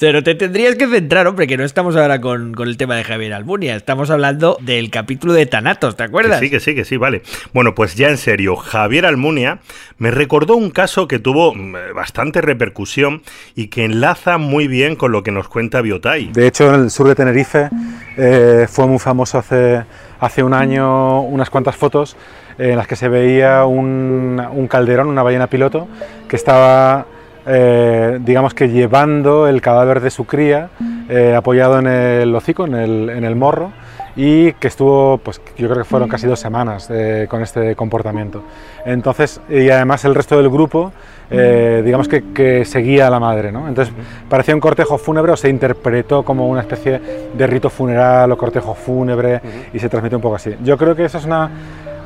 Pero 0.00 0.22
te 0.22 0.34
tendrías 0.34 0.74
que 0.76 0.86
centrar, 0.86 1.26
hombre, 1.26 1.46
que 1.46 1.56
no 1.56 1.64
estamos 1.64 1.96
ahora 1.96 2.20
con, 2.20 2.52
con 2.54 2.68
el 2.68 2.76
tema 2.76 2.96
de 2.96 3.04
Javier 3.04 3.32
Almunia. 3.34 3.76
Estamos 3.76 4.10
hablando 4.10 4.58
del 4.60 4.90
capítulo 4.90 5.32
de 5.32 5.46
Tanatos, 5.46 5.96
¿te 5.96 6.02
acuerdas? 6.02 6.40
Que 6.40 6.46
sí, 6.46 6.50
que 6.50 6.60
sí, 6.60 6.74
que 6.74 6.84
sí, 6.84 6.96
vale. 6.96 7.22
Bueno, 7.52 7.74
pues 7.74 7.94
ya 7.94 8.08
en 8.08 8.18
serio, 8.18 8.56
Javier 8.56 9.06
Almunia 9.06 9.60
me 9.98 10.10
recordó 10.10 10.56
un 10.56 10.70
caso 10.70 11.08
que 11.08 11.18
tuvo 11.18 11.54
mm, 11.54 11.94
bastante 11.94 12.40
repercusión 12.40 13.22
y 13.54 13.68
que 13.68 13.84
enlaza 13.84 14.38
muy 14.38 14.66
bien 14.66 14.96
con 14.96 15.12
lo 15.12 15.22
que 15.22 15.30
nos 15.30 15.48
cuenta 15.48 15.80
Biotay. 15.80 16.32
De 16.32 16.46
hecho, 16.46 16.74
en 16.74 16.82
el 16.82 16.90
sur 16.90 17.08
de 17.08 17.14
Tenerife 17.14 17.68
eh, 18.16 18.21
fue 18.68 18.86
muy 18.86 18.98
famoso 18.98 19.38
hace, 19.38 19.84
hace 20.20 20.42
un 20.42 20.54
año 20.54 21.22
unas 21.22 21.50
cuantas 21.50 21.76
fotos 21.76 22.16
en 22.58 22.76
las 22.76 22.86
que 22.86 22.96
se 22.96 23.08
veía 23.08 23.64
un, 23.64 24.66
calderón, 24.70 25.08
una 25.08 25.22
ballena 25.22 25.46
piloto, 25.46 25.88
que 26.28 26.36
estaba, 26.36 27.06
eh, 27.46 28.18
digamos 28.22 28.54
que 28.54 28.68
llevando 28.68 29.48
el 29.48 29.60
cadáver 29.60 30.00
de 30.00 30.10
su 30.10 30.26
cría 30.26 30.70
eh, 31.08 31.34
apoyado 31.36 31.78
en 31.78 31.86
el 31.86 32.34
hocico, 32.34 32.66
en 32.66 32.74
el, 32.74 33.10
en 33.10 33.24
el 33.24 33.36
morro, 33.36 33.72
y 34.14 34.52
que 34.54 34.68
estuvo, 34.68 35.18
pues 35.18 35.40
yo 35.56 35.68
creo 35.68 35.82
que 35.82 35.88
fueron 35.88 36.08
casi 36.08 36.26
dos 36.26 36.38
semanas 36.38 36.88
eh, 36.90 37.26
con 37.30 37.42
este 37.42 37.74
comportamiento. 37.76 38.42
Entonces, 38.84 39.40
y 39.48 39.70
además 39.70 40.04
el 40.04 40.14
resto 40.14 40.36
del 40.36 40.50
grupo, 40.50 40.92
eh, 41.30 41.80
digamos 41.82 42.08
que, 42.08 42.32
que 42.34 42.64
seguía 42.66 43.06
a 43.06 43.10
la 43.10 43.18
madre, 43.18 43.50
¿no? 43.50 43.66
Entonces, 43.68 43.94
parecía 44.28 44.54
un 44.54 44.60
cortejo 44.60 44.98
fúnebre 44.98 45.32
o 45.32 45.36
se 45.36 45.48
interpretó 45.48 46.24
como 46.24 46.46
una 46.48 46.60
especie 46.60 47.00
de 47.32 47.46
rito 47.46 47.70
funeral 47.70 48.30
o 48.32 48.36
cortejo 48.36 48.74
fúnebre 48.74 49.40
y 49.72 49.78
se 49.78 49.88
transmitió 49.88 50.18
un 50.18 50.22
poco 50.22 50.36
así. 50.36 50.54
Yo 50.62 50.76
creo 50.76 50.94
que 50.94 51.06
eso 51.06 51.16
es 51.16 51.24
una, 51.24 51.50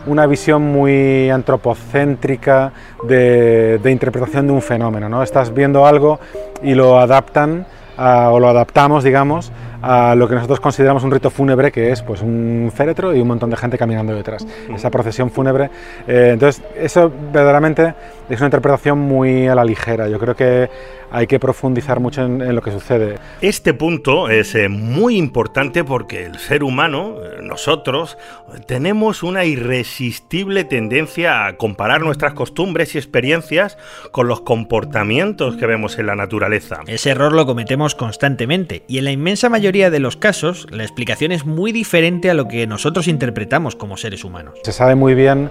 una 0.06 0.26
visión 0.26 0.62
muy 0.62 1.28
antropocéntrica 1.30 2.72
de, 3.02 3.78
de 3.82 3.90
interpretación 3.90 4.46
de 4.46 4.52
un 4.52 4.62
fenómeno, 4.62 5.08
¿no? 5.08 5.24
Estás 5.24 5.52
viendo 5.52 5.86
algo 5.86 6.20
y 6.62 6.74
lo 6.74 7.00
adaptan 7.00 7.66
a- 7.96 8.30
o 8.30 8.38
lo 8.38 8.48
adaptamos, 8.48 9.02
digamos, 9.02 9.50
a 9.86 10.16
lo 10.16 10.28
que 10.28 10.34
nosotros 10.34 10.58
consideramos 10.58 11.04
un 11.04 11.12
rito 11.12 11.30
fúnebre, 11.30 11.70
que 11.70 11.92
es 11.92 12.02
pues 12.02 12.20
un 12.20 12.72
féretro 12.74 13.14
y 13.14 13.20
un 13.20 13.28
montón 13.28 13.50
de 13.50 13.56
gente 13.56 13.78
caminando 13.78 14.14
detrás. 14.14 14.44
Esa 14.74 14.90
procesión 14.90 15.30
fúnebre. 15.30 15.70
eh, 16.08 16.30
entonces, 16.32 16.62
eso 16.76 17.12
verdaderamente 17.32 17.94
es 18.28 18.40
una 18.40 18.48
interpretación 18.48 18.98
muy 18.98 19.46
a 19.46 19.54
la 19.54 19.64
ligera. 19.64 20.08
Yo 20.08 20.18
creo 20.18 20.34
que 20.34 20.68
hay 21.10 21.28
que 21.28 21.38
profundizar 21.38 22.00
mucho 22.00 22.24
en, 22.24 22.42
en 22.42 22.54
lo 22.56 22.62
que 22.62 22.72
sucede. 22.72 23.18
Este 23.40 23.74
punto 23.74 24.28
es 24.28 24.54
eh, 24.56 24.68
muy 24.68 25.16
importante 25.16 25.84
porque 25.84 26.24
el 26.24 26.38
ser 26.38 26.64
humano, 26.64 27.18
eh, 27.22 27.42
nosotros, 27.42 28.18
tenemos 28.66 29.22
una 29.22 29.44
irresistible 29.44 30.64
tendencia 30.64 31.46
a 31.46 31.56
comparar 31.56 32.00
nuestras 32.00 32.34
costumbres 32.34 32.94
y 32.94 32.98
experiencias 32.98 33.78
con 34.10 34.26
los 34.26 34.40
comportamientos 34.40 35.56
que 35.56 35.66
vemos 35.66 35.98
en 35.98 36.06
la 36.06 36.16
naturaleza. 36.16 36.80
Ese 36.88 37.10
error 37.10 37.32
lo 37.32 37.46
cometemos 37.46 37.94
constantemente 37.94 38.82
y 38.88 38.98
en 38.98 39.04
la 39.04 39.12
inmensa 39.12 39.48
mayoría 39.48 39.75
de 39.76 40.00
los 40.00 40.16
casos 40.16 40.66
la 40.70 40.82
explicación 40.82 41.32
es 41.32 41.44
muy 41.44 41.70
diferente 41.72 42.30
a 42.30 42.34
lo 42.34 42.48
que 42.48 42.66
nosotros 42.66 43.08
interpretamos 43.08 43.76
como 43.76 43.96
seres 43.96 44.24
humanos. 44.24 44.54
Se 44.62 44.72
sabe 44.72 44.94
muy 44.94 45.14
bien 45.14 45.50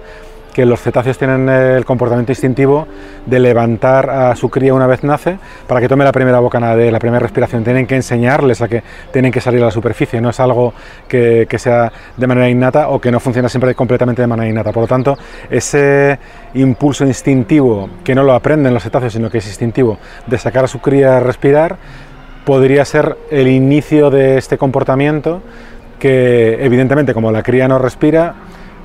que 0.56 0.64
los 0.64 0.80
cetáceos 0.80 1.18
tienen 1.18 1.50
el 1.50 1.84
comportamiento 1.84 2.32
instintivo 2.32 2.88
de 3.26 3.38
levantar 3.40 4.08
a 4.08 4.34
su 4.36 4.48
cría 4.48 4.72
una 4.72 4.86
vez 4.86 5.04
nace 5.04 5.38
para 5.66 5.82
que 5.82 5.88
tome 5.88 6.02
la 6.02 6.12
primera 6.12 6.40
bocanada 6.40 6.76
de 6.76 6.90
la 6.90 6.98
primera 6.98 7.20
respiración. 7.20 7.62
Tienen 7.62 7.86
que 7.86 7.94
enseñarles 7.94 8.62
a 8.62 8.68
que 8.68 8.82
tienen 9.12 9.30
que 9.30 9.42
salir 9.42 9.60
a 9.60 9.66
la 9.66 9.70
superficie, 9.70 10.18
no 10.18 10.30
es 10.30 10.40
algo 10.40 10.72
que, 11.08 11.46
que 11.46 11.58
sea 11.58 11.92
de 12.16 12.26
manera 12.26 12.48
innata 12.48 12.88
o 12.88 12.98
que 12.98 13.10
no 13.10 13.20
funciona 13.20 13.50
siempre 13.50 13.74
completamente 13.74 14.22
de 14.22 14.28
manera 14.28 14.48
innata. 14.48 14.72
Por 14.72 14.84
lo 14.84 14.88
tanto, 14.88 15.18
ese 15.50 16.18
impulso 16.54 17.04
instintivo, 17.04 17.90
que 18.02 18.14
no 18.14 18.22
lo 18.22 18.32
aprenden 18.32 18.72
los 18.72 18.82
cetáceos, 18.82 19.12
sino 19.12 19.28
que 19.28 19.38
es 19.38 19.46
instintivo, 19.46 19.98
de 20.26 20.38
sacar 20.38 20.64
a 20.64 20.68
su 20.68 20.80
cría 20.80 21.18
a 21.18 21.20
respirar, 21.20 21.76
podría 22.46 22.86
ser 22.86 23.18
el 23.30 23.46
inicio 23.48 24.08
de 24.08 24.38
este 24.38 24.56
comportamiento 24.56 25.42
que 25.98 26.64
evidentemente 26.64 27.12
como 27.12 27.30
la 27.32 27.42
cría 27.42 27.68
no 27.68 27.78
respira, 27.78 28.34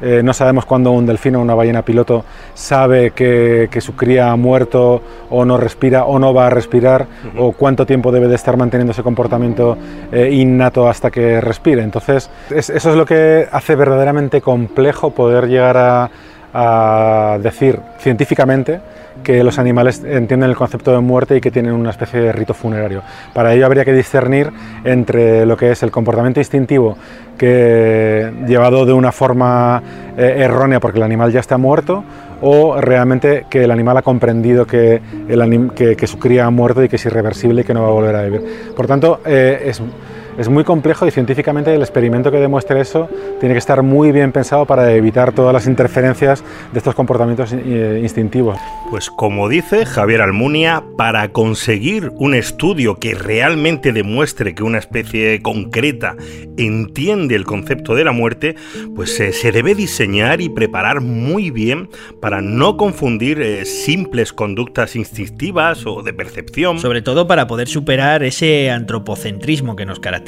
eh, 0.02 0.21
no 0.24 0.34
sabemos 0.34 0.65
cuándo 0.65 0.89
un 0.91 1.06
delfín 1.06 1.36
o 1.36 1.41
una 1.41 1.54
ballena 1.54 1.84
piloto 1.84 2.26
sabe 2.56 3.12
que, 3.12 3.67
que 3.69 3.82
su 3.82 3.95
cría 3.95 4.32
ha 4.32 4.36
muerto 4.36 5.00
o 5.30 5.45
no 5.45 5.58
respira 5.58 6.06
o 6.06 6.17
no 6.17 6.34
va 6.34 6.47
a 6.47 6.50
respirar 6.50 7.06
o 7.38 7.52
cuánto 7.52 7.86
tiempo 7.86 8.12
debe 8.12 8.28
de 8.28 8.34
estar 8.34 8.58
manteniendo 8.58 8.93
ese 8.93 9.04
comportamiento 9.04 9.78
eh, 10.12 10.30
innato 10.32 10.88
hasta 10.89 11.12
que 11.12 11.39
respire. 11.39 11.84
Entonces, 11.84 12.32
es- 12.50 12.71
eso 12.71 12.89
es 12.89 12.95
lo 12.95 13.06
que 13.06 13.47
hace 13.52 13.76
verdaderamente 13.76 14.41
complejo 14.41 15.12
poder 15.12 15.47
llegar 15.47 15.78
a, 15.78 16.10
a 16.54 17.38
decir 17.42 17.80
científicamente 18.00 18.80
que 19.24 19.44
los 19.44 19.60
animales 19.60 20.04
entienden 20.04 20.50
el 20.50 20.56
concepto 20.56 20.92
de 20.92 21.00
muerte 21.00 21.36
y 21.36 21.42
que 21.42 21.52
tienen 21.52 21.74
una 21.74 21.92
especie 21.92 22.20
de 22.20 22.32
rito 22.32 22.54
funerario. 22.54 23.04
Para 23.34 23.54
ello 23.54 23.66
habría 23.66 23.86
que 23.86 23.94
discernir 23.94 24.52
entre 24.84 25.46
lo 25.46 25.58
que 25.58 25.72
es 25.72 25.84
el 25.84 25.92
comportamiento 25.92 26.40
instintivo 26.40 26.98
que 27.38 28.32
llevado 28.48 28.86
de 28.86 28.94
una 28.94 29.12
forma 29.12 29.82
eh, 30.18 30.36
errónea 30.40 30.80
porque 30.80 31.00
el 31.00 31.04
animal 31.04 31.32
ya 31.32 31.40
está 31.40 31.58
muerto 31.58 32.04
o 32.42 32.80
realmente 32.82 33.46
que 33.50 33.64
el 33.64 33.72
animal 33.72 33.98
ha 33.98 34.02
comprendido 34.02 34.66
que, 34.66 35.02
su 36.06 36.20
cría 36.20 36.46
ha 36.46 36.50
muerto 36.50 36.84
y 36.84 36.90
que 36.90 36.96
es 36.96 37.06
irreversible 37.06 37.62
y 37.62 37.64
que 37.64 37.74
no 37.74 37.84
va 37.84 37.90
a 37.90 37.92
volver 37.92 38.16
a 38.16 38.24
vivir. 38.24 38.74
Por 38.76 38.88
tanto, 38.88 39.22
eh, 39.26 39.64
es, 39.66 39.82
es 40.38 40.50
muy 40.50 40.63
complejo 40.63 41.06
y 41.06 41.12
científicamente 41.12 41.74
el 41.74 41.82
experimento 41.82 42.32
que 42.32 42.38
demuestre 42.38 42.80
eso 42.80 43.10
tiene 43.39 43.54
que 43.54 43.60
estar 43.60 43.84
muy 43.84 44.12
bien 44.12 44.32
pensado 44.32 44.65
para 44.65 44.94
evitar 44.94 45.34
todas 45.34 45.54
las 45.54 45.67
interferencias 45.67 46.44
de 46.72 46.78
estos 46.78 46.96
comportamientos 46.96 47.54
eh, 47.54 48.00
instintivos. 48.02 48.58
Pues 48.89 49.10
como 49.10 49.50
dice 49.50 49.86
Javier 49.86 50.22
Almunia, 50.22 50.84
para 50.98 51.30
conseguir 51.30 52.12
un 52.15 52.34
estudio 52.34 52.96
que 52.96 53.13
realmente 53.13 53.91
demuestre 53.94 54.56
que 54.56 54.63
una 54.63 54.78
especie 54.78 55.41
concreta 55.41 56.15
entiende 56.58 57.36
el 57.36 57.46
concepto 57.46 57.96
de 57.96 58.04
la 58.04 58.12
muerte, 58.12 58.56
pues 58.96 59.20
eh, 59.20 59.32
se 59.34 59.52
debe 59.52 59.76
diseñar 59.76 60.41
y 60.41 60.50
preparar 60.50 61.02
muy 61.02 61.52
bien 61.52 61.89
para 62.22 62.41
no 62.41 62.78
confundir 62.78 63.41
eh, 63.41 63.65
simples 63.65 64.34
conductas 64.34 64.96
instintivas 64.96 65.86
o 65.86 66.04
de 66.04 66.13
percepción. 66.13 66.80
Sobre 66.80 67.02
todo 67.02 67.28
para 67.28 67.48
poder 67.48 67.67
superar 67.67 68.24
ese 68.24 68.70
antropocentrismo 68.70 69.76
que 69.76 69.86
nos 69.86 70.00
caracteriza. 70.00 70.20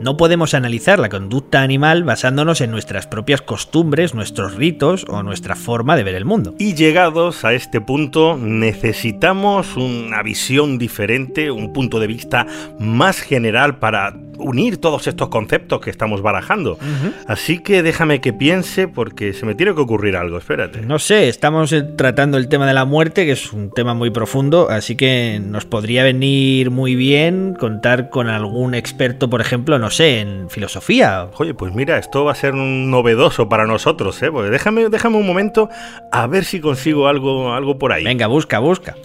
No 0.00 0.16
podemos 0.16 0.54
analizar 0.54 0.98
la 0.98 1.08
conducta 1.08 1.62
animal 1.62 2.04
basándonos 2.04 2.60
en 2.60 2.70
nuestras 2.70 3.06
propias 3.06 3.40
costumbres, 3.40 4.14
nuestros 4.14 4.56
ritos 4.56 5.04
o 5.08 5.22
nuestra 5.22 5.54
forma 5.54 5.96
de 5.96 6.02
ver 6.02 6.14
el 6.14 6.24
mundo. 6.24 6.54
Y 6.58 6.74
llegados 6.74 7.44
a 7.44 7.52
este 7.52 7.80
punto 7.80 8.36
necesitamos 8.36 9.76
una 9.76 10.22
visión 10.22 10.78
diferente, 10.78 11.50
un 11.50 11.72
punto 11.72 12.00
de 12.00 12.08
vista 12.08 12.46
más 12.78 13.20
general 13.20 13.78
para 13.78 14.14
unir 14.42 14.78
todos 14.78 15.06
estos 15.06 15.28
conceptos 15.28 15.80
que 15.80 15.90
estamos 15.90 16.22
barajando. 16.22 16.78
Así 17.26 17.58
que 17.58 17.82
déjame 17.82 18.20
que 18.20 18.32
piense 18.32 18.88
porque 18.88 19.32
se 19.32 19.46
me 19.46 19.54
tiene 19.54 19.74
que 19.74 19.80
ocurrir 19.80 20.16
algo, 20.16 20.38
espérate. 20.38 20.82
No 20.82 20.98
sé, 20.98 21.28
estamos 21.28 21.72
eh, 21.72 21.82
tratando 21.82 22.36
el 22.36 22.48
tema 22.48 22.66
de 22.66 22.74
la 22.74 22.84
muerte, 22.84 23.24
que 23.24 23.32
es 23.32 23.52
un 23.52 23.70
tema 23.70 23.94
muy 23.94 24.10
profundo, 24.10 24.68
así 24.70 24.96
que 24.96 25.40
nos 25.42 25.64
podría 25.64 26.04
venir 26.04 26.70
muy 26.70 26.94
bien 26.94 27.54
contar 27.58 28.10
con 28.10 28.28
algún 28.28 28.74
experto, 28.74 29.30
por 29.30 29.40
ejemplo, 29.40 29.78
no 29.78 29.90
sé, 29.90 30.20
en 30.20 30.50
filosofía. 30.50 31.28
Oye, 31.38 31.54
pues 31.54 31.74
mira, 31.74 31.98
esto 31.98 32.24
va 32.24 32.32
a 32.32 32.34
ser 32.34 32.54
un 32.54 32.90
novedoso 32.90 33.48
para 33.48 33.66
nosotros, 33.66 34.22
¿eh? 34.22 34.30
Déjame, 34.50 34.88
déjame 34.88 35.16
un 35.16 35.26
momento 35.26 35.68
a 36.10 36.26
ver 36.26 36.44
si 36.44 36.60
consigo 36.60 37.08
algo, 37.08 37.52
algo 37.52 37.78
por 37.78 37.92
ahí. 37.92 38.04
Venga, 38.04 38.26
busca, 38.26 38.58
busca. 38.58 38.96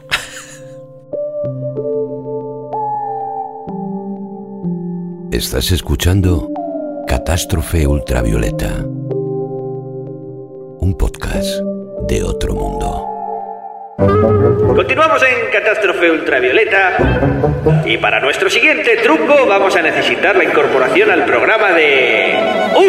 Estás 5.31 5.71
escuchando 5.71 6.49
Catástrofe 7.05 7.85
Ultravioleta, 7.85 8.77
un 10.79 10.95
podcast 10.97 11.59
de 12.07 12.23
otro 12.23 12.53
mundo. 12.55 13.05
Continuamos 14.73 15.21
en 15.23 15.51
Catástrofe 15.51 16.11
Ultravioleta 16.11 17.83
y 17.85 17.97
para 17.97 18.21
nuestro 18.21 18.49
siguiente 18.49 18.97
truco 19.03 19.45
vamos 19.47 19.75
a 19.75 19.81
necesitar 19.81 20.37
la 20.37 20.45
incorporación 20.45 21.11
al 21.11 21.25
programa 21.25 21.73
de 21.73 22.33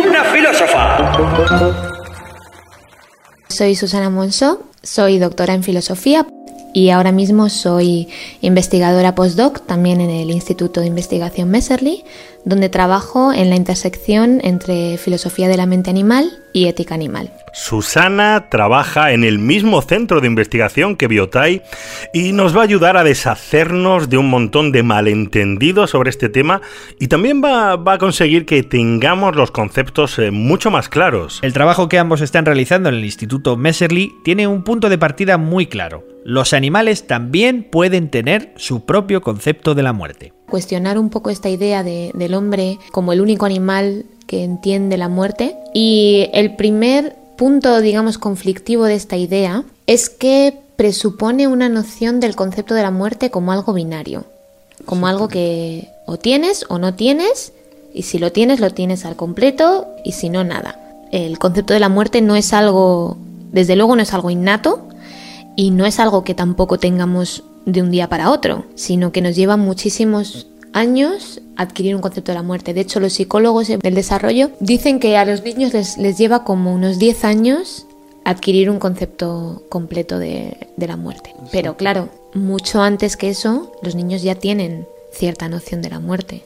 una 0.01 0.23
filósofa. 0.25 1.13
Soy 3.49 3.75
Susana 3.75 4.11
Monzó, 4.11 4.63
soy 4.83 5.19
doctora 5.19 5.55
en 5.55 5.65
filosofía 5.65 6.25
y 6.79 6.91
ahora 6.91 7.11
mismo 7.11 7.49
soy 7.49 8.07
investigadora 8.41 9.17
postdoc 9.17 9.67
también 9.67 10.01
en 10.01 10.11
el 10.11 10.31
Instituto 10.31 10.81
de 10.81 10.87
Investigación 10.87 11.51
Messerly, 11.51 12.05
donde 12.49 12.69
trabajo 12.71 13.33
en 13.33 13.51
la 13.51 13.57
intersección 13.57 14.41
entre 14.43 14.97
filosofía 14.97 15.49
de 15.49 15.57
la 15.57 15.67
mente 15.67 15.91
animal 15.91 16.31
y 16.53 16.67
ética 16.67 16.95
animal. 16.95 17.31
Susana 17.53 18.49
trabaja 18.51 19.13
en 19.13 19.23
el 19.23 19.39
mismo 19.39 19.83
centro 19.83 20.21
de 20.21 20.29
investigación 20.29 20.97
que 20.97 21.09
Biotai 21.09 21.63
y 22.15 22.33
nos 22.33 22.57
va 22.57 22.63
a 22.63 22.65
ayudar 22.65 22.97
a 22.97 23.05
deshacernos 23.05 24.09
de 24.09 24.17
un 24.17 24.31
montón 24.31 24.73
de 24.73 24.83
malentendidos 24.83 25.91
sobre 25.91 26.11
este 26.11 26.29
tema 26.29 26.63
y 26.99 27.09
también 27.09 27.43
va, 27.45 27.77
va 27.77 27.95
a 27.95 27.99
conseguir 27.99 28.47
que 28.47 28.63
tengamos 28.63 29.37
los 29.37 29.51
conceptos 29.51 30.19
eh, 30.19 30.31
mucho 30.31 30.71
más 30.71 30.89
claros. 30.89 31.41
El 31.43 31.53
trabajo 31.53 31.89
que 31.89 31.99
ambos 31.99 32.23
están 32.23 32.47
realizando 32.47 32.89
en 32.89 32.95
el 32.95 33.05
Instituto 33.05 33.57
Messerly 33.57 34.15
tiene 34.25 34.47
un 34.47 34.65
punto 34.65 34.89
de 34.89 34.99
partida 34.99 35.37
muy 35.37 35.67
claro. 35.67 36.05
Los 36.25 36.53
animales 36.55 37.07
también 37.07 37.63
pueden 37.65 38.11
tener 38.11 38.53
su 38.57 38.87
propio 38.87 39.21
concepto 39.21 39.75
de 39.75 39.83
la 39.83 39.93
muerte. 39.93 40.38
Cuestionar 40.49 40.99
un 40.99 41.11
poco 41.11 41.31
esta 41.31 41.49
idea 41.49 41.83
de, 41.83 42.13
del 42.15 42.35
hombre 42.35 42.79
como 42.93 43.13
el 43.13 43.21
único 43.21 43.47
animal 43.47 44.05
que 44.27 44.45
entiende 44.45 44.97
la 44.97 45.09
muerte 45.09 45.57
y 45.75 46.29
el 46.33 46.57
primer 46.57 47.17
punto, 47.37 47.81
digamos, 47.81 48.19
conflictivo 48.19 48.85
de 48.85 48.95
esta 48.95 49.17
idea 49.17 49.65
es 49.87 50.11
que 50.11 50.59
presupone 50.77 51.49
una 51.49 51.69
noción 51.69 52.21
del 52.21 52.37
concepto 52.37 52.75
de 52.75 52.83
la 52.83 52.91
muerte 52.91 53.31
como 53.31 53.53
algo 53.53 53.73
binario, 53.73 54.25
como 54.85 55.07
algo 55.07 55.29
que 55.29 55.89
o 56.07 56.19
tienes 56.19 56.67
o 56.69 56.79
no 56.79 56.95
tienes, 56.95 57.53
y 57.93 58.03
si 58.03 58.19
lo 58.19 58.33
tienes, 58.33 58.61
lo 58.61 58.71
tienes 58.71 59.05
al 59.05 59.17
completo, 59.17 59.89
y 60.05 60.13
si 60.13 60.31
no, 60.31 60.45
nada. 60.45 60.79
El 61.11 61.39
concepto 61.39 61.75
de 61.75 61.81
la 61.81 61.89
muerte 61.89 62.21
no 62.21 62.37
es 62.37 62.53
algo, 62.53 63.17
desde 63.51 63.77
luego 63.77 63.97
no 63.97 64.03
es 64.03 64.13
algo 64.15 64.31
innato, 64.31 64.89
y 65.57 65.71
no 65.71 65.87
es 65.87 65.99
algo 65.99 66.23
que 66.23 66.35
tampoco 66.35 66.79
tengamos 66.79 67.43
de 67.69 67.83
un 67.83 67.91
día 67.91 68.09
para 68.09 68.31
otro, 68.31 68.65
sino 68.75 69.13
que 69.13 69.21
nos 69.21 69.37
lleva 69.37 69.57
muchísimos 69.57 70.47
años 70.73 71.41
adquirir 71.57 71.95
un 71.95 72.01
concepto 72.01 72.33
de 72.33 72.37
la 72.37 72.43
muerte. 72.43 72.73
De 72.73 72.81
hecho, 72.81 72.99
los 72.99 73.13
psicólogos 73.13 73.69
del 73.69 73.95
desarrollo 73.95 74.51
dicen 74.61 75.01
que 75.01 75.17
a 75.17 75.25
los 75.25 75.43
niños 75.43 75.73
les, 75.75 76.19
lleva 76.19 76.45
como 76.45 76.75
unos 76.75 76.99
10 76.99 77.25
años 77.25 77.87
adquirir 78.25 78.71
un 78.71 78.79
concepto 78.79 79.63
completo 79.69 80.19
de, 80.19 80.69
de 80.77 80.87
la 80.87 80.97
muerte. 80.97 81.35
Pero 81.53 81.77
claro, 81.77 82.09
mucho 82.35 82.81
antes 82.81 83.17
que 83.17 83.29
eso, 83.29 83.73
los 83.83 83.95
niños 83.95 84.23
ya 84.23 84.35
tienen 84.35 84.87
cierta 85.13 85.49
noción 85.49 85.83
de 85.83 85.91
la 85.91 86.01
muerte. 86.01 86.43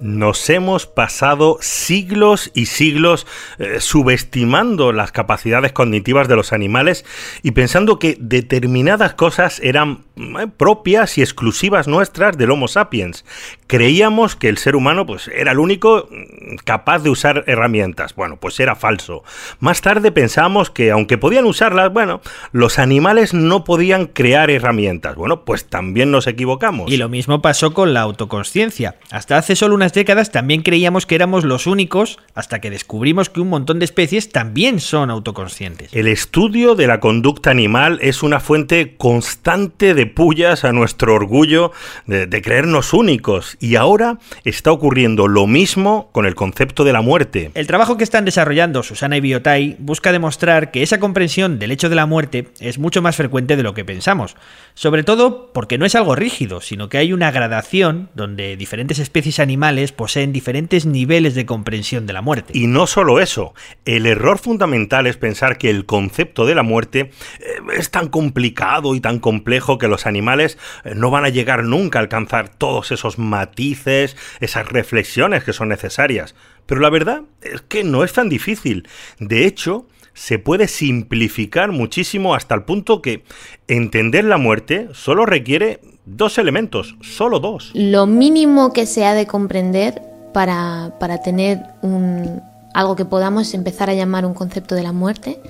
Nos 0.00 0.48
hemos 0.48 0.86
pasado 0.86 1.58
siglos 1.60 2.50
y 2.54 2.66
siglos 2.66 3.26
eh, 3.58 3.80
subestimando 3.80 4.92
las 4.92 5.12
capacidades 5.12 5.72
cognitivas 5.72 6.26
de 6.26 6.36
los 6.36 6.52
animales 6.52 7.04
y 7.42 7.50
pensando 7.50 7.98
que 7.98 8.16
determinadas 8.18 9.14
cosas 9.14 9.60
eran 9.62 10.04
eh, 10.16 10.46
propias 10.56 11.18
y 11.18 11.22
exclusivas 11.22 11.86
nuestras 11.86 12.38
del 12.38 12.50
Homo 12.50 12.68
sapiens. 12.68 13.24
Creíamos 13.66 14.36
que 14.36 14.48
el 14.48 14.58
ser 14.58 14.74
humano 14.76 15.06
pues, 15.06 15.28
era 15.28 15.52
el 15.52 15.58
único 15.58 16.08
mm, 16.10 16.56
capaz 16.64 17.00
de 17.00 17.10
usar 17.10 17.44
herramientas. 17.46 18.14
Bueno, 18.14 18.36
pues 18.36 18.58
era 18.60 18.76
falso. 18.76 19.22
Más 19.58 19.82
tarde 19.82 20.12
pensamos 20.12 20.70
que 20.70 20.90
aunque 20.90 21.18
podían 21.18 21.44
usarlas, 21.44 21.92
bueno, 21.92 22.20
los 22.52 22.78
animales 22.78 23.34
no 23.34 23.64
podían 23.64 24.06
crear 24.06 24.50
herramientas. 24.50 25.16
Bueno, 25.16 25.44
pues 25.44 25.66
también 25.66 26.10
nos 26.10 26.26
equivocamos. 26.26 26.90
Y 26.90 26.96
lo 26.96 27.08
mismo 27.08 27.42
pasó 27.42 27.74
con 27.74 27.94
la 27.94 28.00
autoconsciencia. 28.00 28.96
Hasta 29.10 29.36
hace 29.36 29.56
solo 29.56 29.74
unas 29.74 29.89
décadas 29.92 30.30
también 30.30 30.62
creíamos 30.62 31.06
que 31.06 31.14
éramos 31.14 31.44
los 31.44 31.66
únicos 31.66 32.18
hasta 32.34 32.60
que 32.60 32.70
descubrimos 32.70 33.30
que 33.30 33.40
un 33.40 33.48
montón 33.48 33.78
de 33.78 33.84
especies 33.84 34.30
también 34.30 34.80
son 34.80 35.10
autoconscientes. 35.10 35.92
El 35.92 36.06
estudio 36.06 36.74
de 36.74 36.86
la 36.86 37.00
conducta 37.00 37.50
animal 37.50 37.98
es 38.02 38.22
una 38.22 38.40
fuente 38.40 38.96
constante 38.96 39.94
de 39.94 40.06
pullas 40.06 40.64
a 40.64 40.72
nuestro 40.72 41.14
orgullo 41.14 41.72
de, 42.06 42.26
de 42.26 42.42
creernos 42.42 42.92
únicos 42.92 43.56
y 43.60 43.76
ahora 43.76 44.18
está 44.44 44.72
ocurriendo 44.72 45.28
lo 45.28 45.46
mismo 45.46 46.10
con 46.12 46.26
el 46.26 46.34
concepto 46.34 46.84
de 46.84 46.92
la 46.92 47.02
muerte. 47.02 47.50
El 47.54 47.66
trabajo 47.66 47.96
que 47.96 48.04
están 48.04 48.24
desarrollando 48.24 48.82
Susana 48.82 49.16
y 49.16 49.20
Biotai 49.20 49.76
busca 49.78 50.12
demostrar 50.12 50.70
que 50.70 50.82
esa 50.82 51.00
comprensión 51.00 51.58
del 51.58 51.70
hecho 51.70 51.88
de 51.88 51.96
la 51.96 52.06
muerte 52.06 52.48
es 52.60 52.78
mucho 52.78 53.02
más 53.02 53.16
frecuente 53.16 53.56
de 53.56 53.62
lo 53.62 53.74
que 53.74 53.84
pensamos, 53.84 54.36
sobre 54.74 55.02
todo 55.02 55.52
porque 55.52 55.78
no 55.78 55.86
es 55.86 55.94
algo 55.94 56.14
rígido, 56.14 56.60
sino 56.60 56.88
que 56.88 56.98
hay 56.98 57.12
una 57.12 57.30
gradación 57.30 58.08
donde 58.14 58.56
diferentes 58.56 58.98
especies 58.98 59.40
animales 59.40 59.79
poseen 59.92 60.32
diferentes 60.32 60.86
niveles 60.86 61.34
de 61.34 61.46
comprensión 61.46 62.06
de 62.06 62.12
la 62.12 62.22
muerte. 62.22 62.52
Y 62.56 62.66
no 62.66 62.86
solo 62.86 63.20
eso, 63.20 63.54
el 63.84 64.06
error 64.06 64.38
fundamental 64.38 65.06
es 65.06 65.16
pensar 65.16 65.58
que 65.58 65.70
el 65.70 65.86
concepto 65.86 66.46
de 66.46 66.54
la 66.54 66.62
muerte 66.62 67.10
eh, 67.40 67.44
es 67.76 67.90
tan 67.90 68.08
complicado 68.08 68.94
y 68.94 69.00
tan 69.00 69.18
complejo 69.18 69.78
que 69.78 69.88
los 69.88 70.06
animales 70.06 70.58
eh, 70.84 70.92
no 70.94 71.10
van 71.10 71.24
a 71.24 71.30
llegar 71.30 71.64
nunca 71.64 71.98
a 71.98 72.02
alcanzar 72.02 72.48
todos 72.48 72.92
esos 72.92 73.18
matices, 73.18 74.16
esas 74.40 74.68
reflexiones 74.68 75.44
que 75.44 75.52
son 75.52 75.68
necesarias. 75.68 76.34
Pero 76.66 76.80
la 76.80 76.90
verdad 76.90 77.22
es 77.42 77.62
que 77.62 77.82
no 77.82 78.04
es 78.04 78.12
tan 78.12 78.28
difícil. 78.28 78.88
De 79.18 79.46
hecho, 79.46 79.86
se 80.14 80.38
puede 80.38 80.68
simplificar 80.68 81.72
muchísimo 81.72 82.34
hasta 82.34 82.54
el 82.54 82.64
punto 82.64 83.02
que 83.02 83.24
entender 83.68 84.24
la 84.24 84.38
muerte 84.38 84.88
solo 84.92 85.26
requiere 85.26 85.80
dos 86.06 86.38
elementos, 86.38 86.96
solo 87.00 87.40
dos. 87.40 87.70
Lo 87.74 88.06
mínimo 88.06 88.72
que 88.72 88.86
se 88.86 89.04
ha 89.04 89.14
de 89.14 89.26
comprender 89.26 90.02
para, 90.32 90.92
tener 91.24 91.60
un, 91.82 92.40
algo 92.74 92.96
que 92.96 93.04
podamos 93.04 93.54
empezar 93.54 93.90
a 93.90 93.94
llamar 93.94 94.24
un 94.24 94.34
concepto 94.34 94.74
de 94.74 94.82
la 94.82 94.92
muerte 94.92 95.40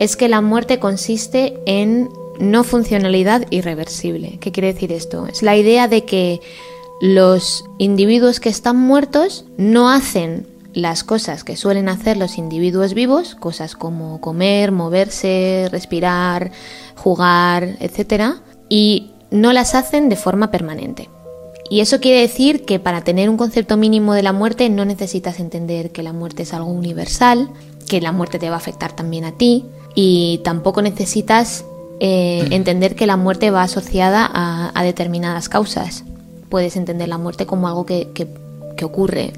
es 0.00 0.16
que 0.16 0.28
la 0.28 0.40
muerte 0.40 0.78
consiste 0.78 1.54
en 1.66 2.08
no 2.40 2.64
funcionalidad 2.64 3.46
irreversible. 3.50 4.38
¿Qué 4.40 4.50
quiere 4.50 4.72
decir 4.72 4.92
esto? 4.92 5.26
Es 5.26 5.42
la 5.42 5.56
idea 5.56 5.88
de 5.88 6.04
que 6.04 6.40
los 7.00 7.64
individuos 7.78 8.40
que 8.40 8.48
están 8.48 8.76
muertos 8.76 9.44
no 9.56 9.90
hacen 9.90 10.46
las 10.74 11.04
cosas 11.04 11.44
que 11.44 11.56
suelen 11.56 11.88
hacer 11.88 12.16
los 12.16 12.36
individuos 12.36 12.94
vivos, 12.94 13.34
cosas 13.34 13.74
como 13.76 14.20
comer, 14.20 14.72
moverse, 14.72 15.68
respirar, 15.70 16.50
jugar, 16.96 17.76
etc. 17.80 18.34
Y 18.68 19.12
no 19.30 19.52
las 19.52 19.74
hacen 19.74 20.08
de 20.08 20.16
forma 20.16 20.50
permanente. 20.50 21.08
Y 21.70 21.80
eso 21.80 22.00
quiere 22.00 22.20
decir 22.20 22.64
que 22.64 22.78
para 22.78 23.02
tener 23.02 23.30
un 23.30 23.36
concepto 23.36 23.76
mínimo 23.76 24.14
de 24.14 24.22
la 24.22 24.32
muerte 24.32 24.68
no 24.68 24.84
necesitas 24.84 25.40
entender 25.40 25.92
que 25.92 26.02
la 26.02 26.12
muerte 26.12 26.42
es 26.42 26.52
algo 26.52 26.70
universal, 26.70 27.48
que 27.88 28.00
la 28.00 28.12
muerte 28.12 28.38
te 28.38 28.48
va 28.50 28.56
a 28.56 28.58
afectar 28.58 28.92
también 28.92 29.24
a 29.24 29.32
ti, 29.32 29.64
y 29.94 30.40
tampoco 30.44 30.82
necesitas 30.82 31.64
eh, 32.00 32.46
entender 32.50 32.96
que 32.96 33.06
la 33.06 33.16
muerte 33.16 33.50
va 33.50 33.62
asociada 33.62 34.28
a, 34.32 34.82
determinadas 34.82 35.48
causas. 35.48 36.04
Puedes 36.48 36.76
entender 36.76 37.08
la 37.08 37.18
muerte 37.18 37.46
como 37.46 37.68
algo 37.68 37.86
que, 37.86 38.28
ocurre, 38.82 39.32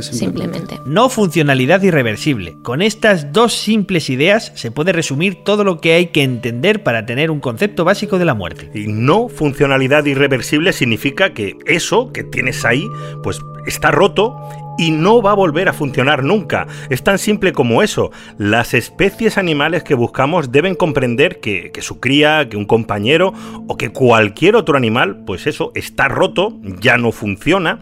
simplemente. 0.00 0.80
No 0.84 1.08
funcionalidad 1.08 1.82
irreversible. 1.82 2.56
Con 2.62 2.82
estas 2.82 3.32
dos 3.32 3.54
simples 3.54 4.10
ideas 4.10 4.52
se 4.54 4.70
puede 4.70 4.92
resumir 4.92 5.44
todo 5.44 5.64
lo 5.64 5.80
que 5.80 5.94
hay 5.94 6.06
que 6.06 6.22
entender 6.22 6.82
para 6.82 7.06
tener 7.06 7.30
un 7.30 7.40
concepto 7.40 7.84
básico 7.84 8.18
de 8.18 8.24
la 8.24 8.34
muerte. 8.34 8.70
Y 8.74 8.86
no 8.88 9.28
funcionalidad 9.28 10.04
irreversible 10.04 10.72
significa 10.72 11.32
que 11.32 11.56
eso 11.66 12.12
que 12.12 12.24
tienes 12.24 12.64
ahí, 12.64 12.86
pues 13.22 13.40
está 13.66 13.90
roto 13.90 14.36
y 14.78 14.92
no 14.92 15.20
va 15.20 15.32
a 15.32 15.34
volver 15.34 15.68
a 15.68 15.74
funcionar 15.74 16.24
nunca. 16.24 16.66
Es 16.88 17.02
tan 17.02 17.18
simple 17.18 17.52
como 17.52 17.82
eso. 17.82 18.10
Las 18.38 18.72
especies 18.72 19.36
animales 19.36 19.82
que 19.82 19.94
buscamos 19.94 20.52
deben 20.52 20.74
comprender 20.74 21.38
que, 21.40 21.70
que, 21.70 21.82
su 21.82 22.00
cría, 22.00 22.48
que 22.48 22.56
un 22.56 22.64
compañero 22.64 23.34
o 23.68 23.76
que 23.76 23.90
cualquier 23.90 24.56
otro 24.56 24.78
animal, 24.78 25.22
pues 25.26 25.46
eso, 25.46 25.70
está 25.74 26.08
roto, 26.08 26.58
ya 26.62 26.96
no 26.96 27.12
funciona 27.12 27.80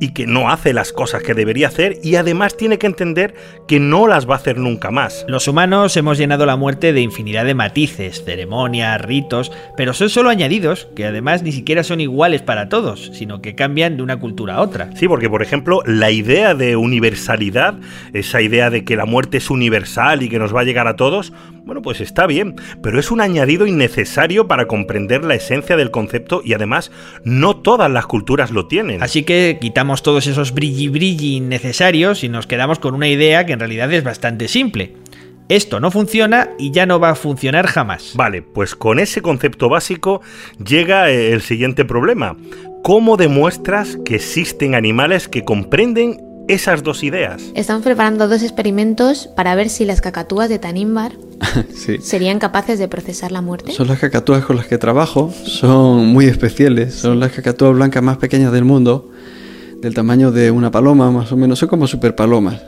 y 0.00 0.10
que 0.10 0.26
no 0.26 0.50
hace 0.50 0.72
las 0.72 0.92
cosas 0.92 1.22
que 1.22 1.34
debería 1.34 1.68
hacer 1.68 1.98
y 2.02 2.16
además 2.16 2.56
tiene 2.56 2.78
que 2.78 2.86
entender 2.86 3.34
que 3.66 3.80
no 3.80 4.06
las 4.06 4.28
va 4.28 4.34
a 4.34 4.38
hacer 4.38 4.58
nunca 4.58 4.90
más. 4.90 5.24
Los 5.28 5.48
humanos 5.48 5.96
hemos 5.96 6.18
llenado 6.18 6.46
la 6.46 6.56
muerte 6.56 6.92
de 6.92 7.00
infinidad 7.00 7.44
de 7.44 7.54
matices, 7.54 8.24
ceremonias, 8.24 9.00
ritos, 9.00 9.52
pero 9.76 9.94
son 9.94 10.08
solo 10.08 10.30
añadidos 10.30 10.88
que 10.94 11.06
además 11.06 11.42
ni 11.42 11.52
siquiera 11.52 11.82
son 11.82 12.00
iguales 12.00 12.42
para 12.42 12.68
todos, 12.68 13.10
sino 13.12 13.42
que 13.42 13.54
cambian 13.54 13.96
de 13.96 14.02
una 14.02 14.18
cultura 14.20 14.56
a 14.56 14.60
otra. 14.60 14.90
Sí, 14.94 15.08
porque 15.08 15.30
por 15.30 15.42
ejemplo 15.42 15.82
la 15.84 16.10
idea 16.10 16.54
de 16.54 16.76
universalidad, 16.76 17.74
esa 18.12 18.40
idea 18.40 18.70
de 18.70 18.84
que 18.84 18.96
la 18.96 19.06
muerte 19.06 19.38
es 19.38 19.50
universal 19.50 20.22
y 20.22 20.28
que 20.28 20.38
nos 20.38 20.54
va 20.54 20.60
a 20.60 20.64
llegar 20.64 20.86
a 20.86 20.96
todos, 20.96 21.32
bueno, 21.64 21.82
pues 21.82 22.00
está 22.00 22.26
bien, 22.26 22.56
pero 22.82 22.98
es 22.98 23.10
un 23.10 23.20
añadido 23.20 23.66
innecesario 23.66 24.48
para 24.48 24.66
comprender 24.66 25.22
la 25.22 25.34
esencia 25.34 25.76
del 25.76 25.90
concepto 25.90 26.40
y 26.42 26.54
además 26.54 26.90
no 27.24 27.56
todas 27.56 27.90
las 27.90 28.06
culturas 28.06 28.50
lo 28.50 28.66
tienen. 28.68 29.02
Así 29.02 29.22
que 29.22 29.58
quitamos 29.60 29.87
todos 29.96 30.26
esos 30.26 30.52
brilli 30.52 30.88
brilli 30.88 31.36
innecesarios 31.36 32.22
y 32.22 32.28
nos 32.28 32.46
quedamos 32.46 32.78
con 32.78 32.94
una 32.94 33.08
idea 33.08 33.46
que 33.46 33.54
en 33.54 33.60
realidad 33.60 33.92
es 33.92 34.04
bastante 34.04 34.46
simple. 34.46 34.94
Esto 35.48 35.80
no 35.80 35.90
funciona 35.90 36.50
y 36.58 36.72
ya 36.72 36.84
no 36.84 37.00
va 37.00 37.10
a 37.10 37.14
funcionar 37.14 37.66
jamás. 37.66 38.12
Vale, 38.14 38.42
pues 38.42 38.74
con 38.74 38.98
ese 38.98 39.22
concepto 39.22 39.70
básico 39.70 40.20
llega 40.62 41.10
el 41.10 41.40
siguiente 41.40 41.86
problema. 41.86 42.36
¿Cómo 42.82 43.16
demuestras 43.16 43.96
que 44.04 44.16
existen 44.16 44.74
animales 44.74 45.26
que 45.26 45.44
comprenden 45.44 46.20
esas 46.48 46.82
dos 46.82 47.02
ideas? 47.02 47.42
Estamos 47.54 47.82
preparando 47.82 48.28
dos 48.28 48.42
experimentos 48.42 49.28
para 49.36 49.54
ver 49.54 49.70
si 49.70 49.86
las 49.86 50.02
cacatúas 50.02 50.50
de 50.50 50.58
Tanimbar 50.58 51.12
sí. 51.74 51.96
serían 52.02 52.38
capaces 52.38 52.78
de 52.78 52.88
procesar 52.88 53.32
la 53.32 53.40
muerte. 53.40 53.72
Son 53.72 53.88
las 53.88 53.98
cacatúas 53.98 54.44
con 54.44 54.56
las 54.56 54.66
que 54.66 54.76
trabajo, 54.76 55.32
son 55.44 56.06
muy 56.08 56.26
especiales, 56.26 56.94
son 56.94 57.20
las 57.20 57.32
cacatúas 57.32 57.74
blancas 57.74 58.02
más 58.02 58.18
pequeñas 58.18 58.52
del 58.52 58.64
mundo, 58.64 59.10
del 59.80 59.94
tamaño 59.94 60.30
de 60.32 60.50
una 60.50 60.70
paloma 60.70 61.10
más 61.10 61.30
o 61.32 61.36
menos, 61.36 61.58
son 61.58 61.68
como 61.68 61.86
super 61.86 62.14
palomas, 62.14 62.60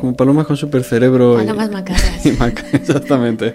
como 0.00 0.16
palomas 0.16 0.46
con 0.46 0.56
super 0.56 0.82
cerebro. 0.84 1.34
Palomas 1.36 1.68
y 2.24 2.30
maca- 2.32 2.64
exactamente. 2.72 3.54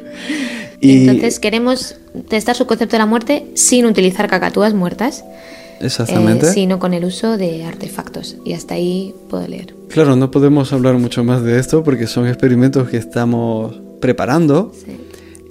Y 0.80 1.07
entonces 1.07 1.39
queremos 1.39 1.95
testar 2.28 2.55
su 2.55 2.66
concepto 2.66 2.93
de 2.95 2.99
la 2.99 3.05
muerte 3.05 3.47
sin 3.55 3.86
utilizar 3.86 4.28
cacatúas 4.28 4.74
muertas, 4.74 5.24
Exactamente. 5.80 6.47
eh, 6.47 6.53
sino 6.53 6.80
con 6.80 6.93
el 6.93 7.05
uso 7.05 7.38
de 7.38 7.66
artefactos. 7.66 8.38
Y 8.45 8.53
hasta 8.53 8.76
ahí 8.76 9.14
puedo 9.30 9.47
leer. 9.47 9.76
Claro, 9.89 10.16
no 10.16 10.32
podemos 10.32 10.72
hablar 10.74 10.95
mucho 10.95 11.24
más 11.24 11.43
de 11.43 11.59
esto 11.59 11.84
porque 11.84 12.07
son 12.07 12.28
experimentos 12.28 12.89
que 12.89 12.97
estamos 12.97 13.80
preparando 13.99 14.72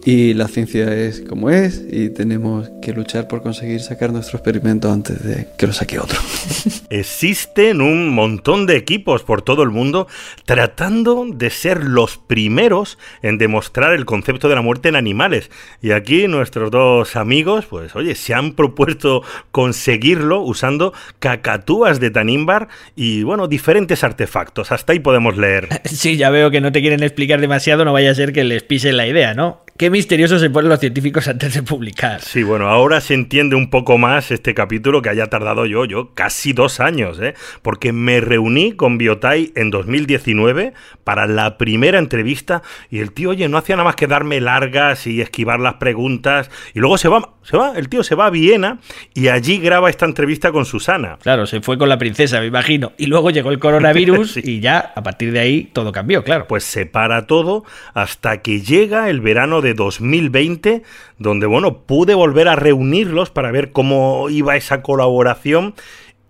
y 0.04 0.34
la 0.34 0.48
ciencia 0.48 0.94
es 0.94 1.20
como 1.20 1.50
es 1.50 1.84
y 1.90 2.08
tenemos 2.10 2.70
que 2.80 2.92
luchar 2.92 3.28
por 3.28 3.42
conseguir 3.42 3.80
sacar 3.80 4.12
nuestro 4.12 4.38
experimento 4.38 4.90
antes 4.90 5.22
de 5.22 5.48
que 5.58 5.66
lo 5.66 5.72
saque 5.72 5.98
otro. 5.98 6.18
Existen 6.90 7.80
un 7.80 8.08
montón 8.08 8.66
de 8.66 8.76
equipos 8.76 9.22
por 9.22 9.42
todo 9.42 9.62
el 9.62 9.70
mundo 9.70 10.08
tratando 10.46 11.26
de 11.30 11.50
ser 11.50 11.84
los 11.84 12.16
primeros 12.16 12.98
en 13.22 13.38
demostrar 13.38 13.92
el 13.92 14.06
concepto 14.06 14.48
de 14.48 14.54
la 14.54 14.62
muerte 14.62 14.88
en 14.88 14.96
animales. 14.96 15.50
Y 15.82 15.90
aquí 15.92 16.28
nuestros 16.28 16.70
dos 16.70 17.16
amigos, 17.16 17.66
pues 17.66 17.94
oye, 17.94 18.14
se 18.14 18.32
han 18.32 18.54
propuesto 18.54 19.22
conseguirlo 19.50 20.40
usando 20.40 20.94
cacatúas 21.18 22.00
de 22.00 22.10
Tanimbar 22.10 22.68
y 22.96 23.22
bueno, 23.22 23.48
diferentes 23.48 24.02
artefactos. 24.02 24.72
Hasta 24.72 24.92
ahí 24.92 25.00
podemos 25.00 25.36
leer. 25.36 25.68
Sí, 25.90 26.16
ya 26.16 26.30
veo 26.30 26.50
que 26.50 26.62
no 26.62 26.72
te 26.72 26.80
quieren 26.80 27.02
explicar 27.02 27.40
demasiado, 27.40 27.84
no 27.84 27.92
vaya 27.92 28.12
a 28.12 28.14
ser 28.14 28.32
que 28.32 28.44
les 28.44 28.62
pisen 28.62 28.96
la 28.96 29.06
idea, 29.06 29.34
¿no? 29.34 29.64
Qué 29.76 29.89
misterioso 29.90 30.38
se 30.38 30.50
ponen 30.50 30.68
los 30.68 30.80
científicos 30.80 31.28
antes 31.28 31.54
de 31.54 31.62
publicar. 31.62 32.20
Sí, 32.20 32.42
bueno, 32.42 32.68
ahora 32.68 33.00
se 33.00 33.14
entiende 33.14 33.56
un 33.56 33.70
poco 33.70 33.98
más 33.98 34.30
este 34.30 34.54
capítulo 34.54 35.02
que 35.02 35.10
haya 35.10 35.26
tardado 35.26 35.66
yo, 35.66 35.84
yo 35.84 36.14
casi 36.14 36.52
dos 36.52 36.80
años, 36.80 37.20
¿eh? 37.20 37.34
Porque 37.62 37.92
me 37.92 38.20
reuní 38.20 38.72
con 38.72 38.98
Biotai 38.98 39.52
en 39.56 39.70
2019 39.70 40.72
para 41.04 41.26
la 41.26 41.58
primera 41.58 41.98
entrevista 41.98 42.62
y 42.90 43.00
el 43.00 43.12
tío, 43.12 43.30
oye, 43.30 43.48
no 43.48 43.58
hacía 43.58 43.76
nada 43.76 43.84
más 43.84 43.96
que 43.96 44.06
darme 44.06 44.40
largas 44.40 45.06
y 45.06 45.20
esquivar 45.20 45.60
las 45.60 45.74
preguntas 45.74 46.50
y 46.74 46.80
luego 46.80 46.98
se 46.98 47.08
va, 47.08 47.34
se 47.42 47.56
va, 47.56 47.72
el 47.76 47.88
tío 47.88 48.02
se 48.02 48.14
va 48.14 48.26
a 48.26 48.30
Viena 48.30 48.78
y 49.14 49.28
allí 49.28 49.58
graba 49.58 49.90
esta 49.90 50.06
entrevista 50.06 50.52
con 50.52 50.64
Susana. 50.64 51.18
Claro, 51.22 51.46
se 51.46 51.60
fue 51.60 51.78
con 51.78 51.88
la 51.88 51.98
princesa, 51.98 52.40
me 52.40 52.46
imagino. 52.46 52.92
Y 52.96 53.06
luego 53.06 53.30
llegó 53.30 53.50
el 53.50 53.58
coronavirus 53.58 54.36
y 54.42 54.60
ya, 54.60 54.92
a 54.94 55.02
partir 55.02 55.32
de 55.32 55.40
ahí, 55.40 55.70
todo 55.72 55.92
cambió, 55.92 56.22
claro. 56.24 56.46
Pues 56.46 56.64
se 56.64 56.86
para 56.86 57.26
todo 57.26 57.64
hasta 57.94 58.42
que 58.42 58.60
llega 58.60 59.10
el 59.10 59.20
verano 59.20 59.60
de 59.60 59.74
2020, 59.84 60.82
donde, 61.18 61.46
bueno, 61.46 61.78
pude 61.78 62.14
volver 62.14 62.48
a 62.48 62.56
reunirlos 62.56 63.30
para 63.30 63.50
ver 63.50 63.72
cómo 63.72 64.28
iba 64.30 64.56
esa 64.56 64.82
colaboración. 64.82 65.74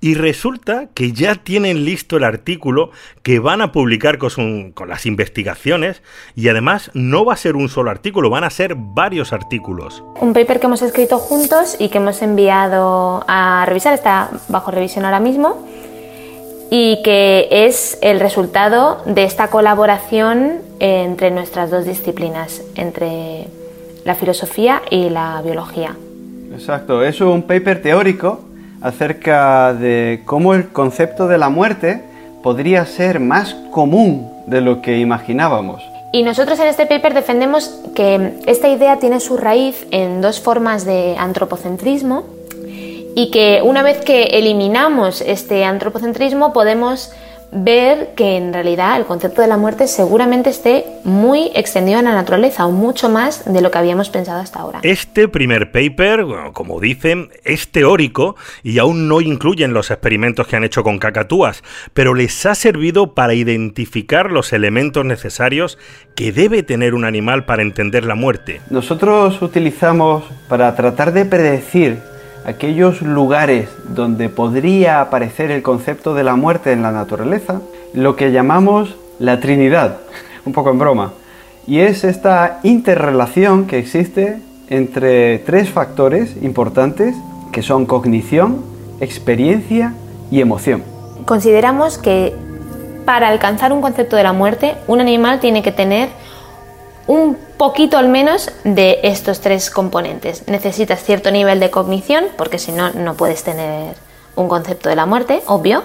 Y 0.02 0.14
resulta 0.14 0.88
que 0.94 1.12
ya 1.12 1.34
tienen 1.34 1.84
listo 1.84 2.16
el 2.16 2.24
artículo 2.24 2.90
que 3.22 3.38
van 3.38 3.60
a 3.60 3.70
publicar 3.70 4.16
con, 4.16 4.72
con 4.72 4.88
las 4.88 5.04
investigaciones 5.04 6.02
y 6.34 6.48
además 6.48 6.90
no 6.94 7.26
va 7.26 7.34
a 7.34 7.36
ser 7.36 7.54
un 7.54 7.68
solo 7.68 7.90
artículo, 7.90 8.30
van 8.30 8.44
a 8.44 8.48
ser 8.48 8.76
varios 8.78 9.34
artículos. 9.34 10.02
Un 10.18 10.32
paper 10.32 10.58
que 10.58 10.66
hemos 10.66 10.80
escrito 10.80 11.18
juntos 11.18 11.76
y 11.78 11.90
que 11.90 11.98
hemos 11.98 12.22
enviado 12.22 13.26
a 13.28 13.66
revisar, 13.66 13.92
está 13.92 14.30
bajo 14.48 14.70
revisión 14.70 15.04
ahora 15.04 15.20
mismo, 15.20 15.68
y 16.70 17.02
que 17.02 17.48
es 17.50 17.98
el 18.00 18.20
resultado 18.20 19.02
de 19.04 19.24
esta 19.24 19.48
colaboración 19.48 20.60
entre 20.78 21.32
nuestras 21.32 21.70
dos 21.70 21.84
disciplinas, 21.84 22.62
entre 22.76 23.48
la 24.04 24.14
filosofía 24.14 24.80
y 24.88 25.10
la 25.10 25.42
biología. 25.42 25.96
Exacto, 26.52 27.02
es 27.02 27.20
un 27.20 27.42
paper 27.42 27.82
teórico 27.82 28.40
acerca 28.80 29.74
de 29.74 30.22
cómo 30.24 30.54
el 30.54 30.68
concepto 30.68 31.26
de 31.26 31.38
la 31.38 31.48
muerte 31.48 32.02
podría 32.42 32.86
ser 32.86 33.20
más 33.20 33.54
común 33.70 34.30
de 34.46 34.60
lo 34.60 34.80
que 34.80 34.98
imaginábamos. 34.98 35.82
Y 36.12 36.22
nosotros 36.22 36.58
en 36.58 36.66
este 36.66 36.86
paper 36.86 37.14
defendemos 37.14 37.80
que 37.94 38.34
esta 38.46 38.68
idea 38.68 38.98
tiene 38.98 39.20
su 39.20 39.36
raíz 39.36 39.86
en 39.90 40.20
dos 40.20 40.40
formas 40.40 40.84
de 40.84 41.16
antropocentrismo 41.18 42.24
y 43.14 43.30
que 43.30 43.60
una 43.62 43.82
vez 43.82 43.98
que 44.04 44.24
eliminamos 44.24 45.20
este 45.20 45.64
antropocentrismo 45.64 46.52
podemos 46.52 47.12
ver 47.52 48.14
que 48.14 48.36
en 48.36 48.52
realidad 48.52 48.96
el 48.96 49.04
concepto 49.04 49.42
de 49.42 49.48
la 49.48 49.56
muerte 49.56 49.88
seguramente 49.88 50.50
esté 50.50 50.86
muy 51.04 51.50
extendido 51.54 51.98
en 51.98 52.04
la 52.04 52.12
naturaleza 52.12 52.66
o 52.66 52.70
mucho 52.70 53.08
más 53.08 53.52
de 53.52 53.60
lo 53.60 53.70
que 53.70 53.78
habíamos 53.78 54.08
pensado 54.08 54.40
hasta 54.40 54.60
ahora. 54.60 54.80
Este 54.82 55.28
primer 55.28 55.72
paper, 55.72 56.24
como 56.52 56.80
dicen, 56.80 57.30
es 57.44 57.68
teórico 57.68 58.36
y 58.62 58.78
aún 58.78 59.08
no 59.08 59.20
incluyen 59.20 59.72
los 59.72 59.90
experimentos 59.90 60.46
que 60.46 60.56
han 60.56 60.64
hecho 60.64 60.82
con 60.82 60.98
cacatúas, 60.98 61.64
pero 61.92 62.14
les 62.14 62.46
ha 62.46 62.54
servido 62.54 63.14
para 63.14 63.34
identificar 63.34 64.30
los 64.30 64.52
elementos 64.52 65.04
necesarios 65.04 65.78
que 66.14 66.32
debe 66.32 66.62
tener 66.62 66.94
un 66.94 67.04
animal 67.04 67.46
para 67.46 67.62
entender 67.62 68.04
la 68.04 68.14
muerte. 68.14 68.60
Nosotros 68.70 69.42
utilizamos 69.42 70.24
para 70.48 70.74
tratar 70.76 71.12
de 71.12 71.24
predecir 71.24 71.98
aquellos 72.50 73.02
lugares 73.02 73.68
donde 73.88 74.28
podría 74.28 75.00
aparecer 75.00 75.50
el 75.50 75.62
concepto 75.62 76.14
de 76.14 76.24
la 76.24 76.36
muerte 76.36 76.72
en 76.72 76.82
la 76.82 76.92
naturaleza, 76.92 77.60
lo 77.94 78.16
que 78.16 78.32
llamamos 78.32 78.96
la 79.18 79.40
Trinidad, 79.40 79.98
un 80.44 80.52
poco 80.52 80.70
en 80.70 80.78
broma. 80.78 81.12
Y 81.66 81.80
es 81.80 82.04
esta 82.04 82.60
interrelación 82.62 83.66
que 83.66 83.78
existe 83.78 84.40
entre 84.68 85.38
tres 85.40 85.70
factores 85.70 86.36
importantes 86.42 87.16
que 87.52 87.62
son 87.62 87.86
cognición, 87.86 88.62
experiencia 89.00 89.94
y 90.30 90.40
emoción. 90.40 90.82
Consideramos 91.26 91.98
que 91.98 92.34
para 93.04 93.28
alcanzar 93.28 93.72
un 93.72 93.80
concepto 93.80 94.16
de 94.16 94.22
la 94.22 94.32
muerte, 94.32 94.76
un 94.86 95.00
animal 95.00 95.40
tiene 95.40 95.62
que 95.62 95.72
tener 95.72 96.08
un 97.10 97.34
poquito 97.56 97.98
al 97.98 98.08
menos 98.08 98.52
de 98.62 99.00
estos 99.02 99.40
tres 99.40 99.68
componentes. 99.68 100.46
Necesitas 100.46 101.02
cierto 101.02 101.32
nivel 101.32 101.58
de 101.58 101.68
cognición, 101.68 102.26
porque 102.38 102.60
si 102.60 102.70
no, 102.70 102.90
no 102.90 103.14
puedes 103.14 103.42
tener 103.42 103.96
un 104.36 104.46
concepto 104.46 104.88
de 104.88 104.94
la 104.94 105.06
muerte, 105.06 105.42
obvio. 105.46 105.82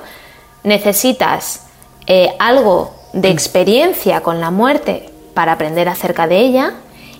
Necesitas 0.62 1.64
eh, 2.06 2.30
algo 2.38 2.94
de 3.14 3.30
experiencia 3.30 4.22
con 4.22 4.40
la 4.40 4.52
muerte 4.52 5.10
para 5.34 5.54
aprender 5.54 5.90
acerca 5.90 6.28
de 6.28 6.42
ella. 6.42 6.74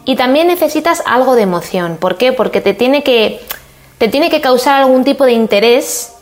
Y 0.06 0.16
también 0.16 0.46
necesitas 0.46 1.02
algo 1.08 1.34
de 1.34 1.42
emoción. 1.42 1.98
¿Por 1.98 2.16
qué? 2.16 2.32
Porque 2.32 2.62
te 2.62 2.76
tiene 2.76 3.02
que, 3.02 3.42
te 3.98 4.08
tiene 4.08 4.30
que 4.30 4.40
causar 4.40 4.84
algún 4.84 5.04
tipo 5.04 5.26
de 5.26 5.32
interés 5.32 6.14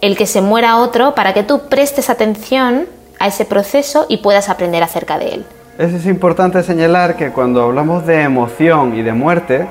el 0.00 0.16
que 0.16 0.28
se 0.28 0.42
muera 0.42 0.76
otro 0.76 1.16
para 1.16 1.34
que 1.34 1.42
tú 1.42 1.62
prestes 1.68 2.08
atención 2.08 2.86
a 3.18 3.26
ese 3.26 3.44
proceso 3.44 4.06
y 4.08 4.18
puedas 4.18 4.48
aprender 4.48 4.84
acerca 4.84 5.18
de 5.18 5.34
él. 5.34 5.46
Es 5.78 6.06
importante 6.06 6.62
señalar 6.62 7.16
que 7.16 7.32
cuando 7.32 7.62
hablamos 7.62 8.06
de 8.06 8.22
emoción 8.22 8.96
y 8.96 9.02
de 9.02 9.12
muerte, 9.12 9.66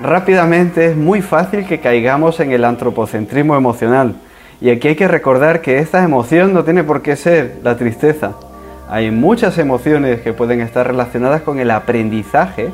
rápidamente 0.00 0.86
es 0.86 0.96
muy 0.96 1.22
fácil 1.22 1.64
que 1.64 1.78
caigamos 1.78 2.40
en 2.40 2.50
el 2.50 2.64
antropocentrismo 2.64 3.54
emocional. 3.54 4.16
Y 4.60 4.70
aquí 4.70 4.88
hay 4.88 4.96
que 4.96 5.06
recordar 5.06 5.60
que 5.60 5.78
esta 5.78 6.02
emoción 6.02 6.52
no 6.52 6.64
tiene 6.64 6.82
por 6.82 7.00
qué 7.00 7.14
ser 7.14 7.60
la 7.62 7.76
tristeza. 7.76 8.32
Hay 8.88 9.12
muchas 9.12 9.56
emociones 9.58 10.20
que 10.20 10.32
pueden 10.32 10.60
estar 10.60 10.84
relacionadas 10.84 11.42
con 11.42 11.60
el 11.60 11.70
aprendizaje 11.70 12.72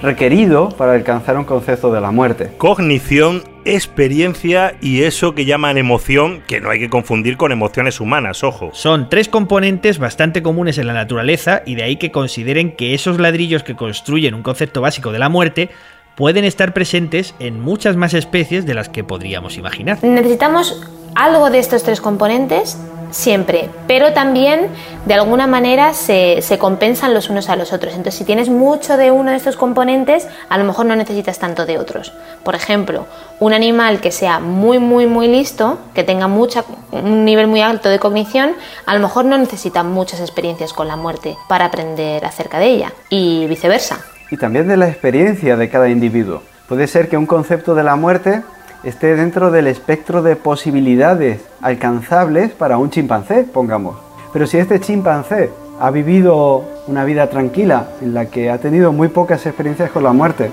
requerido 0.00 0.68
para 0.70 0.92
alcanzar 0.92 1.36
un 1.36 1.44
concepto 1.44 1.92
de 1.92 2.00
la 2.00 2.10
muerte. 2.10 2.52
Cognición, 2.58 3.42
experiencia 3.64 4.74
y 4.80 5.02
eso 5.02 5.34
que 5.34 5.44
llaman 5.44 5.78
emoción, 5.78 6.42
que 6.46 6.60
no 6.60 6.70
hay 6.70 6.78
que 6.78 6.90
confundir 6.90 7.36
con 7.36 7.52
emociones 7.52 8.00
humanas, 8.00 8.44
ojo. 8.44 8.70
Son 8.72 9.08
tres 9.08 9.28
componentes 9.28 9.98
bastante 9.98 10.42
comunes 10.42 10.78
en 10.78 10.86
la 10.86 10.92
naturaleza 10.92 11.62
y 11.64 11.74
de 11.74 11.84
ahí 11.84 11.96
que 11.96 12.10
consideren 12.10 12.72
que 12.76 12.94
esos 12.94 13.18
ladrillos 13.18 13.62
que 13.62 13.76
construyen 13.76 14.34
un 14.34 14.42
concepto 14.42 14.80
básico 14.80 15.12
de 15.12 15.18
la 15.18 15.28
muerte 15.28 15.70
pueden 16.14 16.44
estar 16.44 16.72
presentes 16.74 17.34
en 17.38 17.60
muchas 17.60 17.96
más 17.96 18.14
especies 18.14 18.66
de 18.66 18.74
las 18.74 18.88
que 18.88 19.04
podríamos 19.04 19.56
imaginar. 19.56 19.98
Necesitamos 20.02 20.82
algo 21.14 21.50
de 21.50 21.58
estos 21.58 21.82
tres 21.82 22.00
componentes 22.00 22.78
siempre, 23.14 23.70
pero 23.86 24.12
también 24.12 24.68
de 25.06 25.14
alguna 25.14 25.46
manera 25.46 25.94
se, 25.94 26.42
se, 26.42 26.58
compensan 26.58 27.14
los 27.14 27.30
unos 27.30 27.48
a 27.48 27.56
los 27.56 27.72
otros. 27.72 27.94
Entonces, 27.94 28.18
si 28.18 28.24
tienes 28.24 28.48
mucho 28.48 28.96
de 28.96 29.10
uno 29.10 29.30
de 29.30 29.36
estos 29.36 29.56
componentes, 29.56 30.26
a 30.48 30.58
lo 30.58 30.64
mejor 30.64 30.86
no 30.86 30.96
necesitas 30.96 31.38
tanto 31.38 31.64
de 31.64 31.78
otros. 31.78 32.12
Por 32.42 32.54
ejemplo, 32.56 33.06
un 33.38 33.52
animal 33.52 34.00
que 34.00 34.10
sea 34.10 34.40
muy, 34.40 34.78
muy, 34.78 35.06
muy 35.06 35.28
listo, 35.28 35.78
que 35.94 36.02
tenga 36.02 36.26
mucha, 36.26 36.64
un 36.90 37.24
nivel 37.24 37.46
muy 37.46 37.60
alto 37.60 37.88
de 37.88 38.00
cognición, 38.00 38.52
a 38.84 38.94
lo 38.94 39.00
mejor 39.00 39.24
no 39.26 39.38
necesita 39.38 39.84
muchas 39.84 40.20
experiencias 40.20 40.72
con 40.72 40.88
la 40.88 40.96
muerte 40.96 41.36
para 41.48 41.66
aprender 41.66 42.24
acerca 42.24 42.58
de 42.58 42.66
ella, 42.66 42.92
y 43.10 43.46
viceversa. 43.46 43.98
Y 44.30 44.36
también 44.36 44.66
de 44.66 44.76
la 44.76 44.88
experiencia 44.88 45.56
de 45.56 45.68
cada 45.68 45.88
individuo. 45.88 46.42
Puede 46.68 46.88
ser 46.88 47.08
que 47.08 47.16
un 47.16 47.26
concepto 47.26 47.74
de 47.74 47.84
la 47.84 47.94
muerte 47.94 48.42
esté 48.84 49.16
dentro 49.16 49.50
del 49.50 49.66
espectro 49.66 50.22
de 50.22 50.36
posibilidades 50.36 51.40
alcanzables 51.62 52.52
para 52.52 52.76
un 52.76 52.90
chimpancé, 52.90 53.44
pongamos. 53.44 53.96
Pero 54.32 54.46
si 54.46 54.58
este 54.58 54.80
chimpancé 54.80 55.50
ha 55.80 55.90
vivido 55.90 56.64
una 56.86 57.04
vida 57.04 57.28
tranquila 57.28 57.88
en 58.02 58.14
la 58.14 58.26
que 58.26 58.50
ha 58.50 58.58
tenido 58.58 58.92
muy 58.92 59.08
pocas 59.08 59.46
experiencias 59.46 59.90
con 59.90 60.02
la 60.04 60.12
muerte, 60.12 60.50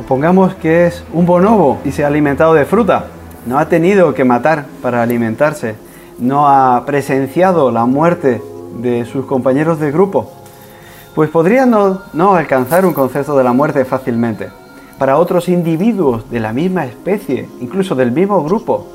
o 0.00 0.06
pongamos 0.06 0.54
que 0.54 0.86
es 0.86 1.04
un 1.12 1.26
bonobo 1.26 1.78
y 1.84 1.92
se 1.92 2.04
ha 2.04 2.06
alimentado 2.06 2.54
de 2.54 2.64
fruta, 2.64 3.06
no 3.46 3.58
ha 3.58 3.68
tenido 3.68 4.14
que 4.14 4.24
matar 4.24 4.64
para 4.80 5.02
alimentarse, 5.02 5.74
no 6.18 6.48
ha 6.48 6.84
presenciado 6.86 7.70
la 7.70 7.84
muerte 7.84 8.40
de 8.78 9.04
sus 9.04 9.26
compañeros 9.26 9.78
de 9.78 9.92
grupo, 9.92 10.32
pues 11.14 11.30
podría 11.30 11.66
no, 11.66 12.00
no 12.12 12.34
alcanzar 12.34 12.86
un 12.86 12.94
concepto 12.94 13.36
de 13.36 13.44
la 13.44 13.52
muerte 13.52 13.84
fácilmente. 13.84 14.63
Para 14.98 15.18
otros 15.18 15.48
individuos 15.48 16.30
de 16.30 16.40
la 16.40 16.52
misma 16.52 16.86
especie, 16.86 17.48
incluso 17.60 17.94
del 17.94 18.12
mismo 18.12 18.42
grupo, 18.44 18.90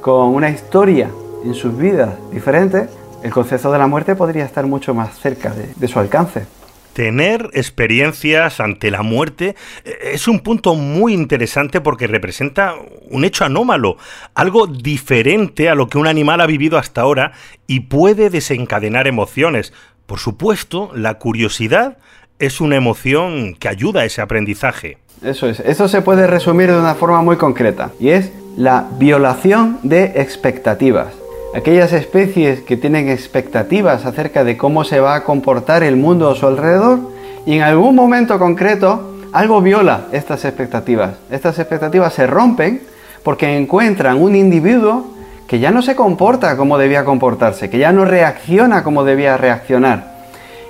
con 0.00 0.34
una 0.34 0.50
historia 0.50 1.10
en 1.44 1.54
sus 1.54 1.76
vidas 1.78 2.10
diferente, 2.32 2.88
el 3.22 3.30
concepto 3.30 3.70
de 3.70 3.78
la 3.78 3.86
muerte 3.86 4.16
podría 4.16 4.44
estar 4.44 4.66
mucho 4.66 4.94
más 4.94 5.18
cerca 5.18 5.54
de, 5.54 5.72
de 5.74 5.88
su 5.88 5.98
alcance. 5.98 6.44
Tener 6.92 7.50
experiencias 7.54 8.60
ante 8.60 8.90
la 8.90 9.02
muerte 9.02 9.56
eh, 9.84 10.10
es 10.12 10.28
un 10.28 10.40
punto 10.40 10.74
muy 10.74 11.12
interesante 11.12 11.80
porque 11.80 12.06
representa 12.06 12.74
un 13.08 13.24
hecho 13.24 13.44
anómalo, 13.44 13.96
algo 14.34 14.66
diferente 14.66 15.68
a 15.68 15.74
lo 15.74 15.88
que 15.88 15.98
un 15.98 16.06
animal 16.06 16.40
ha 16.40 16.46
vivido 16.46 16.78
hasta 16.78 17.00
ahora 17.00 17.32
y 17.66 17.80
puede 17.80 18.28
desencadenar 18.28 19.06
emociones. 19.06 19.72
Por 20.06 20.18
supuesto, 20.18 20.90
la 20.94 21.14
curiosidad 21.14 21.98
es 22.38 22.60
una 22.60 22.76
emoción 22.76 23.54
que 23.54 23.68
ayuda 23.68 24.02
a 24.02 24.04
ese 24.04 24.20
aprendizaje. 24.20 24.98
Eso 25.22 25.48
es, 25.48 25.60
eso 25.60 25.88
se 25.88 26.02
puede 26.02 26.26
resumir 26.26 26.70
de 26.70 26.78
una 26.78 26.94
forma 26.94 27.22
muy 27.22 27.36
concreta 27.36 27.90
y 27.98 28.10
es 28.10 28.30
la 28.56 28.86
violación 28.98 29.78
de 29.82 30.04
expectativas. 30.16 31.08
Aquellas 31.54 31.92
especies 31.92 32.60
que 32.60 32.76
tienen 32.76 33.08
expectativas 33.08 34.04
acerca 34.04 34.44
de 34.44 34.56
cómo 34.56 34.84
se 34.84 35.00
va 35.00 35.14
a 35.14 35.24
comportar 35.24 35.82
el 35.82 35.96
mundo 35.96 36.30
a 36.30 36.34
su 36.34 36.46
alrededor 36.46 36.98
y 37.46 37.54
en 37.54 37.62
algún 37.62 37.94
momento 37.94 38.38
concreto 38.38 39.14
algo 39.32 39.60
viola 39.60 40.06
estas 40.12 40.44
expectativas. 40.44 41.14
Estas 41.30 41.58
expectativas 41.58 42.12
se 42.12 42.26
rompen 42.26 42.82
porque 43.22 43.56
encuentran 43.56 44.20
un 44.20 44.36
individuo 44.36 45.06
que 45.46 45.58
ya 45.58 45.70
no 45.70 45.82
se 45.82 45.94
comporta 45.94 46.56
como 46.56 46.78
debía 46.78 47.04
comportarse, 47.04 47.70
que 47.70 47.78
ya 47.78 47.92
no 47.92 48.04
reacciona 48.04 48.82
como 48.82 49.04
debía 49.04 49.36
reaccionar 49.36 50.14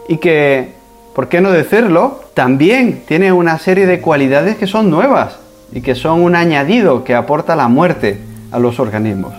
y 0.09 0.19
que, 0.19 0.73
¿por 1.15 1.29
qué 1.29 1.41
no 1.41 1.51
decirlo? 1.51 2.21
También 2.35 3.03
tiene 3.07 3.33
una 3.33 3.59
serie 3.59 3.87
de 3.87 4.01
cualidades 4.01 4.57
que 4.57 4.67
son 4.67 4.91
nuevas 4.91 5.37
y 5.73 5.81
que 5.81 5.95
son 5.95 6.23
un 6.23 6.37
añadido 6.37 7.05
que 7.05 7.15
aporta 7.15 7.57
la 7.57 7.69
muerte 7.69 8.19
a 8.53 8.59
los 8.59 8.79
organismos. 8.79 9.33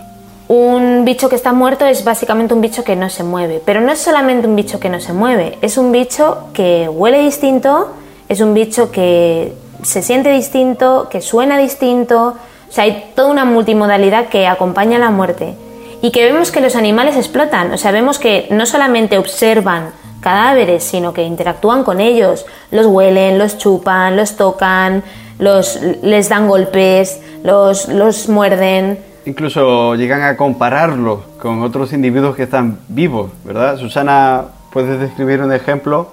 Un 0.48 1.04
bicho 1.04 1.28
que 1.28 1.36
está 1.36 1.52
muerto 1.52 1.86
es 1.86 2.04
básicamente 2.04 2.54
un 2.54 2.60
bicho 2.60 2.84
que 2.84 2.94
no 2.94 3.10
se 3.10 3.24
mueve, 3.24 3.60
pero 3.64 3.80
no 3.80 3.90
es 3.92 3.98
solamente 3.98 4.46
un 4.46 4.54
bicho 4.54 4.78
que 4.78 4.88
no 4.88 5.00
se 5.00 5.12
mueve, 5.12 5.58
es 5.60 5.76
un 5.76 5.90
bicho 5.90 6.48
que 6.52 6.88
huele 6.88 7.20
distinto, 7.20 7.92
es 8.28 8.40
un 8.40 8.54
bicho 8.54 8.92
que 8.92 9.52
se 9.82 10.02
siente 10.02 10.30
distinto, 10.30 11.08
que 11.10 11.20
suena 11.20 11.58
distinto, 11.58 12.36
o 12.68 12.72
sea, 12.72 12.84
hay 12.84 13.10
toda 13.16 13.28
una 13.30 13.44
multimodalidad 13.44 14.26
que 14.28 14.46
acompaña 14.46 14.96
a 14.96 15.00
la 15.00 15.10
muerte 15.10 15.54
y 16.00 16.12
que 16.12 16.24
vemos 16.24 16.52
que 16.52 16.60
los 16.60 16.76
animales 16.76 17.16
explotan, 17.16 17.72
o 17.72 17.78
sea, 17.78 17.90
vemos 17.90 18.20
que 18.20 18.46
no 18.50 18.66
solamente 18.66 19.18
observan 19.18 19.90
cadáveres, 20.26 20.82
sino 20.82 21.12
que 21.12 21.22
interactúan 21.22 21.84
con 21.84 22.00
ellos, 22.00 22.46
los 22.72 22.86
huelen, 22.86 23.38
los 23.38 23.58
chupan, 23.58 24.16
los 24.16 24.34
tocan, 24.34 25.04
los, 25.38 25.78
les 26.02 26.28
dan 26.28 26.48
golpes, 26.48 27.20
los, 27.44 27.86
los 27.86 28.28
muerden. 28.28 28.98
Incluso 29.24 29.94
llegan 29.94 30.22
a 30.22 30.36
compararlo 30.36 31.22
con 31.40 31.62
otros 31.62 31.92
individuos 31.92 32.34
que 32.34 32.42
están 32.42 32.80
vivos, 32.88 33.30
¿verdad? 33.44 33.76
Susana, 33.76 34.46
¿puedes 34.72 34.98
describir 34.98 35.40
un 35.42 35.52
ejemplo? 35.52 36.08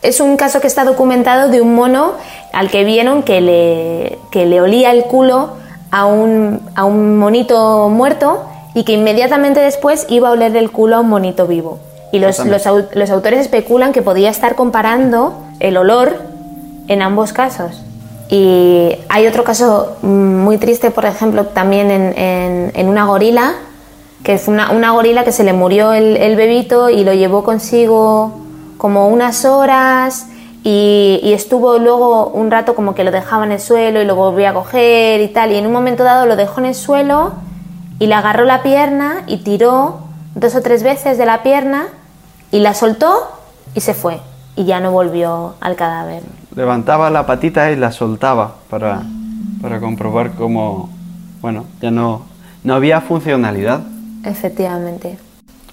Es 0.00 0.20
un 0.20 0.36
caso 0.36 0.60
que 0.60 0.68
está 0.68 0.84
documentado 0.84 1.48
de 1.48 1.60
un 1.60 1.74
mono 1.74 2.12
al 2.52 2.70
que 2.70 2.84
vieron 2.84 3.24
que 3.24 3.40
le, 3.40 4.18
que 4.30 4.46
le 4.46 4.60
olía 4.60 4.92
el 4.92 5.02
culo 5.06 5.54
a 5.90 6.06
un, 6.06 6.60
a 6.76 6.84
un 6.84 7.18
monito 7.18 7.88
muerto 7.88 8.44
y 8.74 8.84
que 8.84 8.92
inmediatamente 8.92 9.58
después 9.58 10.06
iba 10.08 10.28
a 10.28 10.30
oler 10.30 10.56
el 10.56 10.70
culo 10.70 10.94
a 10.94 11.00
un 11.00 11.08
monito 11.08 11.48
vivo. 11.48 11.80
Y 12.16 12.18
los, 12.18 12.38
los, 12.46 12.64
los 12.94 13.10
autores 13.10 13.40
especulan 13.40 13.92
que 13.92 14.00
podía 14.00 14.30
estar 14.30 14.54
comparando 14.54 15.34
el 15.60 15.76
olor 15.76 16.16
en 16.88 17.02
ambos 17.02 17.34
casos. 17.34 17.82
Y 18.30 18.96
hay 19.10 19.26
otro 19.26 19.44
caso 19.44 19.98
muy 20.00 20.56
triste, 20.56 20.90
por 20.90 21.04
ejemplo, 21.04 21.44
también 21.44 21.90
en, 21.90 22.72
en, 22.74 22.88
una 22.88 23.04
gorila, 23.04 23.52
que 24.24 24.32
es 24.32 24.48
una, 24.48 24.72
una, 24.72 24.92
gorila 24.92 25.24
que 25.24 25.30
se 25.30 25.44
le 25.44 25.52
murió 25.52 25.92
el, 25.92 26.16
el, 26.16 26.36
bebito 26.36 26.88
y 26.88 27.04
lo 27.04 27.12
llevó 27.12 27.44
consigo 27.44 28.32
como 28.78 29.08
unas 29.08 29.44
horas 29.44 30.26
y, 30.64 31.20
y, 31.22 31.34
estuvo 31.34 31.78
luego 31.78 32.28
un 32.28 32.50
rato 32.50 32.74
como 32.74 32.94
que 32.94 33.04
lo 33.04 33.12
dejaba 33.12 33.44
en 33.44 33.52
el 33.52 33.60
suelo 33.60 34.00
y 34.00 34.06
lo 34.06 34.16
volvía 34.16 34.50
a 34.50 34.54
coger 34.54 35.20
y 35.20 35.28
tal. 35.28 35.52
Y 35.52 35.56
en 35.56 35.66
un 35.66 35.72
momento 35.72 36.02
dado 36.02 36.24
lo 36.24 36.34
dejó 36.34 36.60
en 36.60 36.66
el 36.66 36.74
suelo 36.74 37.32
y 37.98 38.06
le 38.06 38.14
agarró 38.14 38.46
la 38.46 38.62
pierna 38.62 39.22
y 39.26 39.38
tiró 39.38 40.00
dos 40.34 40.54
o 40.56 40.62
tres 40.62 40.82
veces 40.82 41.18
de 41.18 41.26
la 41.26 41.42
pierna 41.44 41.86
y 42.50 42.60
la 42.60 42.74
soltó 42.74 43.28
y 43.74 43.80
se 43.80 43.94
fue. 43.94 44.20
Y 44.56 44.64
ya 44.64 44.80
no 44.80 44.90
volvió 44.90 45.54
al 45.60 45.76
cadáver 45.76 46.22
levantaba 46.56 47.10
la 47.10 47.26
patita 47.26 47.70
y 47.70 47.76
la 47.76 47.92
soltaba 47.92 48.56
para, 48.68 49.02
para 49.60 49.78
comprobar 49.78 50.32
cómo, 50.32 50.90
bueno, 51.40 51.66
ya 51.80 51.90
no, 51.90 52.22
no 52.64 52.74
había 52.74 53.02
funcionalidad. 53.02 53.82
Efectivamente. 54.24 55.18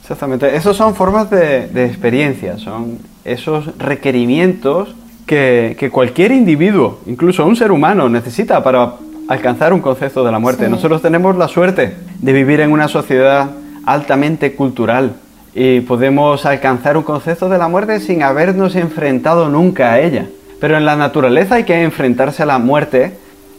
Exactamente. 0.01 0.55
Esas 0.55 0.75
son 0.75 0.93
formas 0.93 1.29
de, 1.29 1.67
de 1.67 1.85
experiencia, 1.85 2.57
son 2.57 2.99
esos 3.23 3.75
requerimientos 3.77 4.93
que, 5.25 5.77
que, 5.79 5.89
cualquier 5.89 6.33
individuo, 6.33 6.99
incluso 7.05 7.45
un 7.45 7.55
ser 7.55 7.71
humano, 7.71 8.09
necesita 8.09 8.61
para 8.61 8.95
alcanzar 9.29 9.71
un 9.71 9.79
concepto 9.79 10.25
de 10.25 10.31
la 10.33 10.39
muerte. 10.39 10.65
Sí. 10.65 10.71
Nosotros 10.71 11.01
tenemos 11.01 11.37
la 11.37 11.47
suerte 11.47 11.95
de 12.19 12.33
vivir 12.33 12.59
en 12.59 12.73
una 12.73 12.89
sociedad 12.89 13.49
altamente 13.85 14.53
cultural 14.55 15.13
y 15.55 15.81
podemos 15.81 16.45
alcanzar 16.45 16.97
un 16.97 17.03
concepto 17.03 17.49
de 17.49 17.57
la 17.57 17.67
muerte 17.67 17.99
sin 17.99 18.23
habernos 18.23 18.75
enfrentado 18.75 19.49
nunca 19.49 19.93
a 19.93 19.99
ella. 19.99 20.25
Pero 20.59 20.77
en 20.77 20.85
la 20.85 20.95
naturaleza 20.95 21.55
hay 21.55 21.63
que 21.63 21.83
enfrentarse 21.83 22.43
a 22.43 22.45
la 22.45 22.57
muerte, 22.57 23.13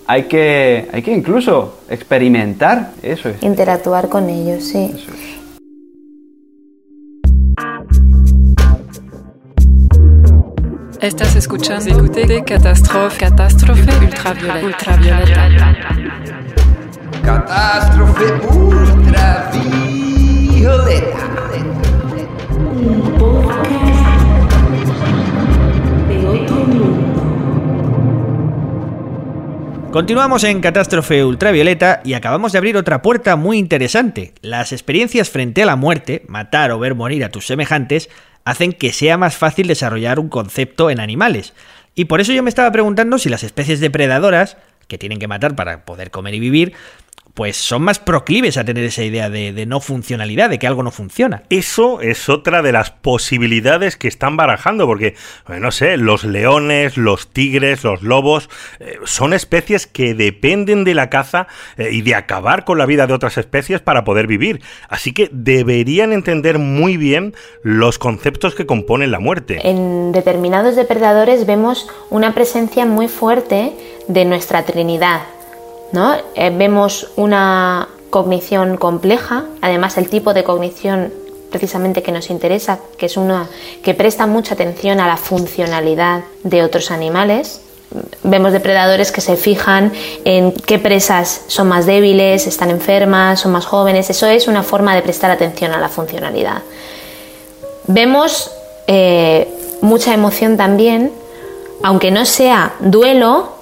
hay 0.07 0.25
que, 0.25 0.89
hay 0.93 1.03
que 1.03 1.13
incluso 1.13 1.79
experimentar, 1.89 2.93
eso 3.03 3.29
es. 3.29 3.43
Interactuar 3.43 4.09
con 4.09 4.29
ellos, 4.29 4.65
sí. 4.65 4.93
Eso 4.95 5.13
es. 5.13 5.35
Estás 11.01 11.37
escuchando 11.37 11.91
Écoutez 11.91 12.43
Catástrofe, 12.47 13.19
Catástrofe 13.19 13.83
Ultravioleta. 13.83 14.65
ultravioleta. 14.65 15.49
Catástrofe 17.23 18.25
Ultravioleta. 18.57 21.44
Continuamos 29.95 30.43
en 30.43 30.61
Catástrofe 30.61 31.25
Ultravioleta 31.25 32.01
y 32.05 32.15
acabamos 32.15 32.51
de 32.51 32.59
abrir 32.59 32.77
otra 32.77 33.01
puerta 33.01 33.37
muy 33.37 33.59
interesante. 33.59 34.35
Las 34.43 34.73
experiencias 34.73 35.31
frente 35.31 35.63
a 35.63 35.67
la 35.67 35.77
muerte, 35.77 36.25
matar 36.27 36.73
o 36.73 36.81
ver 36.81 36.97
morir 36.97 37.23
a 37.23 37.29
tus 37.29 37.47
semejantes, 37.47 38.11
hacen 38.45 38.73
que 38.73 38.93
sea 38.93 39.17
más 39.19 39.37
fácil 39.37 39.69
desarrollar 39.69 40.19
un 40.19 40.29
concepto 40.29 40.91
en 40.91 40.99
animales. 40.99 41.53
Y 41.95 42.07
por 42.07 42.21
eso 42.21 42.33
yo 42.33 42.43
me 42.43 42.49
estaba 42.49 42.73
preguntando 42.73 43.19
si 43.19 43.29
las 43.29 43.45
especies 43.45 43.79
depredadoras, 43.79 44.57
que 44.89 44.99
tienen 44.99 45.21
que 45.21 45.29
matar 45.29 45.55
para 45.55 45.85
poder 45.85 46.11
comer 46.11 46.35
y 46.35 46.41
vivir, 46.41 46.73
pues 47.35 47.57
son 47.57 47.83
más 47.83 47.99
proclives 47.99 48.57
a 48.57 48.65
tener 48.65 48.85
esa 48.85 49.03
idea 49.03 49.29
de, 49.29 49.53
de, 49.53 49.67
no 49.67 49.81
funcionalidad, 49.81 50.49
de 50.49 50.61
que 50.61 50.69
algo 50.69 50.85
no 50.85 50.93
funciona. 50.93 51.43
Eso 51.51 52.01
es 52.01 52.29
otra 52.29 52.63
de 52.63 52.71
las 52.71 52.91
posibilidades 52.91 53.97
que 53.97 54.07
están 54.07 54.37
barajando, 54.37 54.87
porque, 54.87 55.09
eh, 55.49 55.61
no 55.61 55.73
sé, 55.73 55.97
los 55.97 56.23
leones, 56.25 56.97
los 56.97 57.29
tigres, 57.29 57.83
los 57.83 58.03
lobos, 58.03 58.49
eh, 58.79 58.99
son 59.05 59.35
especies 59.35 59.89
que 59.89 60.15
dependen 60.15 60.85
de 60.85 60.95
la 60.95 61.11
caza 61.11 61.49
eh, 61.77 61.91
y 61.93 62.03
de 62.03 62.15
acabar 62.15 62.65
con 62.65 62.79
la 62.79 62.87
vida 62.87 63.09
de 63.09 63.15
otras 63.15 63.37
especies 63.37 63.81
para 63.81 64.05
poder 64.05 64.29
vivir. 64.29 64.63
Así 64.89 65.13
que 65.13 65.29
deberían 65.33 66.13
entender 66.13 66.61
muy 66.61 66.97
bien 66.97 67.35
los 67.63 67.99
conceptos 67.99 68.55
que 68.55 68.65
componen 68.65 69.11
la 69.11 69.19
muerte. 69.19 69.69
En 69.69 70.13
determinados 70.13 70.77
depredadores 70.77 71.47
vemos 71.47 71.89
una 72.11 72.33
presencia 72.33 72.87
muy 72.87 73.09
fuerte 73.09 73.73
de 74.07 74.25
nuestra 74.25 74.65
Trinidad, 74.65 75.23
¿no? 75.95 76.15
Eh, 76.35 76.53
vemos 76.55 77.09
una 77.17 77.89
cognición 78.11 78.77
compleja, 78.77 79.45
además 79.63 79.97
el 79.97 80.09
tipo 80.09 80.35
de 80.35 80.45
cognición 80.45 81.13
precisamente 81.51 82.03
que 82.03 82.11
nos 82.11 82.31
interesa, 82.31 82.81
que 82.99 83.07
es 83.07 83.17
una 83.17 83.47
que 83.83 83.95
presta 83.95 84.27
mucha 84.27 84.55
atención 84.55 84.99
a 84.99 85.07
la 85.07 85.17
funcionalidad 85.17 86.25
de 86.43 86.65
otros 86.65 86.91
animales. 86.91 87.61
Vemos 88.25 88.53
depredadores 88.53 89.13
que 89.13 89.21
se 89.21 89.37
fijan 89.37 89.93
en 90.25 90.51
qué 90.53 90.81
presas 90.81 91.43
son 91.47 91.69
más 91.69 91.87
débiles, 91.87 92.49
están 92.49 92.71
enfermas, 92.71 93.41
son 93.41 93.53
más 93.53 93.67
jóvenes. 93.67 94.11
Eso 94.11 94.27
es 94.27 94.49
una 94.49 94.65
forma 94.65 94.97
de 94.97 95.03
prestar 95.03 95.31
atención 95.31 95.71
a 95.71 95.79
la 95.79 95.89
funcionalidad. 95.89 96.63
Vemos 97.87 98.51
eh, 98.89 99.47
mucha 99.81 100.13
emoción 100.13 100.57
también, 100.57 101.13
aunque 101.85 102.11
no 102.11 102.25
sea 102.27 102.75
duelo, 102.81 103.54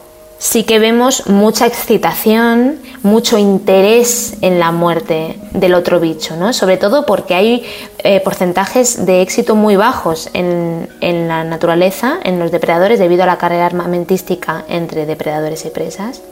sí 0.42 0.64
que 0.64 0.80
vemos 0.80 1.28
mucha 1.28 1.66
excitación, 1.66 2.80
mucho 3.04 3.38
interés 3.38 4.34
en 4.40 4.58
la 4.58 4.72
muerte 4.72 5.38
del 5.52 5.72
otro 5.72 6.00
bicho, 6.00 6.34
¿no? 6.34 6.52
Sobre 6.52 6.78
todo 6.78 7.06
porque 7.06 7.36
hay 7.36 7.64
eh, 7.98 8.18
porcentajes 8.18 9.06
de 9.06 9.22
éxito 9.22 9.54
muy 9.54 9.76
bajos 9.76 10.30
en, 10.34 10.88
en 11.00 11.28
la 11.28 11.44
naturaleza, 11.44 12.18
en 12.24 12.40
los 12.40 12.50
depredadores, 12.50 12.98
debido 12.98 13.22
a 13.22 13.26
la 13.26 13.38
carrera 13.38 13.66
armamentística 13.66 14.64
entre 14.68 15.06
depredadores 15.06 15.64
y 15.64 15.70
presas. 15.70 16.22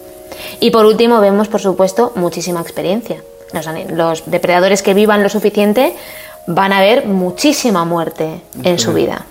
Y 0.59 0.73
por 0.73 0.87
último 0.87 1.21
vemos, 1.21 1.47
por 1.47 1.61
supuesto, 1.61 2.11
muchísima 2.17 2.61
experiencia. 2.61 3.23
Los, 3.53 3.69
los 3.93 4.29
depredadores 4.29 4.83
que 4.83 4.93
vivan 4.93 5.23
lo 5.23 5.29
suficiente 5.29 5.95
van 6.49 6.73
a 6.73 6.81
ver 6.81 7.07
muchísima 7.07 7.85
muerte 7.85 8.43
en 8.65 8.81
su 8.81 8.93
vida. 8.93 9.25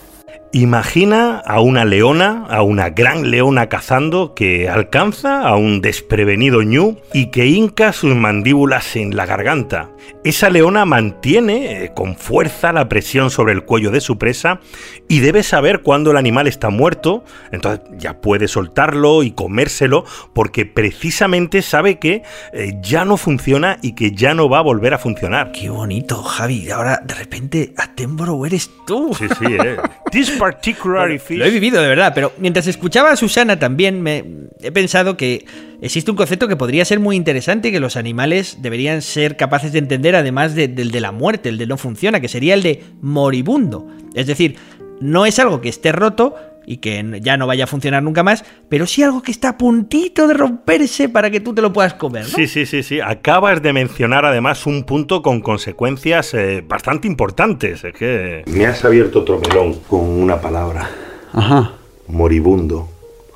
Imagina 0.51 1.37
a 1.45 1.61
una 1.61 1.85
leona, 1.85 2.47
a 2.49 2.63
una 2.63 2.89
gran 2.89 3.29
leona 3.29 3.69
cazando 3.69 4.33
que 4.33 4.67
alcanza 4.67 5.47
a 5.47 5.55
un 5.55 5.79
desprevenido 5.79 6.63
ñu 6.63 6.97
y 7.13 7.27
que 7.27 7.45
hinca 7.45 7.93
sus 7.93 8.15
mandíbulas 8.15 8.95
en 8.95 9.15
la 9.15 9.27
garganta. 9.27 9.91
Esa 10.23 10.49
leona 10.49 10.85
mantiene 10.85 11.83
eh, 11.83 11.91
con 11.95 12.15
fuerza 12.15 12.73
la 12.73 12.89
presión 12.89 13.29
sobre 13.29 13.53
el 13.53 13.63
cuello 13.63 13.91
de 13.91 14.01
su 14.01 14.17
presa 14.17 14.59
y 15.07 15.19
debe 15.19 15.43
saber 15.43 15.83
cuándo 15.83 16.09
el 16.09 16.17
animal 16.17 16.47
está 16.47 16.71
muerto, 16.71 17.23
entonces 17.51 17.85
ya 17.99 18.19
puede 18.19 18.47
soltarlo 18.47 19.21
y 19.21 19.31
comérselo 19.31 20.03
porque 20.33 20.65
precisamente 20.65 21.61
sabe 21.61 21.99
que 21.99 22.23
eh, 22.53 22.73
ya 22.81 23.05
no 23.05 23.17
funciona 23.17 23.77
y 23.83 23.93
que 23.93 24.13
ya 24.13 24.33
no 24.33 24.49
va 24.49 24.57
a 24.57 24.63
volver 24.63 24.95
a 24.95 24.97
funcionar. 24.97 25.51
Qué 25.51 25.69
bonito, 25.69 26.23
Javi. 26.23 26.71
Ahora 26.71 27.01
de 27.05 27.13
repente 27.13 27.73
Attenborough 27.99 28.45
eres 28.45 28.69
tú. 28.87 29.13
Sí, 29.17 29.25
sí, 29.27 29.45
eh. 29.45 29.77
This 30.11 30.31
particular 30.31 31.19
fish. 31.19 31.37
Lo 31.37 31.45
he 31.45 31.49
vivido 31.49 31.81
de 31.81 31.87
verdad, 31.89 32.13
pero 32.15 32.31
mientras 32.37 32.65
escuchaba 32.67 33.11
a 33.11 33.15
Susana 33.17 33.59
también 33.59 34.01
me 34.01 34.23
he 34.61 34.71
pensado 34.71 35.17
que 35.17 35.45
existe 35.81 36.09
un 36.09 36.15
concepto 36.15 36.47
que 36.47 36.55
podría 36.55 36.85
ser 36.85 36.99
muy 36.99 37.17
interesante 37.17 37.67
y 37.67 37.71
que 37.71 37.79
los 37.81 37.97
animales 37.97 38.59
deberían 38.61 39.01
ser 39.01 39.35
capaces 39.35 39.73
de 39.73 39.79
entender 39.79 40.15
además 40.15 40.55
del 40.55 40.91
de 40.91 41.01
la 41.01 41.11
muerte, 41.11 41.49
el 41.49 41.57
de 41.57 41.67
no 41.67 41.77
funciona, 41.77 42.21
que 42.21 42.29
sería 42.29 42.53
el 42.53 42.63
de 42.63 42.83
moribundo. 43.01 43.85
Es 44.15 44.27
decir, 44.27 44.55
no 45.01 45.25
es 45.25 45.37
algo 45.39 45.59
que 45.59 45.69
esté 45.69 45.91
roto 45.91 46.35
y 46.69 46.77
que 46.77 47.19
ya 47.23 47.35
no 47.35 47.47
vaya 47.47 47.63
a 47.63 47.67
funcionar 47.67 48.03
nunca 48.03 48.21
más, 48.21 48.45
pero 48.69 48.85
sí 48.85 49.01
algo 49.01 49.23
que 49.23 49.31
está 49.31 49.49
a 49.49 49.57
puntito 49.57 50.27
de 50.27 50.35
romperse 50.35 51.09
para 51.09 51.31
que 51.31 51.39
tú 51.39 51.55
te 51.55 51.63
lo 51.63 51.73
puedas 51.73 51.95
comer. 51.95 52.21
¿no? 52.21 52.29
Sí, 52.29 52.47
sí, 52.47 52.67
sí, 52.67 52.83
sí. 52.83 52.99
Acabas 53.01 53.63
de 53.63 53.73
mencionar 53.73 54.23
además 54.23 54.67
un 54.67 54.83
punto 54.83 55.23
con 55.23 55.41
consecuencias 55.41 56.35
eh, 56.35 56.63
bastante 56.65 57.07
importantes. 57.07 57.83
Es 57.83 57.93
que... 57.95 58.43
Me 58.45 58.67
has 58.67 58.85
abierto 58.85 59.21
otro 59.21 59.39
melón 59.39 59.79
con 59.87 60.01
una 60.01 60.39
palabra. 60.41 60.87
Ajá. 61.33 61.73
Moribundo. 62.07 62.87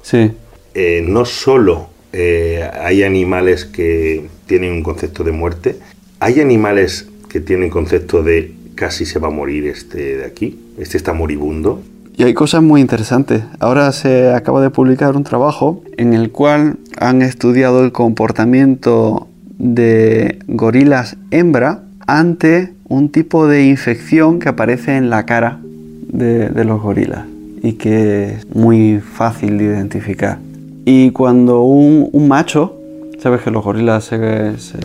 Sí. 0.04 0.32
Eh, 0.76 1.04
no 1.04 1.26
solo 1.26 1.90
eh, 2.12 2.70
hay 2.72 3.02
animales 3.02 3.66
que 3.66 4.28
tienen 4.46 4.74
un 4.74 4.84
concepto 4.84 5.24
de 5.24 5.32
muerte, 5.32 5.80
hay 6.20 6.40
animales 6.40 7.10
que 7.30 7.40
tienen 7.40 7.72
concepto 7.72 8.22
de 8.22 8.54
casi 8.76 9.08
se 9.08 9.18
va 9.18 9.30
a 9.30 9.32
morir 9.32 9.66
este 9.66 10.18
de 10.18 10.26
aquí, 10.26 10.60
este 10.78 10.98
está 10.98 11.14
moribundo. 11.14 11.82
Y 12.16 12.24
hay 12.24 12.34
cosas 12.34 12.62
muy 12.62 12.80
interesantes. 12.80 13.44
Ahora 13.60 13.92
se 13.92 14.32
acaba 14.32 14.62
de 14.62 14.70
publicar 14.70 15.16
un 15.16 15.24
trabajo 15.24 15.82
en 15.98 16.14
el 16.14 16.32
cual 16.32 16.78
han 17.00 17.22
estudiado 17.22 17.84
el 17.84 17.92
comportamiento 17.92 19.28
de 19.58 20.40
gorilas 20.48 21.18
hembra 21.32 21.84
ante 22.06 22.74
un 22.88 23.10
tipo 23.10 23.48
de 23.48 23.66
infección 23.66 24.40
que 24.40 24.50
aparece 24.50 24.96
en 24.96 25.10
la 25.10 25.26
cara 25.26 25.60
de, 25.64 26.50
de 26.50 26.66
los 26.66 26.82
gorilas 26.82 27.26
y 27.64 27.74
que 27.74 28.34
es 28.34 28.56
muy 28.56 29.00
fácil 29.00 29.58
de 29.58 29.64
identificar. 29.64 30.38
Y 30.86 31.12
cuando 31.12 31.64
un, 31.64 32.10
un 32.12 32.28
macho, 32.28 32.78
sabes 33.20 33.42
que 33.42 33.50
los 33.50 33.64
gorilas 33.64 34.04
se, 34.04 34.58
se, 34.60 34.78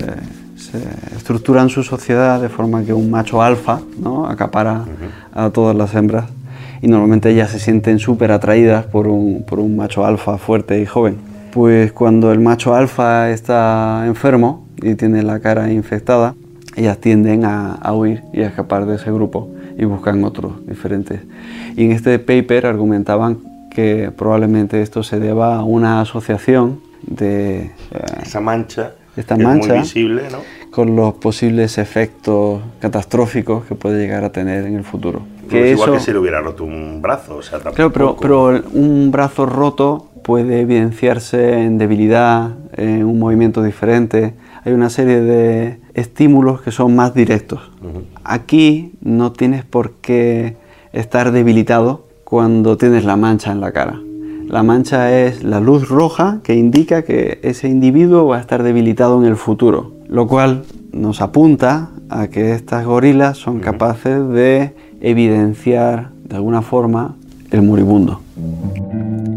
se, 0.56 0.78
estructuran 1.16 1.68
su 1.68 1.82
sociedad 1.82 2.40
de 2.40 2.48
forma 2.48 2.84
que 2.84 2.92
un 2.92 3.10
macho 3.10 3.42
alfa 3.42 3.80
¿no? 4.00 4.26
acapara 4.26 4.84
a 5.34 5.50
todas 5.50 5.76
las 5.76 5.94
hembras 5.94 6.30
y 6.80 6.88
normalmente 6.88 7.30
ellas 7.30 7.50
se 7.50 7.58
sienten 7.58 7.98
súper 7.98 8.32
atraídas 8.32 8.86
por 8.86 9.08
un, 9.08 9.44
por 9.44 9.60
un 9.60 9.76
macho 9.76 10.04
alfa 10.04 10.38
fuerte 10.38 10.80
y 10.80 10.86
joven. 10.86 11.16
Pues 11.52 11.92
cuando 11.92 12.32
el 12.32 12.40
macho 12.40 12.74
alfa 12.74 13.30
está 13.30 14.04
enfermo 14.06 14.66
y 14.82 14.94
tiene 14.94 15.22
la 15.22 15.40
cara 15.40 15.72
infectada, 15.72 16.34
ellas 16.76 16.98
tienden 16.98 17.44
a, 17.44 17.74
a 17.74 17.92
huir 17.94 18.22
y 18.32 18.42
a 18.42 18.48
escapar 18.48 18.86
de 18.86 18.96
ese 18.96 19.10
grupo 19.10 19.50
y 19.76 19.84
buscan 19.84 20.22
otros 20.24 20.66
diferentes. 20.66 21.20
Y 21.76 21.84
en 21.84 21.92
este 21.92 22.18
paper 22.18 22.66
argumentaban 22.66 23.38
que 23.70 24.10
probablemente 24.16 24.82
esto 24.82 25.02
se 25.02 25.20
deba 25.20 25.56
a 25.56 25.64
una 25.64 26.00
asociación 26.00 26.80
de 27.02 27.60
eh, 27.60 27.72
Esa 28.22 28.40
mancha 28.40 28.92
esta 29.16 29.34
es 29.34 29.40
mancha 29.40 29.68
muy 29.70 29.78
visible, 29.80 30.22
¿no? 30.30 30.38
con 30.70 30.94
los 30.94 31.14
posibles 31.14 31.78
efectos 31.78 32.60
catastróficos 32.80 33.64
que 33.64 33.74
puede 33.74 34.00
llegar 34.00 34.22
a 34.24 34.30
tener 34.30 34.64
en 34.66 34.76
el 34.76 34.84
futuro. 34.84 35.22
Pues 35.50 35.62
Que 35.64 35.70
igual 35.72 35.88
eso- 35.90 35.98
que 35.98 36.04
si 36.04 36.12
le 36.12 36.18
hubiera 36.18 36.40
roto 36.40 36.64
un 36.64 37.00
brazo, 37.00 37.36
o 37.36 37.42
sea, 37.42 37.58
Claro, 37.60 37.74
pero, 37.74 37.90
tampoco- 37.90 38.20
pero 38.20 38.62
un 38.74 39.10
brazo 39.10 39.46
roto 39.46 40.06
puede 40.22 40.60
evidenciarse 40.60 41.62
en 41.62 41.78
debilidad, 41.78 42.50
en 42.76 43.04
un 43.04 43.18
movimiento 43.18 43.62
diferente. 43.62 44.34
Hay 44.64 44.72
una 44.72 44.90
serie 44.90 45.20
de 45.20 45.78
estímulos 45.94 46.60
que 46.60 46.70
son 46.70 46.94
más 46.94 47.14
directos. 47.14 47.70
Aquí 48.24 48.92
no 49.00 49.32
tienes 49.32 49.64
por 49.64 49.92
qué 50.02 50.56
estar 50.92 51.32
debilitado 51.32 52.04
cuando 52.24 52.76
tienes 52.76 53.04
la 53.04 53.16
mancha 53.16 53.52
en 53.52 53.60
la 53.60 53.72
cara. 53.72 54.00
La 54.48 54.62
mancha 54.62 55.18
es 55.18 55.44
la 55.44 55.60
luz 55.60 55.88
roja 55.88 56.40
que 56.42 56.54
indica 56.54 57.02
que 57.02 57.38
ese 57.42 57.68
individuo 57.68 58.26
va 58.26 58.36
a 58.38 58.40
estar 58.40 58.62
debilitado 58.62 59.18
en 59.20 59.26
el 59.28 59.36
futuro, 59.36 59.92
lo 60.08 60.26
cual 60.26 60.64
nos 60.92 61.20
apunta 61.20 61.90
a 62.10 62.28
que 62.28 62.52
estas 62.52 62.84
gorilas 62.86 63.36
son 63.36 63.60
capaces 63.60 64.26
de 64.28 64.74
evidenciar 65.00 66.10
de 66.24 66.36
alguna 66.36 66.62
forma 66.62 67.16
el 67.50 67.62
moribundo. 67.62 68.20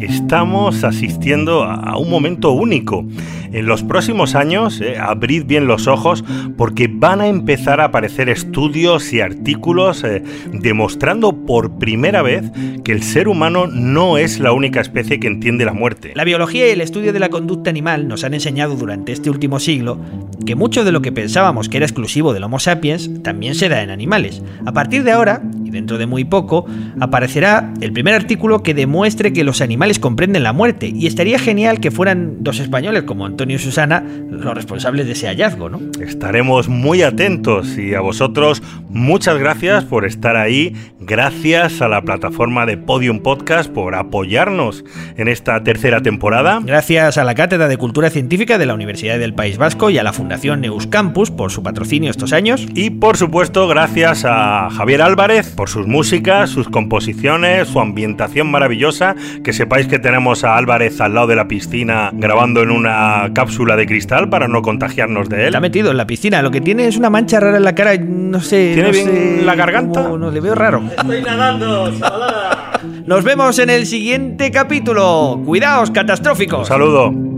Estamos 0.02 0.84
asistiendo 0.84 1.64
a 1.64 1.98
un 1.98 2.10
momento 2.10 2.52
único. 2.52 3.06
En 3.54 3.66
los 3.66 3.84
próximos 3.84 4.34
años, 4.34 4.80
eh, 4.80 4.98
abrid 4.98 5.44
bien 5.46 5.68
los 5.68 5.88
ojos 5.88 6.24
porque 6.58 6.90
van 6.90 7.20
a 7.20 7.28
empezar 7.28 7.82
a 7.82 7.86
aparecer 7.86 8.30
estudios 8.30 9.12
y 9.12 9.20
artículos 9.20 10.06
eh, 10.06 10.24
demostrando 10.54 11.46
por 11.46 11.78
primera 11.78 12.22
vez 12.22 12.50
que 12.86 12.94
el 12.94 13.04
ser 13.04 13.28
humano 13.28 13.68
no 13.68 14.18
es 14.18 14.40
la 14.40 14.54
única 14.54 14.80
especie 14.80 15.20
que 15.20 15.28
entiende 15.28 15.66
la 15.66 15.74
muerte. 15.74 16.14
La 16.16 16.24
biología 16.24 16.68
y 16.68 16.72
el 16.72 16.82
estudio 16.82 17.12
de 17.12 17.20
la 17.20 17.28
conducta 17.28 17.70
animal 17.70 18.08
nos 18.08 18.24
han 18.24 18.34
enseñado 18.34 18.76
durante 18.76 19.12
este 19.12 19.30
último 19.30 19.60
siglo 19.60 20.00
que 20.46 20.56
mucho 20.56 20.86
de 20.86 20.94
lo 20.94 21.02
que 21.02 21.12
pensábamos 21.12 21.68
que 21.68 21.78
era 21.78 21.86
exclusivo 21.86 22.34
del 22.34 22.44
Homo 22.44 22.58
sapiens 22.58 23.22
también 23.22 23.56
se 23.56 23.68
da 23.68 23.84
en 23.84 23.90
animales. 23.90 24.42
A 24.66 24.72
partir 24.72 25.04
de 25.04 25.12
ahora, 25.12 25.42
y 25.66 25.72
dentro 25.72 25.98
de 25.98 26.06
muy 26.06 26.24
poco, 26.24 26.66
aparecerá 27.02 27.74
el 27.82 27.92
primer 27.92 28.14
artículo 28.14 28.64
que 28.64 28.74
demuestre 28.74 29.34
que 29.34 29.44
los 29.44 29.60
animales 29.60 29.91
comprenden 30.00 30.44
la 30.44 30.54
muerte, 30.54 30.92
y 30.94 31.08
estaría 31.08 31.40
genial 31.40 31.80
que 31.80 31.92
fueran 31.92 32.44
dos 32.44 32.60
españoles 32.60 33.04
como 33.04 33.26
Antonio 33.26 33.56
y 33.56 33.60
Susana 33.60 34.04
los 34.30 34.54
responsables 34.54 35.06
de 35.06 35.14
ese 35.14 35.28
hallazgo, 35.28 35.70
¿no? 35.70 35.80
Estaremos 36.02 36.70
muy 36.70 37.02
atentos 37.02 37.78
y 37.78 37.96
a 37.96 38.02
vosotros 38.02 38.62
muchas 38.90 39.38
gracias 39.38 39.84
por 39.84 40.06
estar 40.06 40.36
ahí, 40.36 40.76
gracias 41.00 41.82
a 41.82 41.88
la 41.88 42.02
plataforma 42.02 42.66
de 42.66 42.78
Podium 42.78 43.20
Podcast 43.20 43.72
por 43.72 43.96
apoyarnos 43.96 44.84
en 45.18 45.28
esta 45.28 45.64
tercera 45.64 46.02
temporada. 46.02 46.60
Gracias 46.64 47.18
a 47.18 47.24
la 47.24 47.36
Cátedra 47.36 47.68
de 47.68 47.78
Cultura 47.78 48.10
Científica 48.10 48.58
de 48.58 48.66
la 48.66 48.74
Universidad 48.74 49.20
del 49.20 49.34
País 49.34 49.58
Vasco 49.58 49.90
y 49.90 49.98
a 49.98 50.04
la 50.04 50.14
Fundación 50.14 50.62
Neuscampus 50.62 51.32
por 51.32 51.52
su 51.52 51.64
patrocinio 51.64 52.10
estos 52.10 52.34
años. 52.34 52.68
Y 52.74 52.90
por 52.92 53.18
supuesto, 53.18 53.68
gracias 53.68 54.26
a 54.26 54.70
Javier 54.70 55.02
Álvarez 55.02 55.50
por 55.50 55.70
sus 55.70 55.88
músicas, 55.88 56.50
sus 56.50 56.70
composiciones, 56.70 57.68
su 57.68 57.80
ambientación 57.80 58.50
maravillosa. 58.50 59.16
Que 59.44 59.54
sepáis 59.54 59.81
que 59.88 60.00
tenemos 60.00 60.44
a 60.44 60.58
Álvarez 60.58 61.00
al 61.02 61.14
lado 61.14 61.28
de 61.28 61.36
la 61.36 61.48
piscina 61.48 62.10
grabando 62.14 62.62
en 62.62 62.72
una 62.72 63.30
cápsula 63.34 63.76
de 63.76 63.86
cristal 63.86 64.30
para 64.30 64.48
no 64.48 64.62
contagiarnos 64.62 65.30
de 65.30 65.42
él. 65.42 65.46
Está 65.48 65.60
metido 65.60 65.92
en 65.92 65.98
la 65.98 66.06
piscina, 66.08 66.42
lo 66.42 66.52
que 66.52 66.62
tiene 66.62 66.88
es 66.88 66.98
una 66.98 67.10
mancha 67.10 67.40
rara 67.40 67.58
en 67.58 67.64
la 67.64 67.74
cara, 67.76 67.96
no 67.98 68.40
sé. 68.42 68.72
¿Tiene 68.74 68.90
no 68.90 68.94
bien 68.94 69.06
sé 69.06 69.42
la 69.44 69.56
garganta? 69.56 70.04
cómo- 70.04 70.18
no 70.18 70.32
le 70.32 70.40
veo 70.40 70.56
raro. 70.56 70.82
Estoy 70.98 71.22
nadando, 71.22 71.92
chavalada. 72.00 72.72
Nos 73.06 73.24
vemos 73.24 73.58
en 73.60 73.70
el 73.70 73.86
siguiente 73.86 74.52
capítulo. 74.52 75.40
Cuidaos, 75.46 75.92
catastróficos. 75.92 76.60
Un 76.62 76.66
saludo. 76.66 77.31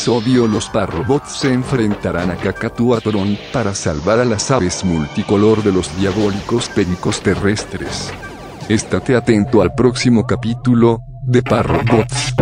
Episodio 0.00 0.46
los 0.46 0.70
parrobots 0.70 1.30
se 1.40 1.52
enfrentarán 1.52 2.30
a 2.30 2.36
Kakatuatron 2.36 3.36
para 3.52 3.74
salvar 3.74 4.18
a 4.18 4.24
las 4.24 4.50
aves 4.50 4.82
multicolor 4.82 5.62
de 5.62 5.72
los 5.72 5.94
diabólicos 5.98 6.70
pericos 6.70 7.20
terrestres. 7.20 8.10
Estate 8.70 9.14
atento 9.14 9.60
al 9.60 9.74
próximo 9.74 10.26
capítulo 10.26 11.02
de 11.22 11.42
Parrobots. 11.42 12.34